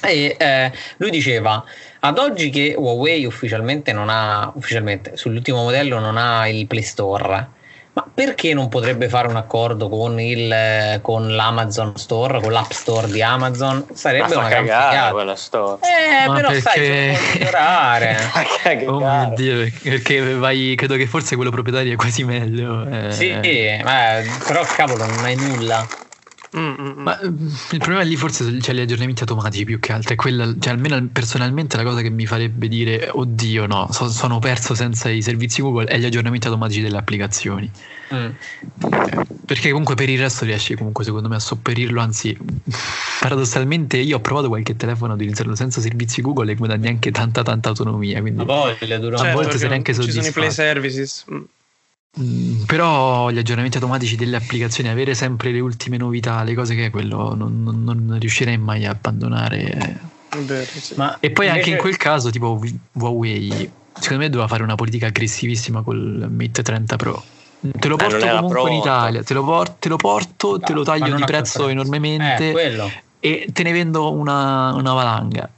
E 0.02 0.34
eh, 0.38 0.72
lui 0.96 1.10
diceva 1.10 1.62
ad 2.00 2.18
oggi 2.18 2.50
che 2.50 2.74
Huawei 2.76 3.24
ufficialmente 3.24 3.92
non 3.92 4.08
ha, 4.08 4.50
ufficialmente 4.54 5.16
sull'ultimo 5.16 5.62
modello 5.62 5.98
non 5.98 6.16
ha 6.16 6.48
il 6.48 6.66
Play 6.66 6.82
Store, 6.82 7.48
ma 7.92 8.06
perché 8.12 8.54
non 8.54 8.68
potrebbe 8.68 9.08
fare 9.08 9.26
un 9.26 9.36
accordo 9.36 9.88
con, 9.88 10.20
il, 10.20 10.98
con 11.02 11.34
l'Amazon 11.34 11.96
Store, 11.96 12.40
con 12.40 12.52
l'App 12.52 12.70
Store 12.70 13.08
di 13.08 13.20
Amazon? 13.20 13.84
Sarebbe 13.92 14.34
ma 14.34 14.40
una 14.40 14.48
cagare 14.48 15.12
quella 15.12 15.34
store. 15.36 15.80
Eh, 15.82 16.28
ma 16.28 16.34
però 16.34 16.48
perché... 16.48 16.62
sai, 16.62 17.10
può 17.10 17.32
migliorare. 17.32 18.16
oh 18.86 18.98
mio 18.98 19.32
Dio, 19.34 19.70
perché 19.82 20.34
vai, 20.36 20.74
credo 20.76 20.94
che 20.94 21.06
forse 21.06 21.34
quello 21.34 21.50
proprietario 21.50 21.92
è 21.92 21.96
quasi 21.96 22.22
meglio. 22.24 22.86
Eh. 22.88 23.10
Sì, 23.10 23.32
ma, 23.82 24.22
però 24.46 24.62
cavolo, 24.62 25.04
non 25.04 25.24
hai 25.24 25.34
nulla. 25.34 25.86
Mm-mm. 26.56 26.94
Ma 26.96 27.18
mm, 27.22 27.46
il 27.70 27.78
problema 27.78 28.02
lì 28.02 28.16
forse 28.16 28.56
c'è 28.56 28.72
gli 28.72 28.80
aggiornamenti 28.80 29.20
automatici 29.22 29.64
più 29.64 29.78
che 29.78 29.92
altro. 29.92 30.14
È 30.14 30.16
quella, 30.16 30.52
cioè, 30.58 30.72
almeno 30.72 31.08
personalmente 31.12 31.76
la 31.76 31.84
cosa 31.84 32.00
che 32.00 32.10
mi 32.10 32.26
farebbe 32.26 32.66
dire 32.66 33.08
oddio 33.12 33.66
no, 33.66 33.88
so, 33.92 34.08
sono 34.08 34.40
perso 34.40 34.74
senza 34.74 35.08
i 35.08 35.22
servizi 35.22 35.62
Google 35.62 35.84
è 35.86 35.98
gli 35.98 36.04
aggiornamenti 36.04 36.48
automatici 36.48 36.80
delle 36.80 36.98
applicazioni. 36.98 37.70
Mm. 38.12 38.30
Perché 39.46 39.70
comunque 39.70 39.94
per 39.94 40.08
il 40.08 40.18
resto 40.18 40.44
riesci 40.44 40.74
comunque 40.74 41.04
secondo 41.04 41.28
me 41.28 41.36
a 41.36 41.40
sopperirlo, 41.40 42.00
anzi 42.00 42.36
paradossalmente 43.20 43.98
io 43.98 44.16
ho 44.16 44.20
provato 44.20 44.48
qualche 44.48 44.76
telefono 44.76 45.12
a 45.12 45.14
utilizzarlo 45.14 45.54
senza 45.54 45.80
servizi 45.80 46.20
Google 46.20 46.50
e 46.50 46.54
guadagni 46.56 46.88
anche 46.88 47.12
tanta 47.12 47.42
tanta 47.42 47.68
autonomia. 47.68 48.20
Quindi 48.20 48.42
a, 48.42 48.44
voglia, 48.44 48.96
a 48.96 49.32
volte 49.32 49.56
sei 49.56 49.72
anche 49.72 49.94
soddisfatto. 49.94 50.02
Ci 50.02 50.12
sono 50.12 50.26
i 50.26 50.32
play 50.32 50.50
services. 50.50 51.24
Mm. 52.18 52.22
Mm, 52.22 52.62
però 52.64 53.30
gli 53.30 53.38
aggiornamenti 53.38 53.76
automatici 53.76 54.16
delle 54.16 54.36
applicazioni, 54.36 54.88
avere 54.88 55.14
sempre 55.14 55.52
le 55.52 55.60
ultime 55.60 55.96
novità, 55.96 56.42
le 56.42 56.54
cose 56.54 56.74
che 56.74 56.86
è 56.86 56.90
quello, 56.90 57.34
non, 57.34 57.62
non, 57.62 57.82
non 57.84 58.18
riuscirei 58.18 58.58
mai 58.58 58.84
a 58.84 58.90
abbandonare. 58.90 60.00
Vero, 60.44 60.64
sì. 60.64 60.94
Ma 60.96 61.18
e 61.20 61.30
poi 61.30 61.48
anche 61.48 61.70
in 61.70 61.76
quel 61.76 61.96
caso, 61.96 62.30
tipo 62.30 62.60
Huawei, 62.94 63.70
secondo 63.92 64.22
me 64.22 64.28
doveva 64.28 64.48
fare 64.48 64.62
una 64.62 64.74
politica 64.74 65.06
aggressivissima 65.06 65.82
col 65.82 66.28
Mate 66.30 66.62
30 66.62 66.96
Pro. 66.96 67.22
Te 67.60 67.88
lo 67.88 67.96
porto 67.96 68.24
eh, 68.24 68.30
comunque 68.30 68.70
in 68.70 68.76
Italia, 68.78 69.22
te 69.22 69.34
lo, 69.34 69.44
porto, 69.44 69.76
te 69.78 69.88
lo, 69.88 69.96
porto, 69.96 70.58
te 70.58 70.72
lo 70.72 70.82
taglio 70.82 71.14
di 71.14 71.24
prezzo 71.24 71.68
enormemente 71.68 72.52
eh, 72.52 73.02
e 73.20 73.48
te 73.52 73.62
ne 73.62 73.72
vendo 73.72 74.12
una, 74.12 74.72
una 74.74 74.92
valanga. 74.94 75.48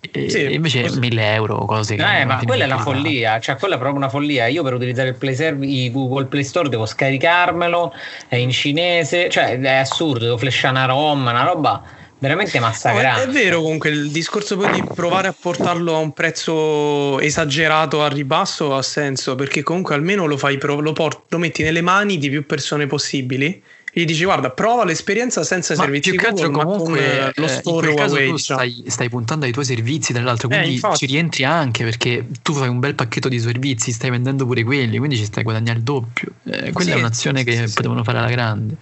E 0.00 0.30
sì, 0.30 0.52
invece 0.52 0.82
così. 0.82 1.00
1000 1.00 1.34
euro 1.34 1.64
cose 1.64 1.96
che 1.96 2.20
eh, 2.20 2.24
ma 2.24 2.40
quella 2.44 2.62
è 2.62 2.66
la 2.68 2.78
follia 2.78 3.40
cioè 3.40 3.56
quella 3.56 3.74
è 3.74 3.78
proprio 3.78 3.98
una 3.98 4.08
follia. 4.08 4.46
Io 4.46 4.62
per 4.62 4.74
utilizzare 4.74 5.08
il 5.08 5.16
Play 5.16 5.34
Service 5.34 5.90
Google 5.90 6.26
Play 6.26 6.44
Store 6.44 6.68
devo 6.68 6.86
scaricarmelo 6.86 7.92
è 8.28 8.36
in 8.36 8.50
cinese 8.50 9.28
cioè 9.28 9.58
è 9.58 9.74
assurdo 9.74 10.20
devo 10.20 10.38
flashare 10.38 10.76
una 10.76 10.84
ROM 10.84 11.22
una 11.22 11.42
roba 11.42 11.82
veramente 12.20 12.60
massacrante. 12.60 13.24
No, 13.24 13.30
è, 13.30 13.34
vero 13.34 13.60
comunque 13.60 13.90
il 13.90 14.12
discorso 14.12 14.56
poi 14.56 14.70
di 14.72 14.84
provare 14.94 15.26
a 15.26 15.34
portarlo 15.38 15.96
a 15.96 15.98
un 15.98 16.12
prezzo 16.12 17.18
esagerato 17.18 18.00
a 18.00 18.06
ribasso 18.08 18.76
ha 18.76 18.82
senso 18.82 19.34
perché 19.34 19.64
comunque 19.64 19.96
almeno 19.96 20.26
lo 20.26 20.36
fai 20.36 20.60
lo, 20.60 20.92
port- 20.92 21.22
lo 21.26 21.38
metti 21.38 21.64
nelle 21.64 21.80
mani 21.80 22.18
di 22.18 22.30
più 22.30 22.46
persone 22.46 22.86
possibili 22.86 23.60
gli 24.00 24.04
dici 24.04 24.24
guarda 24.24 24.50
prova 24.50 24.84
l'esperienza 24.84 25.42
senza 25.44 25.74
ma 25.76 25.84
servizi 25.84 26.10
più 26.10 26.18
che 26.18 26.26
altro 26.26 26.50
comunque 26.50 27.32
lo 27.34 27.48
store 27.48 27.92
Huawei 27.92 28.28
tu 28.28 28.36
stai, 28.36 28.84
stai, 28.86 29.08
puntando 29.08 29.46
ai 29.46 29.52
tuoi 29.52 29.64
servizi 29.64 30.12
dall'altro 30.12 30.48
eh, 30.50 30.58
quindi 30.58 30.80
eh, 30.84 30.96
ci 30.96 31.06
rientri 31.06 31.44
anche 31.44 31.84
perché 31.84 32.26
tu 32.42 32.52
fai 32.52 32.68
un 32.68 32.78
bel 32.80 32.94
pacchetto 32.94 33.28
di 33.28 33.38
servizi 33.38 33.92
stai 33.92 34.10
vendendo 34.10 34.44
pure 34.44 34.64
quelli 34.64 34.98
quindi 34.98 35.16
ci 35.16 35.24
stai 35.24 35.42
guadagnando 35.42 35.76
il 35.78 35.82
doppio. 35.82 36.32
Eh, 36.44 36.72
quella 36.72 36.90
sì, 36.90 36.96
è 36.96 37.00
un'azione 37.00 37.38
sì, 37.40 37.44
che 37.44 37.68
sì, 37.68 37.74
potevano 37.74 38.02
fare 38.04 38.18
alla 38.18 38.28
grande. 38.28 38.76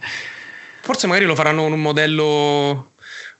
Forse 0.80 1.06
magari 1.06 1.26
lo 1.26 1.34
faranno 1.34 1.62
con 1.62 1.72
un 1.72 1.82
modello 1.82 2.92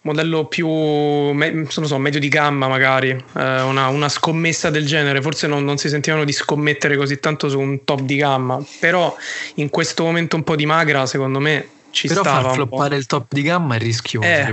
modello 0.06 0.46
più 0.46 0.68
non 0.68 1.66
so, 1.68 1.98
medio 1.98 2.20
di 2.20 2.28
gamma 2.28 2.68
magari 2.68 3.10
eh, 3.10 3.60
una, 3.60 3.88
una, 3.88 4.08
scommessa 4.08 4.70
del 4.70 4.86
genere. 4.86 5.20
Forse 5.20 5.46
non, 5.46 5.64
non, 5.64 5.76
si 5.76 5.88
sentivano 5.88 6.24
di 6.24 6.32
scommettere 6.32 6.96
così 6.96 7.20
tanto 7.20 7.48
su 7.48 7.58
un 7.58 7.84
top 7.84 8.00
di 8.00 8.16
gamma 8.16 8.64
però 8.80 9.14
in 9.54 9.68
questo 9.68 10.04
momento 10.04 10.36
un 10.36 10.44
po' 10.44 10.56
di 10.56 10.66
magra 10.66 11.06
secondo 11.06 11.40
me 11.40 11.68
ci 11.90 12.08
però 12.08 12.22
stava 12.22 12.42
far 12.42 12.52
floppare 12.54 12.96
il 12.96 13.06
top 13.06 13.26
di 13.28 13.42
gamma 13.42 13.74
è 13.74 13.78
rischioso 13.78 14.26
eh. 14.26 14.52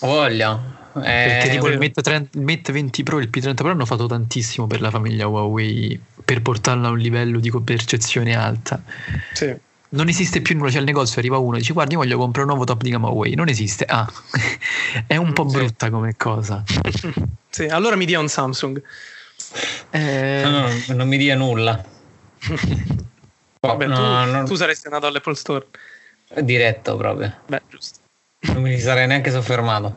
voglia. 0.00 0.80
Eh, 0.94 1.00
perché 1.00 1.48
tipo 1.48 1.68
il 1.68 1.78
Mate, 1.78 2.02
30, 2.02 2.38
il 2.38 2.44
Mate 2.44 2.72
20 2.72 3.02
Pro 3.02 3.18
e 3.18 3.22
il 3.22 3.30
P30 3.32 3.54
Pro 3.54 3.70
hanno 3.70 3.86
fatto 3.86 4.06
tantissimo 4.06 4.66
per 4.66 4.82
la 4.82 4.90
famiglia 4.90 5.26
Huawei 5.26 5.98
per 6.22 6.42
portarla 6.42 6.88
a 6.88 6.90
un 6.90 6.98
livello 6.98 7.40
di 7.40 7.50
percezione 7.64 8.36
alta. 8.36 8.82
Sì 9.32 9.70
non 9.92 10.08
esiste 10.08 10.40
più 10.40 10.56
nulla, 10.56 10.70
c'è 10.70 10.78
il 10.78 10.84
negozio, 10.84 11.18
arriva 11.18 11.38
uno 11.38 11.56
e 11.56 11.58
dice 11.60 11.72
guarda 11.72 11.92
io 11.92 11.98
voglio 11.98 12.18
comprare 12.18 12.46
un 12.46 12.54
nuovo 12.54 12.64
top 12.64 12.82
di 12.82 12.90
gamma 12.90 13.08
Huawei, 13.08 13.34
non 13.34 13.48
esiste, 13.48 13.84
ah, 13.84 14.10
è 15.06 15.16
un 15.16 15.32
po' 15.32 15.44
brutta 15.44 15.90
come 15.90 16.16
cosa. 16.16 16.62
sì, 17.50 17.64
allora 17.64 17.96
mi 17.96 18.04
dia 18.04 18.18
un 18.18 18.28
Samsung. 18.28 18.82
Eh... 19.90 20.40
No, 20.44 20.50
no, 20.50 20.68
non 20.94 21.08
mi 21.08 21.16
dia 21.18 21.34
nulla. 21.34 21.84
Vabbè, 23.60 23.86
no, 23.86 23.94
tu, 23.94 24.30
non... 24.30 24.44
tu, 24.46 24.54
saresti 24.54 24.86
andato 24.86 25.06
all'Apple 25.06 25.34
Store. 25.34 25.66
Diretto 26.40 26.96
proprio. 26.96 27.32
Beh, 27.46 27.62
giusto. 27.68 28.00
Non 28.40 28.62
mi 28.62 28.78
sarei 28.78 29.06
neanche 29.06 29.30
soffermato. 29.30 29.96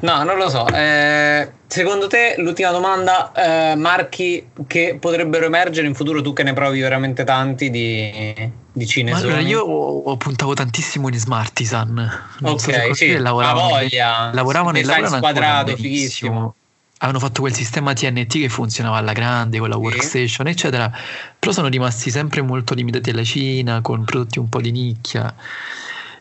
No, 0.00 0.22
non 0.22 0.38
lo 0.38 0.48
so. 0.48 0.66
Eh, 0.68 1.50
secondo 1.66 2.06
te, 2.06 2.34
l'ultima 2.38 2.70
domanda, 2.70 3.32
eh, 3.32 3.74
marchi 3.76 4.48
che 4.66 4.96
potrebbero 4.98 5.46
emergere 5.46 5.86
in 5.86 5.94
futuro, 5.94 6.22
tu 6.22 6.32
che 6.32 6.42
ne 6.42 6.54
provi 6.54 6.80
veramente 6.80 7.24
tanti 7.24 7.70
di, 7.70 8.50
di 8.72 8.86
cinesi? 8.86 9.22
Allora, 9.22 9.40
io 9.40 9.60
ho, 9.60 10.16
puntavo 10.16 10.54
tantissimo 10.54 11.08
in 11.08 11.18
Smartisan. 11.18 11.94
Non 12.38 12.52
ok, 12.52 12.86
so 12.86 12.94
sì, 12.94 13.16
lavoravano, 13.16 13.68
voglia. 13.68 14.30
Lavoravano 14.32 14.78
e 14.78 14.84
lavoravano 14.84 15.16
squadrato, 15.16 15.76
fighissimo. 15.76 16.54
Avevano 16.98 17.22
fatto 17.22 17.42
quel 17.42 17.52
sistema 17.52 17.92
TNT 17.92 18.40
che 18.40 18.48
funzionava 18.48 18.96
alla 18.96 19.12
grande 19.12 19.58
con 19.58 19.68
la 19.68 19.76
workstation, 19.76 20.46
eccetera. 20.46 20.90
Però 21.38 21.52
sono 21.52 21.68
rimasti 21.68 22.10
sempre 22.10 22.40
molto 22.40 22.72
limitati 22.72 23.10
alla 23.10 23.24
Cina, 23.24 23.82
con 23.82 24.04
prodotti 24.04 24.38
un 24.38 24.48
po' 24.48 24.62
di 24.62 24.70
nicchia. 24.70 25.34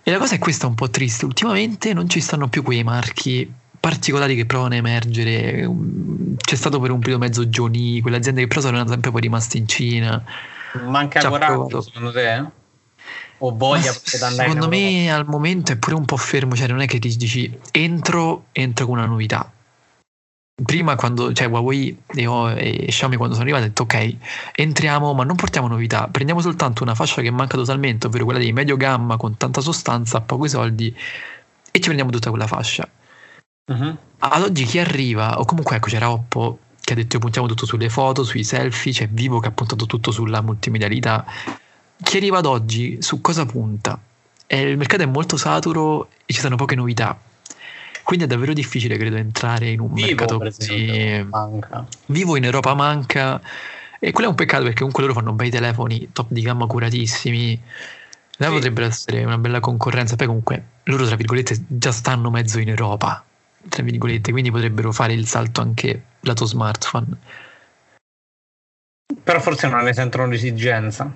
E 0.06 0.12
la 0.12 0.18
cosa 0.18 0.36
è 0.36 0.40
questa 0.40 0.68
un 0.68 0.76
po' 0.76 0.90
triste, 0.90 1.24
ultimamente 1.24 1.94
non 1.94 2.10
ci 2.10 2.20
stanno 2.20 2.50
più 2.50 2.62
quei 2.62 2.84
marchi 2.84 3.50
particolari 3.80 4.36
che 4.36 4.46
provano 4.46 4.74
a 4.74 4.78
emergere. 4.78 5.70
C'è 6.38 6.56
stato 6.56 6.82
per 6.82 6.92
un 6.92 7.00
periodo 7.00 7.24
mezzo 7.24 7.46
Johnny, 7.46 8.02
quelle 8.02 8.18
aziende 8.18 8.42
che 8.42 8.48
però 8.48 8.60
sono 8.60 8.86
sempre 8.86 9.12
poi 9.12 9.22
rimaste 9.22 9.58
in 9.58 9.68
Cina. 9.68 10.22
Manca 10.86 11.30
coraggio 11.30 11.80
secondo 11.80 12.12
te? 12.12 12.46
O 13.38 13.56
voglia 13.56 13.94
Secondo 13.94 14.68
me 14.68 15.10
al 15.10 15.26
momento 15.26 15.72
è 15.72 15.78
pure 15.78 15.96
un 15.96 16.06
po' 16.06 16.18
fermo, 16.18 16.56
cioè 16.56 16.68
non 16.68 16.82
è 16.82 16.86
che 16.86 17.00
ti 17.00 17.16
dici 17.16 17.58
entro, 17.72 18.48
entro 18.52 18.86
con 18.86 18.98
una 18.98 19.06
novità 19.06 19.53
prima 20.62 20.96
quando 20.96 21.34
cioè 21.34 21.48
Huawei 21.48 21.98
e, 22.14 22.24
e 22.26 22.86
Xiaomi 22.88 23.16
quando 23.16 23.34
sono 23.34 23.46
arrivati 23.46 23.64
hanno 23.64 23.74
detto 23.74 23.84
ok 23.84 24.16
entriamo 24.54 25.14
ma 25.14 25.24
non 25.24 25.36
portiamo 25.36 25.68
novità 25.68 26.08
prendiamo 26.08 26.42
soltanto 26.42 26.84
una 26.84 26.94
fascia 26.94 27.22
che 27.22 27.32
manca 27.32 27.58
totalmente 27.58 28.06
ovvero 28.06 28.26
quella 28.26 28.40
di 28.40 28.54
medio 28.54 28.78
gamma 28.78 29.18
con 29.18 29.36
tanta 29.36 29.62
sostanza 29.62 30.18
a 30.18 30.22
pochi 30.22 30.50
soldi 30.50 30.96
e 30.96 31.80
ci 31.80 31.86
prendiamo 31.86 32.12
tutta 32.12 32.30
quella 32.30 32.46
fascia. 32.46 32.88
Uh-huh. 33.66 33.98
ad 34.20 34.42
oggi 34.44 34.66
chi 34.66 34.78
arriva 34.78 35.40
o 35.40 35.46
comunque 35.46 35.78
ecco 35.78 35.88
c'era 35.88 36.12
Oppo 36.12 36.60
che 36.82 36.92
ha 36.92 36.96
detto 36.98 37.18
puntiamo 37.18 37.48
tutto 37.48 37.66
sulle 37.66 37.90
foto 37.90 38.26
sui 38.26 38.44
selfie 38.44 38.92
c'è 38.92 39.08
Vivo 39.08 39.40
che 39.40 39.48
ha 39.48 39.52
puntato 39.52 39.86
tutto 39.86 40.12
sulla 40.12 40.42
multimedialità. 40.42 41.26
Chi 42.04 42.18
arriva 42.18 42.40
ad 42.40 42.46
oggi 42.46 42.98
su 43.02 43.22
cosa 43.22 43.46
punta? 43.46 43.98
E 44.46 44.62
il 44.62 44.78
mercato 44.78 45.02
è 45.02 45.06
molto 45.06 45.38
saturo 45.38 46.10
e 46.26 46.34
ci 46.34 46.42
sono 46.42 46.58
poche 46.58 46.76
novità 46.76 47.18
quindi 48.04 48.26
è 48.26 48.28
davvero 48.28 48.52
difficile, 48.54 48.98
credo, 48.98 49.16
entrare 49.16 49.70
in 49.70 49.80
un 49.80 49.94
Vivo, 49.94 50.08
mercato 50.08 50.38
così. 50.38 51.26
Manca. 51.30 51.88
Vivo 52.08 52.36
in 52.36 52.44
Europa 52.44 52.74
manca. 52.74 53.42
E 54.00 54.12
quello 54.12 54.28
è 54.28 54.32
un 54.32 54.36
peccato 54.36 54.64
perché 54.64 54.80
comunque 54.80 55.04
loro 55.04 55.14
fanno 55.14 55.32
bei 55.32 55.50
telefoni 55.50 56.10
top 56.12 56.28
di 56.30 56.42
gamma 56.42 56.68
curatissimi. 56.68 57.62
Là 58.38 58.48
sì. 58.48 58.52
potrebbe 58.52 58.84
essere 58.84 59.24
una 59.24 59.38
bella 59.38 59.62
concorrenza. 59.62 60.18
Poi 60.18 60.28
comunque 60.28 60.66
loro, 60.84 61.06
tra 61.06 61.16
virgolette, 61.16 61.64
già 61.68 61.94
stanno 61.94 62.30
mezzo 62.30 62.60
in 62.60 62.68
Europa. 62.68 63.24
Tra 63.70 63.82
virgolette, 63.82 64.32
quindi 64.32 64.52
potrebbero 64.52 64.92
fare 64.92 65.14
il 65.14 65.26
salto 65.26 65.62
anche 65.62 66.04
lato 66.20 66.46
smartphone. 66.46 67.18
Però 69.24 69.40
forse 69.40 69.70
non 69.70 69.82
ne 69.82 69.94
sentono 69.94 70.28
l'esigenza. 70.28 71.10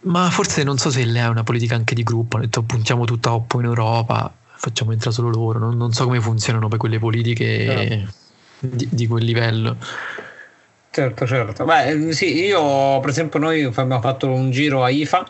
Ma 0.00 0.28
forse 0.28 0.62
non 0.62 0.76
so 0.76 0.90
se 0.90 1.02
lei 1.06 1.22
ha 1.22 1.30
una 1.30 1.42
politica 1.44 1.74
anche 1.74 1.94
di 1.94 2.02
gruppo. 2.02 2.36
Hanno 2.36 2.44
detto 2.44 2.62
puntiamo 2.62 3.06
tutta 3.06 3.32
Oppo 3.32 3.60
in 3.60 3.64
Europa 3.64 4.30
facciamo 4.64 4.92
entrare 4.92 5.14
solo 5.14 5.28
loro. 5.28 5.58
Non, 5.58 5.76
non 5.76 5.92
so 5.92 6.04
come 6.04 6.20
funzionano 6.20 6.68
poi 6.68 6.78
quelle 6.78 6.98
politiche 6.98 8.04
no. 8.60 8.68
di, 8.70 8.88
di, 8.90 9.06
quel 9.06 9.24
livello. 9.24 9.76
Certo, 10.90 11.26
certo. 11.26 11.64
Beh, 11.64 12.12
sì, 12.12 12.44
io 12.44 13.00
per 13.00 13.10
esempio 13.10 13.38
noi 13.38 13.64
abbiamo 13.64 14.00
fatto 14.00 14.28
un 14.28 14.50
giro 14.50 14.84
a 14.84 14.90
IFA 14.90 15.26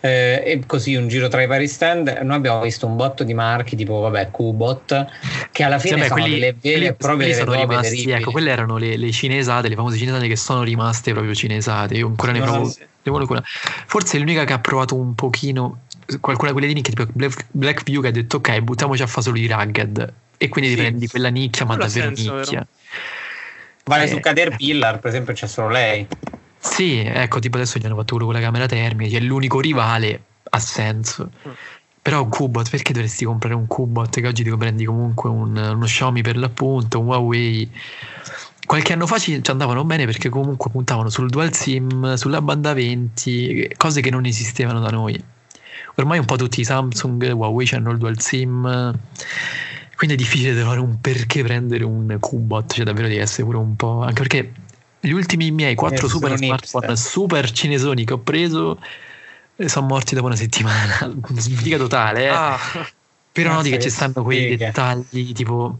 eh, 0.00 0.42
e 0.44 0.62
così 0.66 0.94
un 0.94 1.08
giro 1.08 1.26
tra 1.28 1.42
i 1.42 1.46
vari 1.46 1.66
stand. 1.66 2.20
Noi 2.22 2.36
abbiamo 2.36 2.60
visto 2.60 2.86
un 2.86 2.96
botto 2.96 3.24
di 3.24 3.34
marchi 3.34 3.76
tipo, 3.76 3.98
vabbè, 4.00 4.30
Qbot, 4.30 5.06
che 5.50 5.62
alla 5.62 5.78
fine 5.78 6.02
sì, 6.02 6.08
sono 6.08 6.20
quelli, 6.20 6.38
le 6.38 6.54
vere 6.60 6.86
e 6.86 6.94
proprie 6.94 7.34
sono 7.34 7.54
rimasti, 7.54 8.10
ecco, 8.10 8.30
quelle 8.30 8.50
erano 8.50 8.76
le, 8.76 8.96
le, 8.96 9.10
cinesate, 9.10 9.68
le 9.68 9.74
famose 9.74 9.96
cinesate 9.96 10.28
che 10.28 10.36
sono 10.36 10.62
rimaste 10.62 11.12
proprio 11.12 11.34
cinesate. 11.34 11.94
Io 11.94 12.06
ancora 12.06 12.32
ne 12.32 12.40
provo. 12.40 12.68
Sì. 12.68 12.84
Forse 13.86 14.16
è 14.16 14.20
l'unica 14.20 14.44
che 14.44 14.52
ha 14.52 14.58
provato 14.58 14.96
un 14.96 15.14
pochino 15.14 15.82
qualcuna 16.20 16.48
di 16.48 16.52
quelle 16.52 16.66
di 16.68 16.74
nicchia 16.74 16.94
tipo 16.94 17.10
Black, 17.12 17.46
Blackview 17.50 18.00
che 18.00 18.08
ha 18.08 18.12
detto 18.12 18.36
ok 18.36 18.60
buttiamoci 18.60 19.02
a 19.02 19.06
fare 19.06 19.22
solo 19.22 19.38
i 19.38 19.46
rugged. 19.46 20.12
E 20.38 20.48
quindi 20.48 20.70
sì. 20.70 20.76
prendi 20.76 21.08
quella 21.08 21.28
nicchia 21.28 21.64
ma 21.64 21.76
davvero 21.76 22.14
senso, 22.14 22.36
nicchia. 22.36 22.58
vero? 22.58 22.66
vale 23.84 24.04
eh, 24.04 24.08
su 24.08 24.20
Caterpillar 24.20 24.98
per 24.98 25.10
esempio 25.10 25.34
c'è 25.34 25.46
solo 25.46 25.68
lei. 25.68 26.06
Sì 26.58 26.98
ecco 26.98 27.38
tipo 27.38 27.56
adesso 27.56 27.78
gli 27.78 27.86
hanno 27.86 27.96
fatto 27.96 28.14
quello 28.14 28.30
con 28.30 28.34
la 28.34 28.40
camera 28.40 28.66
termica 28.66 29.10
che 29.10 29.16
è 29.18 29.20
l'unico 29.20 29.60
rivale 29.60 30.22
ha 30.48 30.58
senso. 30.58 31.30
Mm. 31.46 31.52
però 32.02 32.22
un 32.22 32.28
Qbot 32.28 32.70
perché 32.70 32.92
dovresti 32.92 33.24
comprare 33.24 33.54
un 33.54 33.66
Qbot 33.66 34.20
che 34.20 34.26
oggi 34.26 34.44
ti 34.44 34.56
prendi 34.56 34.84
comunque 34.84 35.28
un, 35.28 35.56
uno 35.56 35.84
Xiaomi 35.84 36.22
per 36.22 36.36
l'appunto 36.36 37.00
un 37.00 37.06
Huawei. 37.06 37.70
Qualche 38.64 38.92
anno 38.92 39.06
fa 39.06 39.18
ci, 39.18 39.40
ci, 39.42 39.50
andavano 39.50 39.84
bene 39.84 40.06
perché 40.06 40.28
comunque 40.28 40.70
puntavano 40.70 41.08
sul 41.08 41.30
dual 41.30 41.52
sim, 41.52 42.14
sulla 42.14 42.40
banda 42.40 42.74
20, 42.74 43.74
cose 43.76 44.00
che 44.00 44.10
non 44.10 44.24
esistevano 44.24 44.80
da 44.80 44.90
noi 44.90 45.22
ormai 45.96 46.18
un 46.18 46.24
po' 46.24 46.36
tutti 46.36 46.60
i 46.60 46.64
Samsung, 46.64 47.30
Huawei 47.32 47.68
hanno 47.72 47.90
il 47.90 47.98
dual 47.98 48.20
sim 48.20 48.94
quindi 49.96 50.14
è 50.14 50.18
difficile 50.18 50.54
trovare 50.54 50.80
un 50.80 51.00
perché 51.00 51.42
prendere 51.42 51.84
un 51.84 52.18
Qbot 52.20 52.74
cioè 52.74 52.84
davvero 52.84 53.08
di 53.08 53.16
essere 53.16 53.44
pure 53.44 53.56
un 53.56 53.76
po' 53.76 54.02
anche 54.02 54.20
perché 54.22 54.52
gli 55.00 55.10
ultimi 55.10 55.50
miei 55.50 55.74
quattro 55.74 56.08
super 56.08 56.36
smartphone 56.36 56.86
hipster. 56.86 56.98
super 56.98 57.50
cinesoni 57.50 58.04
che 58.04 58.12
ho 58.12 58.18
preso 58.18 58.78
eh, 59.56 59.68
sono 59.68 59.86
morti 59.86 60.14
dopo 60.14 60.26
una 60.26 60.36
settimana 60.36 61.16
sfiga 61.36 61.78
totale 61.78 62.24
eh. 62.24 62.28
ah, 62.28 62.58
però 63.32 63.54
noti 63.54 63.70
che 63.70 63.78
ci 63.78 63.90
stanno 63.90 64.22
quei 64.22 64.56
dettagli 64.56 65.32
tipo 65.32 65.78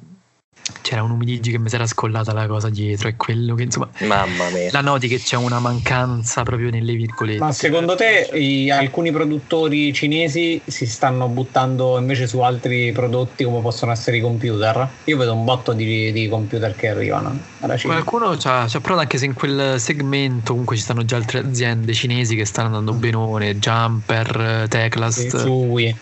c'era 0.82 1.02
un 1.02 1.10
umidigi 1.10 1.50
che 1.50 1.58
mi 1.58 1.68
si 1.68 1.74
era 1.74 1.86
scollata 1.86 2.32
la 2.32 2.46
cosa 2.46 2.68
dietro 2.68 3.08
e 3.08 3.16
quello 3.16 3.54
che 3.54 3.64
insomma 3.64 3.88
mamma 4.00 4.48
mia. 4.50 4.68
la 4.72 4.80
noti 4.80 5.08
che 5.08 5.18
c'è 5.18 5.36
una 5.36 5.58
mancanza 5.58 6.42
proprio 6.42 6.70
nelle 6.70 6.94
virgolette. 6.94 7.38
Ma 7.38 7.52
secondo 7.52 7.94
te 7.94 8.30
i, 8.34 8.70
alcuni 8.70 9.10
produttori 9.10 9.92
cinesi 9.92 10.60
si 10.64 10.86
stanno 10.86 11.28
buttando 11.28 11.98
invece 11.98 12.26
su 12.26 12.40
altri 12.40 12.92
prodotti 12.92 13.44
come 13.44 13.60
possono 13.60 13.92
essere 13.92 14.16
i 14.16 14.20
computer? 14.20 14.88
Io 15.04 15.16
vedo 15.16 15.34
un 15.34 15.44
botto 15.44 15.72
di, 15.72 16.12
di 16.12 16.28
computer 16.28 16.74
che 16.74 16.88
arrivano. 16.88 17.38
Qualcuno 17.82 18.36
ci 18.36 18.48
ha 18.48 18.68
provato 18.68 19.00
anche 19.00 19.18
se 19.18 19.24
in 19.26 19.34
quel 19.34 19.80
segmento 19.80 20.50
comunque 20.50 20.76
ci 20.76 20.82
stanno 20.82 21.04
già 21.04 21.16
altre 21.16 21.40
aziende 21.40 21.92
cinesi 21.92 22.36
che 22.36 22.44
stanno 22.44 22.68
andando 22.68 22.92
benone 22.92 23.58
Jumper 23.58 24.66
Teclast 24.68 25.36
sì, 25.36 25.94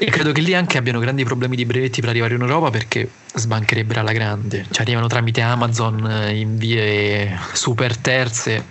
e 0.00 0.10
credo 0.10 0.30
che 0.30 0.40
lì 0.40 0.54
anche 0.54 0.78
abbiano 0.78 1.00
grandi 1.00 1.24
problemi 1.24 1.56
di 1.56 1.64
brevetti 1.64 2.00
per 2.00 2.10
arrivare 2.10 2.36
in 2.36 2.40
Europa 2.40 2.70
perché 2.70 3.10
sbancherebbero 3.34 3.98
alla 3.98 4.12
grande. 4.12 4.64
Cioè 4.70 4.82
arrivano 4.82 5.08
tramite 5.08 5.40
Amazon 5.40 6.08
eh, 6.08 6.38
in 6.38 6.56
vie 6.56 7.36
super 7.52 7.96
terze. 7.96 8.64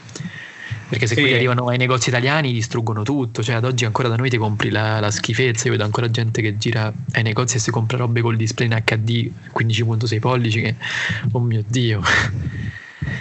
Perché 0.88 1.06
se 1.06 1.16
sì. 1.16 1.22
qui 1.22 1.34
arrivano 1.34 1.68
ai 1.68 1.78
negozi 1.78 2.08
italiani 2.08 2.54
distruggono 2.54 3.04
tutto. 3.04 3.44
Cioè 3.44 3.56
ad 3.56 3.66
oggi 3.66 3.84
ancora 3.84 4.08
da 4.08 4.16
noi 4.16 4.30
ti 4.30 4.38
compri 4.38 4.70
la, 4.70 5.02
la 5.02 5.12
schifezza. 5.12 5.66
Io 5.66 5.72
vedo 5.72 5.84
ancora 5.84 6.10
gente 6.10 6.42
che 6.42 6.58
gira 6.58 6.94
ai 7.12 7.24
negozi 7.24 7.58
e 7.58 7.60
si 7.60 7.72
compra 7.72 7.98
robe 7.98 8.22
col 8.22 8.38
display 8.38 8.70
in 8.70 8.82
HD 8.86 9.30
15.6 9.54 10.20
pollici 10.20 10.62
che... 10.62 10.76
Oh 11.32 11.40
mio 11.40 11.62
Dio. 11.68 12.02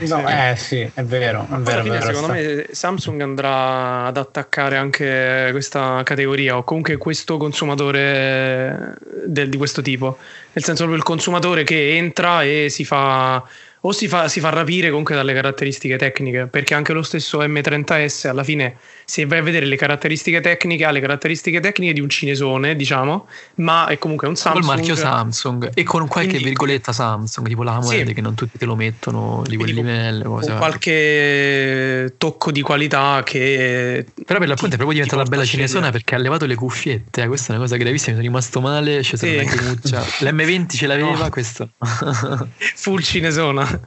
No, 0.01 0.29
eh 0.29 0.55
sì, 0.57 0.81
è 0.81 1.03
vero. 1.03 1.47
È 1.51 1.57
vero, 1.57 1.83
fine, 1.83 1.99
vero 1.99 2.07
secondo 2.07 2.33
me 2.33 2.67
Samsung 2.71 3.21
andrà 3.21 4.05
ad 4.05 4.17
attaccare 4.17 4.77
anche 4.77 5.49
questa 5.51 6.03
categoria 6.05 6.57
o 6.57 6.65
comunque 6.65 6.97
questo 6.97 7.37
consumatore 7.37 8.97
del, 9.25 9.49
di 9.49 9.57
questo 9.57 9.83
tipo. 9.83 10.19
Nel 10.53 10.65
senso 10.65 10.83
proprio 10.83 10.97
il 10.97 11.03
consumatore 11.03 11.65
che 11.65 11.97
entra 11.97 12.43
e 12.43 12.69
si 12.69 12.85
fa 12.85 13.43
o 13.81 13.93
si 13.93 14.09
fa, 14.09 14.27
si 14.29 14.41
fa 14.41 14.51
rapire 14.51 14.89
comunque 14.89 15.15
dalle 15.15 15.33
caratteristiche 15.33 15.97
tecniche, 15.97 16.47
perché 16.47 16.75
anche 16.75 16.93
lo 16.93 17.03
stesso 17.03 17.39
M30S 17.41 18.29
alla 18.29 18.43
fine 18.43 18.77
se 19.09 19.25
vai 19.25 19.39
a 19.39 19.43
vedere 19.43 19.67
le 19.67 19.77
caratteristiche 19.77 20.41
tecniche, 20.41 20.85
ha 20.85 20.91
le 20.91 20.99
caratteristiche 20.99 21.61
tecniche 21.61 21.93
di 21.93 22.01
un 22.01 22.09
cinesone, 22.09 22.75
diciamo, 22.75 23.29
ma 23.57 23.87
è 23.87 23.99
comunque 23.99 24.27
un 24.27 24.35
Samsung. 24.35 24.65
Col 24.65 24.75
marchio 24.75 24.97
Samsung 24.97 25.71
e 25.75 25.85
con 25.85 26.09
qualche 26.09 26.31
Quindi, 26.31 26.49
virgoletta 26.49 26.93
Samsung, 26.93 27.47
tipo 27.47 27.63
la 27.63 27.75
AMOLED 27.75 28.09
sì. 28.09 28.15
che 28.15 28.21
non 28.21 28.35
tutti 28.35 28.59
te 28.59 28.65
lo 28.65 28.75
mettono 28.75 29.45
di 29.47 29.57
quel 29.57 29.73
livello. 29.73 30.41
Con 30.41 30.57
qualche 30.57 32.15
tocco 32.19 32.51
di 32.51 32.63
qualità 32.63 33.23
che... 33.25 34.05
Però 34.27 34.41
per 34.41 34.49
l'appunto 34.49 34.75
è 34.75 34.77
proprio 34.77 35.01
diventata 35.01 35.23
bella 35.23 35.45
cinesona 35.45 35.93
perché 35.93 36.17
ha 36.17 36.19
levato 36.19 36.45
le 36.45 36.57
cuffiette, 36.57 37.23
eh, 37.23 37.27
questa 37.29 37.53
è 37.53 37.57
una 37.57 37.65
cosa 37.65 37.77
gravissima, 37.77 38.17
mi 38.17 38.23
sono 38.23 38.35
rimasto 38.35 38.61
male, 38.61 39.05
cioè 39.05 39.17
sì. 39.17 39.37
L'M20 40.25 40.67
ce 40.71 40.87
l'aveva, 40.89 41.17
no. 41.17 41.29
questo... 41.29 41.71
Full 42.75 43.01
cinesona. 43.03 43.81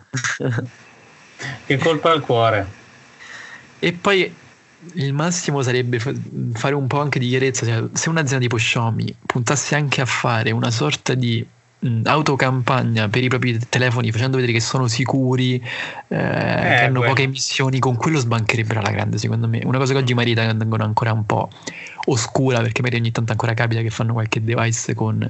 che 1.66 1.78
colpa 1.78 2.12
al 2.12 2.22
cuore. 2.22 2.78
E 3.80 3.92
poi 3.94 4.34
il 4.94 5.14
massimo 5.14 5.62
sarebbe 5.62 6.00
fare 6.00 6.76
un 6.76 6.88
po' 6.88 7.02
anche 7.02 7.20
di 7.20 7.30
chiarezza. 7.30 7.66
Cioè, 7.66 7.90
se 7.94 8.10
un'azienda 8.10 8.44
tipo 8.44 8.56
Xiaomi 8.56 9.14
puntasse 9.26 9.76
anche 9.76 10.02
a 10.02 10.06
fare 10.06 10.52
una 10.52 10.72
sorta 10.72 11.14
di 11.14 11.46
mh, 11.80 12.02
autocampagna 12.06 13.10
per 13.10 13.24
i 13.24 13.28
propri 13.28 13.60
telefoni 13.68 14.12
facendo 14.12 14.38
vedere 14.38 14.54
che 14.54 14.62
sono 14.62 14.88
sicuri, 14.88 15.56
eh, 15.56 15.62
eh, 16.16 16.18
che 16.18 16.84
hanno 16.86 17.02
poche 17.02 17.24
emissioni, 17.24 17.80
con 17.80 17.96
quello 17.96 18.20
sbancherebbero 18.20 18.80
alla 18.80 18.92
grande 18.92 19.18
secondo 19.18 19.48
me. 19.48 19.62
Una 19.66 19.78
cosa 19.78 19.94
che 19.94 20.00
oggi 20.00 20.14
magari 20.14 20.34
tengono 20.34 20.84
ancora 20.84 21.12
un 21.12 21.26
po' 21.26 21.50
oscura 22.06 22.62
perché 22.62 22.82
magari 22.82 23.02
ogni 23.02 23.12
tanto 23.12 23.32
ancora 23.32 23.54
capita 23.54 23.82
che 23.82 23.90
fanno 23.90 24.14
qualche 24.14 24.42
device 24.42 24.94
con 24.94 25.30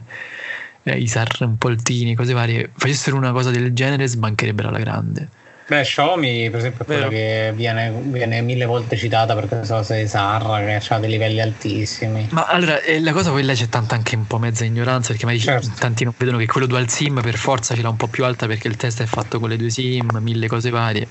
eh, 0.84 0.98
i 0.98 1.08
sarrampoltini, 1.08 2.16
cose 2.16 2.34
varie. 2.34 2.70
Facessero 2.76 3.18
una 3.18 3.32
cosa 3.32 3.50
del 3.50 3.74
genere 3.74 4.08
sbancherebbero 4.08 4.70
alla 4.70 4.80
grande. 4.80 5.30
Beh, 5.70 5.84
Xiaomi, 5.84 6.50
per 6.50 6.60
esempio, 6.62 6.82
è 6.82 6.86
quella 6.86 7.08
che 7.10 7.52
viene, 7.54 7.94
viene, 8.06 8.42
mille 8.42 8.66
volte 8.66 8.98
citata 8.98 9.36
per 9.36 9.48
questa 9.48 9.76
cosa 9.76 9.94
di 9.94 10.08
Sarra, 10.08 10.58
che 10.58 10.82
ha 10.88 10.98
dei 10.98 11.12
livelli 11.12 11.40
altissimi. 11.40 12.28
Ma 12.32 12.46
allora, 12.46 12.82
eh, 12.82 13.00
la 13.00 13.12
cosa 13.12 13.30
quella 13.30 13.54
c'è 13.54 13.70
tanta 13.70 13.94
anche 13.94 14.16
un 14.16 14.26
po' 14.26 14.40
mezza 14.40 14.66
ignoranza, 14.66 15.10
perché 15.10 15.26
magari 15.26 15.44
certo. 15.44 15.70
tanti 15.78 16.06
non 16.06 16.14
vedono 16.18 16.40
che 16.40 16.48
quello 16.48 16.66
dual 16.66 16.90
SIM 16.90 17.22
per 17.22 17.36
forza 17.36 17.76
ce 17.76 17.84
l'ha 17.84 17.90
un 17.90 17.98
po' 17.98 18.08
più 18.08 18.26
alta 18.26 18.48
perché 18.48 18.68
il 18.68 18.78
test 18.78 19.04
è 19.04 19.06
fatto 19.06 19.40
con 19.40 19.50
le 19.50 19.58
due 19.58 19.70
SIM, 19.70 20.18
mille 20.20 20.48
cose 20.48 20.72
varie. 20.72 21.08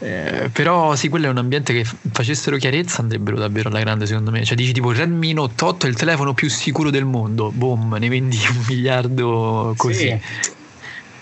Eh, 0.00 0.50
però 0.52 0.94
sì, 0.94 1.08
quello 1.08 1.26
è 1.26 1.30
un 1.30 1.38
ambiente 1.38 1.72
che 1.72 1.86
facessero 2.10 2.58
chiarezza 2.58 3.00
andrebbero 3.00 3.38
davvero 3.38 3.70
alla 3.70 3.80
grande 3.80 4.04
secondo 4.04 4.30
me. 4.30 4.44
Cioè 4.44 4.56
dici 4.56 4.72
tipo 4.72 4.92
Redmi 4.92 5.32
Note 5.32 5.64
8 5.64 5.86
è 5.86 5.88
il 5.88 5.96
telefono 5.96 6.34
più 6.34 6.50
sicuro 6.50 6.90
del 6.90 7.06
mondo, 7.06 7.50
boom, 7.50 7.96
ne 7.98 8.08
vendi 8.10 8.36
un 8.50 8.62
miliardo 8.68 9.72
così. 9.74 10.08
Sì, 10.08 10.50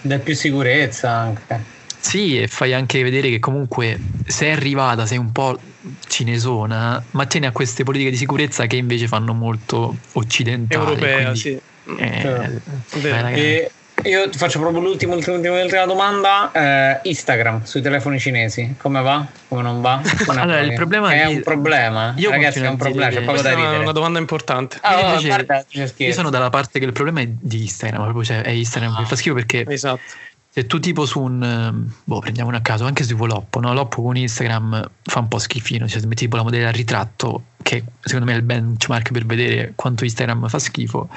dà 0.00 0.18
più 0.18 0.34
sicurezza 0.34 1.12
anche. 1.12 1.76
Sì, 2.01 2.40
e 2.40 2.46
fai 2.46 2.72
anche 2.72 3.03
vedere 3.03 3.28
che 3.28 3.38
comunque 3.38 3.99
sei 4.26 4.53
arrivata, 4.53 5.07
sei 5.07 5.18
un 5.18 5.32
po' 5.32 5.59
cinesona, 6.07 7.03
ma 7.11 7.26
tieni 7.26 7.46
a 7.46 7.53
queste 7.53 7.84
politiche 7.84 8.11
di 8.11 8.16
sicurezza 8.16 8.66
che 8.66 8.76
invece 8.76 9.09
fanno 9.09 9.34
molto 9.34 9.96
occidentali. 10.12 10.82
Europea, 10.82 11.16
quindi, 11.22 11.38
sì. 11.38 11.61
Eh, 11.99 12.61
eh, 12.92 13.70
io 14.05 14.28
ti 14.28 14.38
faccio 14.38 14.61
proprio 14.61 14.80
l'ultima, 14.80 15.14
l'ultima 15.14 15.84
domanda. 15.86 16.53
Eh, 16.53 17.01
Instagram 17.09 17.64
sui 17.64 17.80
telefoni 17.80 18.20
cinesi, 18.20 18.74
come 18.78 19.03
va? 19.03 19.26
Come 19.49 19.62
non 19.62 19.80
va? 19.80 20.01
Come 20.24 20.40
allora, 20.40 20.61
il 20.61 20.74
problema 20.74 21.12
è, 21.12 21.22
è 21.22 21.26
un 21.26 21.40
problema. 21.40 22.14
Io 22.16 22.30
Ragazzi, 22.30 22.61
è 22.61 22.68
un 22.68 22.76
problema. 22.76 23.11
C'è 23.11 23.22
poco 23.22 23.42
da 23.42 23.55
ridere. 23.55 23.76
È 23.76 23.78
una 23.78 23.92
domanda 23.92 24.18
importante. 24.18 24.78
Ah, 24.82 25.01
io, 25.01 25.07
invece, 25.09 25.26
guarda, 25.26 25.64
io 25.96 26.12
sono 26.12 26.30
dalla 26.30 26.51
parte 26.51 26.78
che 26.78 26.84
il 26.84 26.92
problema 26.92 27.20
è 27.20 27.26
di 27.28 27.62
Instagram, 27.62 28.03
proprio 28.03 28.24
cioè 28.24 28.42
è 28.42 28.51
Instagram 28.51 28.94
ah. 28.94 28.99
che 28.99 29.05
fa 29.07 29.16
schifo 29.16 29.34
perché 29.34 29.64
esatto 29.68 30.26
se 30.59 30.66
tu 30.66 30.80
tipo 30.80 31.06
su 31.06 31.20
un 31.20 31.40
ehm, 31.40 31.92
boh 32.02 32.18
prendiamo 32.18 32.50
a 32.50 32.61
caso 32.61 32.84
anche 32.84 33.04
su 33.04 33.16
Loppo 33.16 33.61
no? 33.61 33.72
Loppo 33.72 34.02
con 34.02 34.16
Instagram 34.16 34.90
fa 35.02 35.20
un 35.20 35.28
po' 35.28 35.38
schifino 35.38 35.86
cioè 35.86 36.02
metti 36.02 36.24
tipo 36.24 36.36
la 36.36 36.42
modella 36.42 36.68
a 36.68 36.72
ritratto 36.72 37.44
che 37.62 37.84
secondo 38.00 38.26
me 38.26 38.32
è 38.32 38.36
il 38.36 38.42
benchmark 38.42 39.12
per 39.12 39.24
vedere 39.24 39.72
quanto 39.76 40.02
Instagram 40.02 40.48
fa 40.48 40.59
schifo 40.59 41.09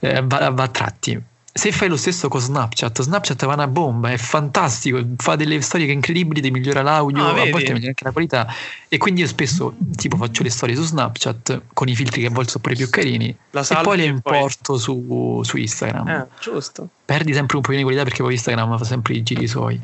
eh, 0.00 0.22
va, 0.24 0.48
va 0.48 0.62
a 0.62 0.68
tratti 0.68 1.20
se 1.54 1.70
fai 1.70 1.88
lo 1.88 1.98
stesso 1.98 2.28
con 2.28 2.40
Snapchat, 2.40 3.02
Snapchat 3.02 3.44
va 3.44 3.52
una 3.52 3.68
bomba, 3.68 4.10
è 4.10 4.16
fantastico, 4.16 5.04
fa 5.18 5.36
delle 5.36 5.60
storie 5.60 5.92
incredibili, 5.92 6.40
ti 6.40 6.50
migliora 6.50 6.80
l'audio, 6.80 7.22
ah, 7.22 7.42
a 7.42 7.50
volte 7.50 7.72
migliora 7.72 7.88
anche 7.88 8.04
la 8.04 8.10
qualità. 8.10 8.46
E 8.88 8.96
quindi 8.96 9.20
io 9.20 9.26
spesso 9.26 9.74
tipo 9.94 10.16
faccio 10.16 10.42
le 10.42 10.48
storie 10.48 10.74
su 10.74 10.82
Snapchat 10.82 11.62
con 11.74 11.88
i 11.88 11.94
filtri 11.94 12.22
che 12.22 12.28
a 12.28 12.30
volte 12.30 12.52
sono 12.52 12.62
pure 12.62 12.74
più 12.74 12.88
carini 12.88 13.28
e 13.28 13.78
poi 13.82 13.96
le 13.98 14.04
importo 14.04 14.72
poi... 14.72 14.78
Su, 14.80 15.42
su, 15.44 15.56
Instagram. 15.58 16.08
Eh, 16.08 16.26
giusto. 16.40 16.88
Perdi 17.04 17.34
sempre 17.34 17.56
un 17.56 17.62
po' 17.62 17.72
di 17.72 17.82
qualità 17.82 18.04
perché 18.04 18.22
poi 18.22 18.32
Instagram 18.32 18.78
fa 18.78 18.84
sempre 18.84 19.14
i 19.14 19.22
giri 19.22 19.46
suoi. 19.46 19.78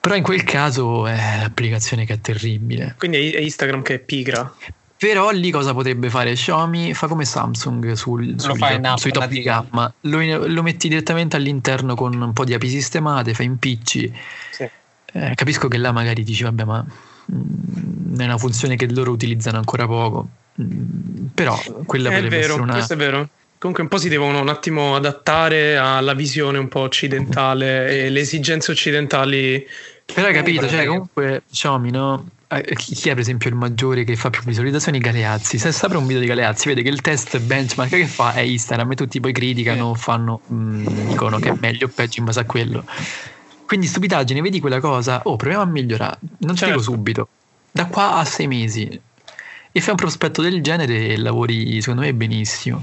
Però 0.00 0.14
in 0.14 0.22
quel 0.22 0.44
caso 0.44 1.08
è 1.08 1.38
l'applicazione 1.40 2.06
che 2.06 2.14
è 2.14 2.20
terribile. 2.20 2.94
Quindi 2.96 3.32
è 3.32 3.40
Instagram 3.40 3.82
che 3.82 3.94
è 3.94 3.98
pigra. 3.98 4.54
Però 4.98 5.30
lì 5.30 5.52
cosa 5.52 5.72
potrebbe 5.72 6.10
fare 6.10 6.32
Xiaomi? 6.32 6.92
Fa 6.92 7.06
come 7.06 7.24
Samsung 7.24 7.92
sul, 7.92 8.34
sul, 8.36 8.92
sui 8.96 9.12
top 9.12 9.28
di 9.28 9.42
gamma, 9.42 9.92
lo, 10.00 10.46
lo, 10.46 10.62
metti 10.62 10.88
direttamente 10.88 11.36
all'interno 11.36 11.94
con 11.94 12.20
un 12.20 12.32
po' 12.32 12.44
di 12.44 12.52
api 12.52 12.68
sistemate, 12.68 13.32
fai 13.32 13.46
impicci. 13.46 14.12
Sì. 14.50 14.68
Eh, 15.12 15.32
capisco 15.36 15.68
che 15.68 15.78
là 15.78 15.92
magari 15.92 16.24
dici, 16.24 16.42
vabbè, 16.42 16.64
ma 16.64 16.84
mh, 17.26 17.34
mm, 17.34 18.18
è 18.18 18.24
una 18.24 18.38
funzione 18.38 18.74
che 18.74 18.90
loro 18.90 19.12
utilizzano 19.12 19.58
ancora 19.58 19.86
poco. 19.86 20.28
Mh, 20.54 20.64
mm, 20.64 21.26
però 21.32 21.56
quella 21.86 22.08
è 22.08 22.14
potrebbe 22.14 22.36
vero, 22.36 22.48
essere 22.48 22.62
una. 22.62 22.72
Questo 22.72 22.92
è 22.94 22.96
vero. 22.96 23.28
Comunque 23.58 23.84
un 23.84 23.88
po' 23.88 23.98
si 23.98 24.08
devono 24.08 24.40
un 24.40 24.48
attimo 24.48 24.96
adattare 24.96 25.76
alla 25.76 26.14
visione 26.14 26.58
un 26.58 26.66
po' 26.66 26.80
occidentale 26.80 28.04
e 28.04 28.10
le 28.10 28.20
esigenze 28.20 28.72
occidentali. 28.72 29.64
Però 30.12 30.26
hai 30.26 30.34
capito, 30.34 30.68
cioè 30.68 30.86
comunque 30.86 31.42
Xiaomi, 31.48 31.90
no? 31.92 32.26
Eh, 32.50 32.74
chi 32.76 33.10
è 33.10 33.12
per 33.12 33.18
esempio 33.18 33.50
il 33.50 33.56
maggiore 33.56 34.04
che 34.04 34.16
fa 34.16 34.30
più 34.30 34.42
visualizzazioni? 34.42 34.98
Galeazzi. 34.98 35.58
Se 35.58 35.68
apre 35.68 35.98
un 35.98 36.06
video 36.06 36.22
di 36.22 36.26
Galeazzi, 36.26 36.68
vede 36.68 36.82
che 36.82 36.88
il 36.88 37.02
test 37.02 37.38
benchmark 37.40 37.90
che 37.90 38.06
fa 38.06 38.32
è 38.32 38.40
Instagram 38.40 38.92
e 38.92 38.94
tutti 38.94 39.20
poi 39.20 39.32
criticano, 39.32 39.94
fanno, 39.94 40.40
mh, 40.46 40.54
mm, 40.54 40.86
dicono 41.08 41.38
che 41.38 41.50
è 41.50 41.56
meglio 41.60 41.86
o 41.86 41.90
peggio 41.94 42.20
in 42.20 42.24
base 42.24 42.40
a 42.40 42.44
quello. 42.44 42.84
Quindi 43.66 43.86
stupidaggine, 43.86 44.40
vedi 44.40 44.60
quella 44.60 44.80
cosa, 44.80 45.20
oh 45.24 45.36
proviamo 45.36 45.62
a 45.62 45.66
migliorare, 45.66 46.18
non 46.38 46.56
certo. 46.56 46.78
dico 46.78 46.90
subito, 46.90 47.28
da 47.70 47.84
qua 47.84 48.14
a 48.14 48.24
sei 48.24 48.46
mesi 48.46 49.00
e 49.70 49.80
fai 49.80 49.90
un 49.90 49.96
prospetto 49.96 50.40
del 50.40 50.62
genere 50.62 51.08
e 51.08 51.18
lavori 51.18 51.78
secondo 51.82 52.00
me 52.00 52.14
benissimo. 52.14 52.82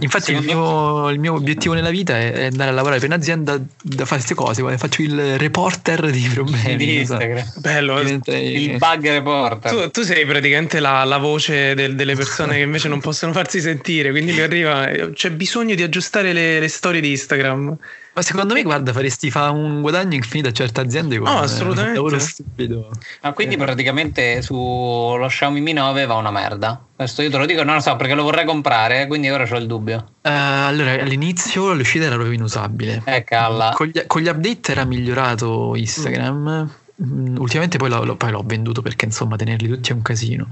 Infatti 0.00 0.32
il 0.32 0.42
mio, 0.42 1.10
il 1.10 1.18
mio, 1.18 1.34
obiettivo 1.34 1.74
nella 1.74 1.90
vita 1.90 2.18
è 2.18 2.44
andare 2.44 2.70
a 2.70 2.72
lavorare 2.72 3.00
per 3.00 3.08
un'azienda 3.08 3.58
da 3.82 4.04
fare 4.04 4.20
queste 4.20 4.34
cose, 4.34 4.78
faccio 4.78 5.02
il 5.02 5.38
reporter 5.38 6.10
di 6.10 6.28
problemi. 6.32 6.76
Di 6.76 6.98
Instagram. 6.98 7.44
Bello, 7.56 7.98
Diventa... 7.98 8.36
il 8.36 8.76
bug 8.78 9.08
reporter. 9.08 9.72
Tu, 9.72 9.90
tu 9.90 10.02
sei 10.02 10.24
praticamente 10.24 10.80
la, 10.80 11.04
la 11.04 11.18
voce 11.18 11.74
del, 11.74 11.94
delle 11.94 12.14
persone 12.14 12.56
che 12.56 12.62
invece 12.62 12.88
non 12.88 13.00
possono 13.00 13.32
farsi 13.32 13.60
sentire, 13.60 14.10
quindi 14.10 14.32
mi 14.32 14.40
arriva, 14.40 14.88
c'è 15.12 15.30
bisogno 15.30 15.74
di 15.74 15.82
aggiustare 15.82 16.32
le, 16.32 16.60
le 16.60 16.68
storie 16.68 17.00
di 17.00 17.10
Instagram. 17.10 17.76
Ma 18.12 18.22
secondo 18.22 18.54
me, 18.54 18.62
guarda, 18.62 18.92
faresti 18.92 19.30
fa 19.30 19.50
un 19.50 19.80
guadagno 19.80 20.16
infinito 20.16 20.48
a 20.48 20.52
certe 20.52 20.80
aziende 20.80 21.18
con 21.18 21.32
no, 21.32 21.38
assolutamente. 21.38 21.94
lavoro 21.94 22.18
stupido. 22.18 22.90
Ah, 23.20 23.32
quindi 23.32 23.56
praticamente 23.56 24.42
sullo 24.42 25.26
Xiaomi 25.28 25.60
Mi 25.60 25.72
9 25.72 26.06
va 26.06 26.14
una 26.14 26.32
merda. 26.32 26.82
Questo 26.96 27.22
io 27.22 27.30
te 27.30 27.38
lo 27.38 27.46
dico, 27.46 27.62
non 27.62 27.76
lo 27.76 27.80
so 27.80 27.94
perché 27.96 28.14
lo 28.14 28.24
vorrei 28.24 28.44
comprare, 28.44 29.06
quindi 29.06 29.30
ora 29.30 29.46
ho 29.50 29.56
il 29.56 29.66
dubbio. 29.66 29.96
Uh, 30.22 30.28
allora, 30.28 30.92
all'inizio 30.92 31.72
l'uscita 31.72 32.04
era 32.04 32.14
proprio 32.14 32.34
inusabile. 32.34 33.00
Eh, 33.06 33.24
calla. 33.24 33.70
Con 33.74 33.86
gli, 33.86 34.02
con 34.06 34.20
gli 34.20 34.28
update 34.28 34.72
era 34.72 34.84
migliorato 34.84 35.74
Instagram. 35.76 36.64
Mm, 36.64 36.79
ultimamente 37.02 37.78
poi, 37.78 37.88
lo, 37.88 38.16
poi, 38.16 38.30
l'ho 38.30 38.42
venduto 38.44 38.82
perché 38.82 39.06
insomma 39.06 39.36
tenerli 39.36 39.68
tutti 39.68 39.90
è 39.90 39.94
un 39.94 40.02
casino. 40.02 40.48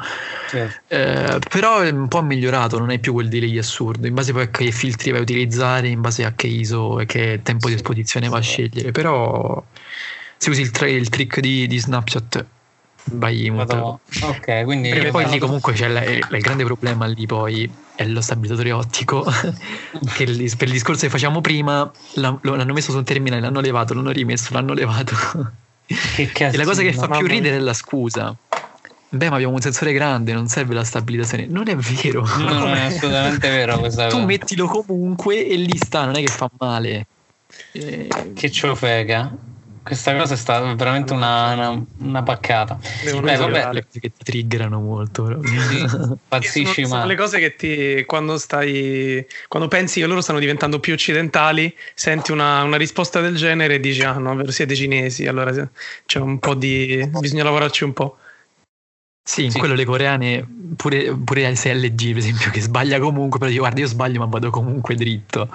Certo. 0.49 0.95
Eh, 0.95 1.39
però 1.51 1.81
è 1.81 1.91
un 1.91 2.09
po' 2.09 2.23
migliorato, 2.23 2.79
non 2.79 2.91
è 2.91 2.99
più 2.99 3.13
quel 3.13 3.29
delay 3.29 3.59
assurdo, 3.59 4.07
in 4.07 4.15
base 4.15 4.33
poi 4.33 4.43
a 4.43 4.49
che 4.49 4.71
filtri 4.71 5.11
vai 5.11 5.21
a 5.21 5.23
utilizzare, 5.23 5.89
in 5.89 6.01
base 6.01 6.25
a 6.25 6.33
che 6.35 6.47
ISO 6.47 7.01
e 7.01 7.07
che 7.07 7.41
tempo 7.43 7.69
di 7.69 7.75
esposizione 7.75 8.29
va 8.29 8.39
a 8.39 8.43
scegliere. 8.43 8.93
Però 8.93 9.63
se 10.37 10.51
usi 10.51 10.63
il, 10.63 10.71
tra- 10.71 10.89
il 10.89 11.09
trick 11.09 11.41
di, 11.41 11.67
di 11.67 11.79
Snapchat 11.79 12.47
vai 13.13 13.51
molto. 13.51 14.01
Ok, 14.23 14.65
quindi. 14.65 14.89
Perché 14.89 15.11
poi 15.11 15.29
lì 15.29 15.39
comunque 15.39 15.75
c'è 15.75 15.89
il 15.89 16.41
grande 16.41 16.65
problema 16.65 17.07
lì 17.07 17.27
poi 17.27 17.71
è 17.95 18.07
lo 18.07 18.21
stabilizzatore 18.23 18.73
ottico. 18.73 19.23
che 20.15 20.25
per 20.25 20.69
il 20.69 20.73
discorso 20.73 21.05
che 21.05 21.11
facciamo 21.11 21.41
prima 21.41 21.91
l'hanno 22.15 22.73
messo 22.73 22.91
su 22.91 22.97
un 22.97 23.05
terminale, 23.05 23.43
l'hanno 23.43 23.61
levato, 23.61 23.93
l'hanno 23.93 24.11
rimesso, 24.11 24.55
l'hanno 24.55 24.73
levato. 24.73 25.67
Che 26.15 26.27
cazzo, 26.33 26.55
e 26.57 26.59
la 26.59 26.65
cosa 26.65 26.83
che 26.83 26.93
fa 26.93 27.09
più 27.09 27.27
ridere 27.27 27.57
è 27.57 27.61
la 27.61 27.73
scusa. 27.73 28.35
Beh, 29.11 29.31
ma 29.31 29.37
abbiamo 29.37 29.55
un 29.55 29.61
sensore 29.61 29.93
grande, 29.95 30.35
non 30.35 30.49
serve 30.49 30.75
la 30.75 30.85
stabilizzazione. 30.85 31.47
Non 31.47 31.67
è 31.69 31.75
vero. 31.77 32.27
No, 32.37 32.53
non 32.53 32.75
è 32.75 32.83
assolutamente 32.93 33.49
vero 33.49 33.79
questa 33.79 34.09
Tu 34.09 34.17
cosa. 34.17 34.27
mettilo 34.27 34.67
comunque 34.67 35.47
e 35.47 35.57
lì 35.57 35.79
sta, 35.79 36.05
non 36.05 36.15
è 36.17 36.21
che 36.21 36.27
fa 36.27 36.51
male. 36.59 37.07
Eh... 37.73 38.09
Che 38.35 38.51
ciofega. 38.51 39.33
Questa 39.89 40.15
cosa 40.15 40.35
è 40.35 40.37
stata 40.37 40.75
veramente 40.75 41.15
una, 41.15 41.55
una, 41.55 41.85
una 42.01 42.23
paccata. 42.23 42.79
Beh, 43.05 43.37
vabbè. 43.37 43.73
Le 43.73 43.85
cose 43.87 44.01
che 44.01 44.13
ti 44.13 44.23
triggerano 44.23 44.79
molto. 44.81 45.41
Sì, 45.43 45.87
pazzisci 46.29 46.85
sono, 46.85 46.87
sono 46.87 47.07
le 47.07 47.17
cose 47.17 47.39
che 47.39 47.57
ti 47.57 48.05
quando 48.05 48.37
stai 48.37 49.27
quando 49.49 49.67
pensi 49.67 50.01
che 50.01 50.07
loro 50.07 50.21
stanno 50.21 50.41
diventando 50.41 50.79
più 50.79 50.93
occidentali, 50.93 51.75
senti 51.95 52.33
una, 52.33 52.63
una 52.65 52.77
risposta 52.77 53.23
del 53.23 53.37
genere 53.37 53.77
e 53.77 53.81
dici: 53.81 54.03
Ah, 54.03 54.19
no, 54.19 54.39
siete 54.51 54.75
cinesi. 54.75 55.27
Allora 55.27 55.53
c'è 56.05 56.19
un 56.19 56.39
po' 56.39 56.55
di. 56.55 57.09
bisogna 57.19 57.45
lavorarci 57.45 57.85
un 57.85 57.95
po'. 57.95 58.19
Sì, 59.29 59.45
in 59.45 59.51
sì. 59.51 59.59
quello 59.59 59.75
le 59.75 59.85
coreane, 59.85 60.43
pure, 60.75 61.15
pure 61.23 61.55
SLG 61.55 62.09
per 62.13 62.17
esempio, 62.17 62.51
che 62.51 62.63
sbaglia 62.63 62.99
comunque, 62.99 63.39
però 63.39 63.51
dico 63.51 63.63
guarda 63.63 63.81
io 63.81 63.87
sbaglio 63.87 64.21
ma 64.21 64.25
vado 64.25 64.49
comunque 64.49 64.95
dritto. 64.95 65.51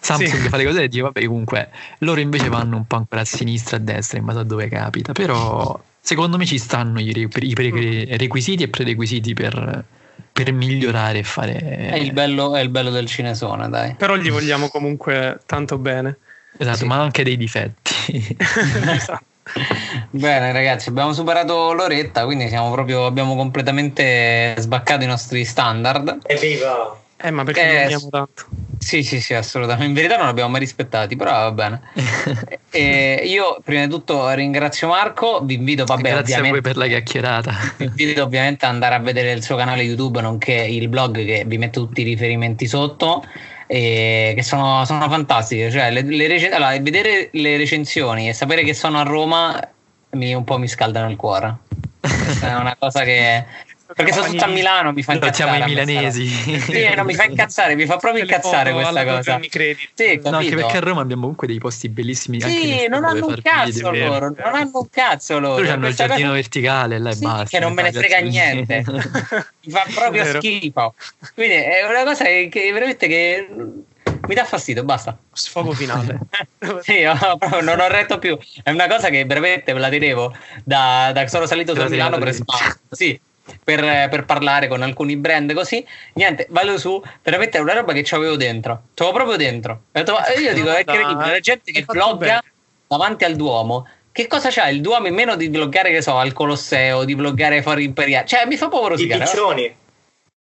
Samsung 0.00 0.44
sì. 0.44 0.48
fa 0.48 0.56
le 0.56 0.64
cose 0.64 0.84
e 0.84 0.88
dico 0.88 1.04
vabbè 1.04 1.26
comunque, 1.26 1.68
loro 1.98 2.20
invece 2.20 2.48
vanno 2.48 2.76
un 2.76 2.86
po' 2.86 2.96
ancora 2.96 3.20
a 3.20 3.24
sinistra 3.26 3.76
e 3.76 3.80
a 3.80 3.82
destra 3.82 4.16
in 4.16 4.24
base 4.24 4.38
a 4.38 4.44
dove 4.44 4.66
capita, 4.68 5.12
però 5.12 5.78
secondo 6.00 6.38
me 6.38 6.46
ci 6.46 6.56
stanno 6.56 7.00
i, 7.00 7.12
re, 7.12 7.28
i 7.40 7.52
pre, 7.52 8.16
requisiti 8.16 8.62
e 8.62 8.68
prerequisiti 8.68 9.34
per, 9.34 9.84
per 10.32 10.50
migliorare 10.50 11.18
e 11.18 11.22
fare... 11.22 11.58
È 11.90 11.96
il, 11.96 12.14
bello, 12.14 12.56
è 12.56 12.62
il 12.62 12.70
bello 12.70 12.88
del 12.88 13.04
cinesone 13.04 13.68
dai. 13.68 13.94
Però 13.96 14.16
gli 14.16 14.30
vogliamo 14.30 14.68
comunque 14.68 15.38
tanto 15.44 15.76
bene. 15.76 16.16
Esatto, 16.56 16.78
sì. 16.78 16.86
ma 16.86 16.98
anche 16.98 17.24
dei 17.24 17.36
difetti. 17.36 18.36
esatto. 18.40 19.26
Bene 20.10 20.52
ragazzi, 20.52 20.88
abbiamo 20.88 21.12
superato 21.12 21.72
l'oretta, 21.72 22.24
quindi 22.24 22.48
proprio, 22.48 23.06
abbiamo 23.06 23.36
completamente 23.36 24.54
sbaccato 24.58 25.04
i 25.04 25.06
nostri 25.06 25.44
standard. 25.44 26.18
Evviva! 26.26 27.06
Eh, 27.20 27.32
ma 27.32 27.42
perché 27.42 27.82
eh, 27.82 27.90
non 27.90 28.10
tanto? 28.10 28.44
Sì, 28.78 29.02
sì, 29.02 29.20
sì, 29.20 29.34
assolutamente. 29.34 29.88
In 29.88 29.92
verità 29.92 30.14
non 30.16 30.26
li 30.26 30.30
abbiamo 30.30 30.50
mai 30.50 30.60
rispettati, 30.60 31.16
però 31.16 31.32
va 31.32 31.50
bene. 31.50 31.80
e 32.70 33.22
io 33.24 33.58
prima 33.64 33.84
di 33.84 33.90
tutto 33.90 34.30
ringrazio 34.30 34.86
Marco, 34.86 35.40
vi 35.42 35.54
invito, 35.54 35.84
vabbè, 35.84 36.00
Grazie 36.00 36.36
ovviamente, 36.36 36.48
a 36.48 36.52
voi 36.52 36.60
per 36.60 36.76
la 36.76 36.86
chiacchierata. 36.86 37.54
vi 37.78 37.84
invito 37.86 38.22
ovviamente 38.22 38.66
ad 38.66 38.72
andare 38.72 38.94
a 38.94 39.00
vedere 39.00 39.32
il 39.32 39.42
suo 39.42 39.56
canale 39.56 39.82
YouTube, 39.82 40.20
nonché 40.20 40.52
il 40.52 40.88
blog 40.88 41.24
che 41.24 41.42
vi 41.44 41.58
metto 41.58 41.80
tutti 41.80 42.02
i 42.02 42.04
riferimenti 42.04 42.68
sotto 42.68 43.24
eh, 43.68 44.32
che 44.34 44.42
sono, 44.42 44.84
sono, 44.84 45.08
fantastiche. 45.08 45.70
Cioè, 45.70 45.90
le, 45.90 46.02
le 46.02 46.26
rec- 46.26 46.52
allora, 46.52 46.76
vedere 46.80 47.28
le 47.32 47.56
recensioni 47.56 48.28
e 48.28 48.32
sapere 48.32 48.64
che 48.64 48.74
sono 48.74 48.98
a 48.98 49.02
Roma 49.02 49.60
mi, 50.10 50.34
un 50.34 50.44
po' 50.44 50.58
mi 50.58 50.66
scaldano 50.66 51.10
il 51.10 51.16
cuore. 51.16 51.56
È 52.00 52.54
una 52.54 52.74
cosa 52.78 53.04
che 53.04 53.44
perché 53.94 54.12
sono 54.12 54.26
tutto 54.26 54.44
a 54.44 54.48
Milano, 54.48 54.92
mi 54.92 55.02
fa 55.02 55.14
incazzare. 55.14 55.34
Siamo 55.34 55.64
i 55.64 55.68
milanesi. 55.68 56.26
Sì, 56.26 56.94
no, 56.94 57.04
mi 57.04 57.14
fa 57.14 57.24
incazzare, 57.24 57.74
mi 57.74 57.86
fa 57.86 57.96
proprio 57.96 58.22
incazzare 58.22 58.72
questa 58.72 59.04
cosa. 59.04 59.40
Sì, 59.94 60.20
no, 60.22 60.36
anche 60.36 60.54
perché 60.54 60.76
a 60.76 60.80
Roma 60.80 61.00
abbiamo 61.00 61.22
comunque 61.22 61.46
dei 61.46 61.58
posti 61.58 61.88
bellissimi. 61.88 62.40
Sì, 62.40 62.86
non 62.88 63.04
hanno 63.04 63.26
un 63.26 63.40
cazzo 63.42 63.90
video, 63.90 64.08
loro, 64.08 64.34
non 64.36 64.54
hanno 64.54 64.78
un 64.80 64.88
cazzo 64.90 65.38
loro. 65.38 65.62
Loro 65.62 65.72
hanno 65.72 65.88
il 65.88 65.94
giardino 65.94 66.28
cosa... 66.28 66.32
verticale 66.40 66.98
là 66.98 67.10
e 67.10 67.14
sì, 67.14 67.24
basta. 67.24 67.44
Che 67.44 67.58
non 67.60 67.72
me 67.72 67.82
ne 67.82 67.92
frega 67.92 68.18
niente. 68.18 68.84
mi 69.64 69.72
fa 69.72 69.84
proprio 69.94 70.24
schifo. 70.24 70.94
Quindi 71.34 71.54
è 71.54 71.86
una 71.88 72.04
cosa 72.04 72.24
che, 72.24 72.48
che 72.50 72.70
veramente 72.72 73.06
che 73.06 73.48
mi 74.26 74.34
dà 74.34 74.44
fastidio, 74.44 74.84
basta. 74.84 75.16
Sfogo 75.32 75.72
finale. 75.72 76.18
sì, 76.82 77.02
no, 77.04 77.16
non 77.62 77.80
ho 77.80 77.88
retto 77.88 78.18
più. 78.18 78.36
È 78.62 78.70
una 78.70 78.86
cosa 78.86 79.08
che 79.08 79.24
veramente 79.24 79.72
ve 79.72 79.78
la 79.78 79.88
tenevo 79.88 80.36
da, 80.62 81.10
da 81.14 81.26
sono 81.26 81.46
salito 81.46 81.74
su 81.74 81.82
Milano 81.88 82.18
per 82.18 82.34
spazio. 82.34 82.80
Sì, 82.90 83.18
per, 83.62 84.08
per, 84.08 84.24
parlare 84.24 84.68
con 84.68 84.82
alcuni 84.82 85.16
brand 85.16 85.52
così. 85.54 85.84
Niente, 86.14 86.46
vado 86.50 86.78
su, 86.78 87.02
veramente 87.22 87.58
è 87.58 87.60
una 87.60 87.74
roba 87.74 87.92
che 87.92 88.06
avevo 88.14 88.36
dentro. 88.36 88.82
C'avevo 88.94 89.16
proprio 89.16 89.36
dentro. 89.36 89.82
Io 89.92 90.54
dico, 90.54 90.70
è 90.70 90.80
incredibile, 90.80 91.30
la 91.30 91.40
gente 91.40 91.72
che 91.72 91.84
vlogga 91.86 92.42
davanti 92.86 93.24
al 93.24 93.36
Duomo. 93.36 93.86
Che 94.10 94.26
cosa 94.26 94.48
c'ha 94.50 94.68
il 94.68 94.80
Duomo 94.80 95.06
in 95.06 95.14
meno 95.14 95.36
di 95.36 95.48
vloggare, 95.48 95.90
che 95.90 96.02
so, 96.02 96.16
al 96.16 96.32
Colosseo, 96.32 97.04
di 97.04 97.14
vloggare 97.14 97.62
fuori 97.62 97.84
Imperiale? 97.84 98.26
Cioè, 98.26 98.46
mi 98.46 98.56
fa 98.56 98.68
paura 98.68 98.94
I 98.96 99.06
piccioni. 99.06 99.76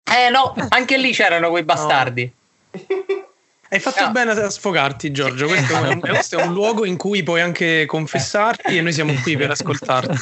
Eh 0.04 0.30
no, 0.30 0.56
anche 0.70 0.98
lì 0.98 1.12
c'erano 1.12 1.50
quei 1.50 1.64
bastardi. 1.64 2.32
No. 2.72 3.26
Hai 3.70 3.80
fatto 3.80 4.06
no. 4.06 4.12
bene 4.12 4.32
a 4.32 4.50
sfogarti, 4.50 5.12
Giorgio. 5.12 5.48
Questo 5.48 5.76
è, 5.76 5.88
un, 5.90 6.00
questo 6.00 6.40
è, 6.40 6.44
un, 6.44 6.54
luogo 6.54 6.86
in 6.86 6.96
cui 6.96 7.22
puoi 7.24 7.42
anche 7.42 7.86
confessarti 7.86 8.78
e 8.78 8.82
noi 8.82 8.94
siamo 8.94 9.14
qui 9.22 9.36
per 9.36 9.52
ascoltarti. 9.52 10.18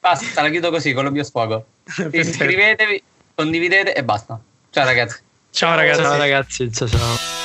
Basta, 0.00 0.42
la 0.42 0.50
chiudo 0.50 0.70
così 0.70 0.92
con 0.92 1.04
lo 1.04 1.12
mio 1.12 1.22
sfogo. 1.22 1.64
Iscrivetevi, 2.12 3.02
condividete 3.34 3.94
e 3.94 4.02
basta. 4.04 4.40
Ciao 4.70 4.84
ragazzi. 4.84 5.20
Ciao 5.50 5.76
ragazzi. 5.76 6.02
Ciao 6.02 6.16
ragazzi, 6.16 6.72
ciao 6.72 6.88
ciao. 6.88 7.43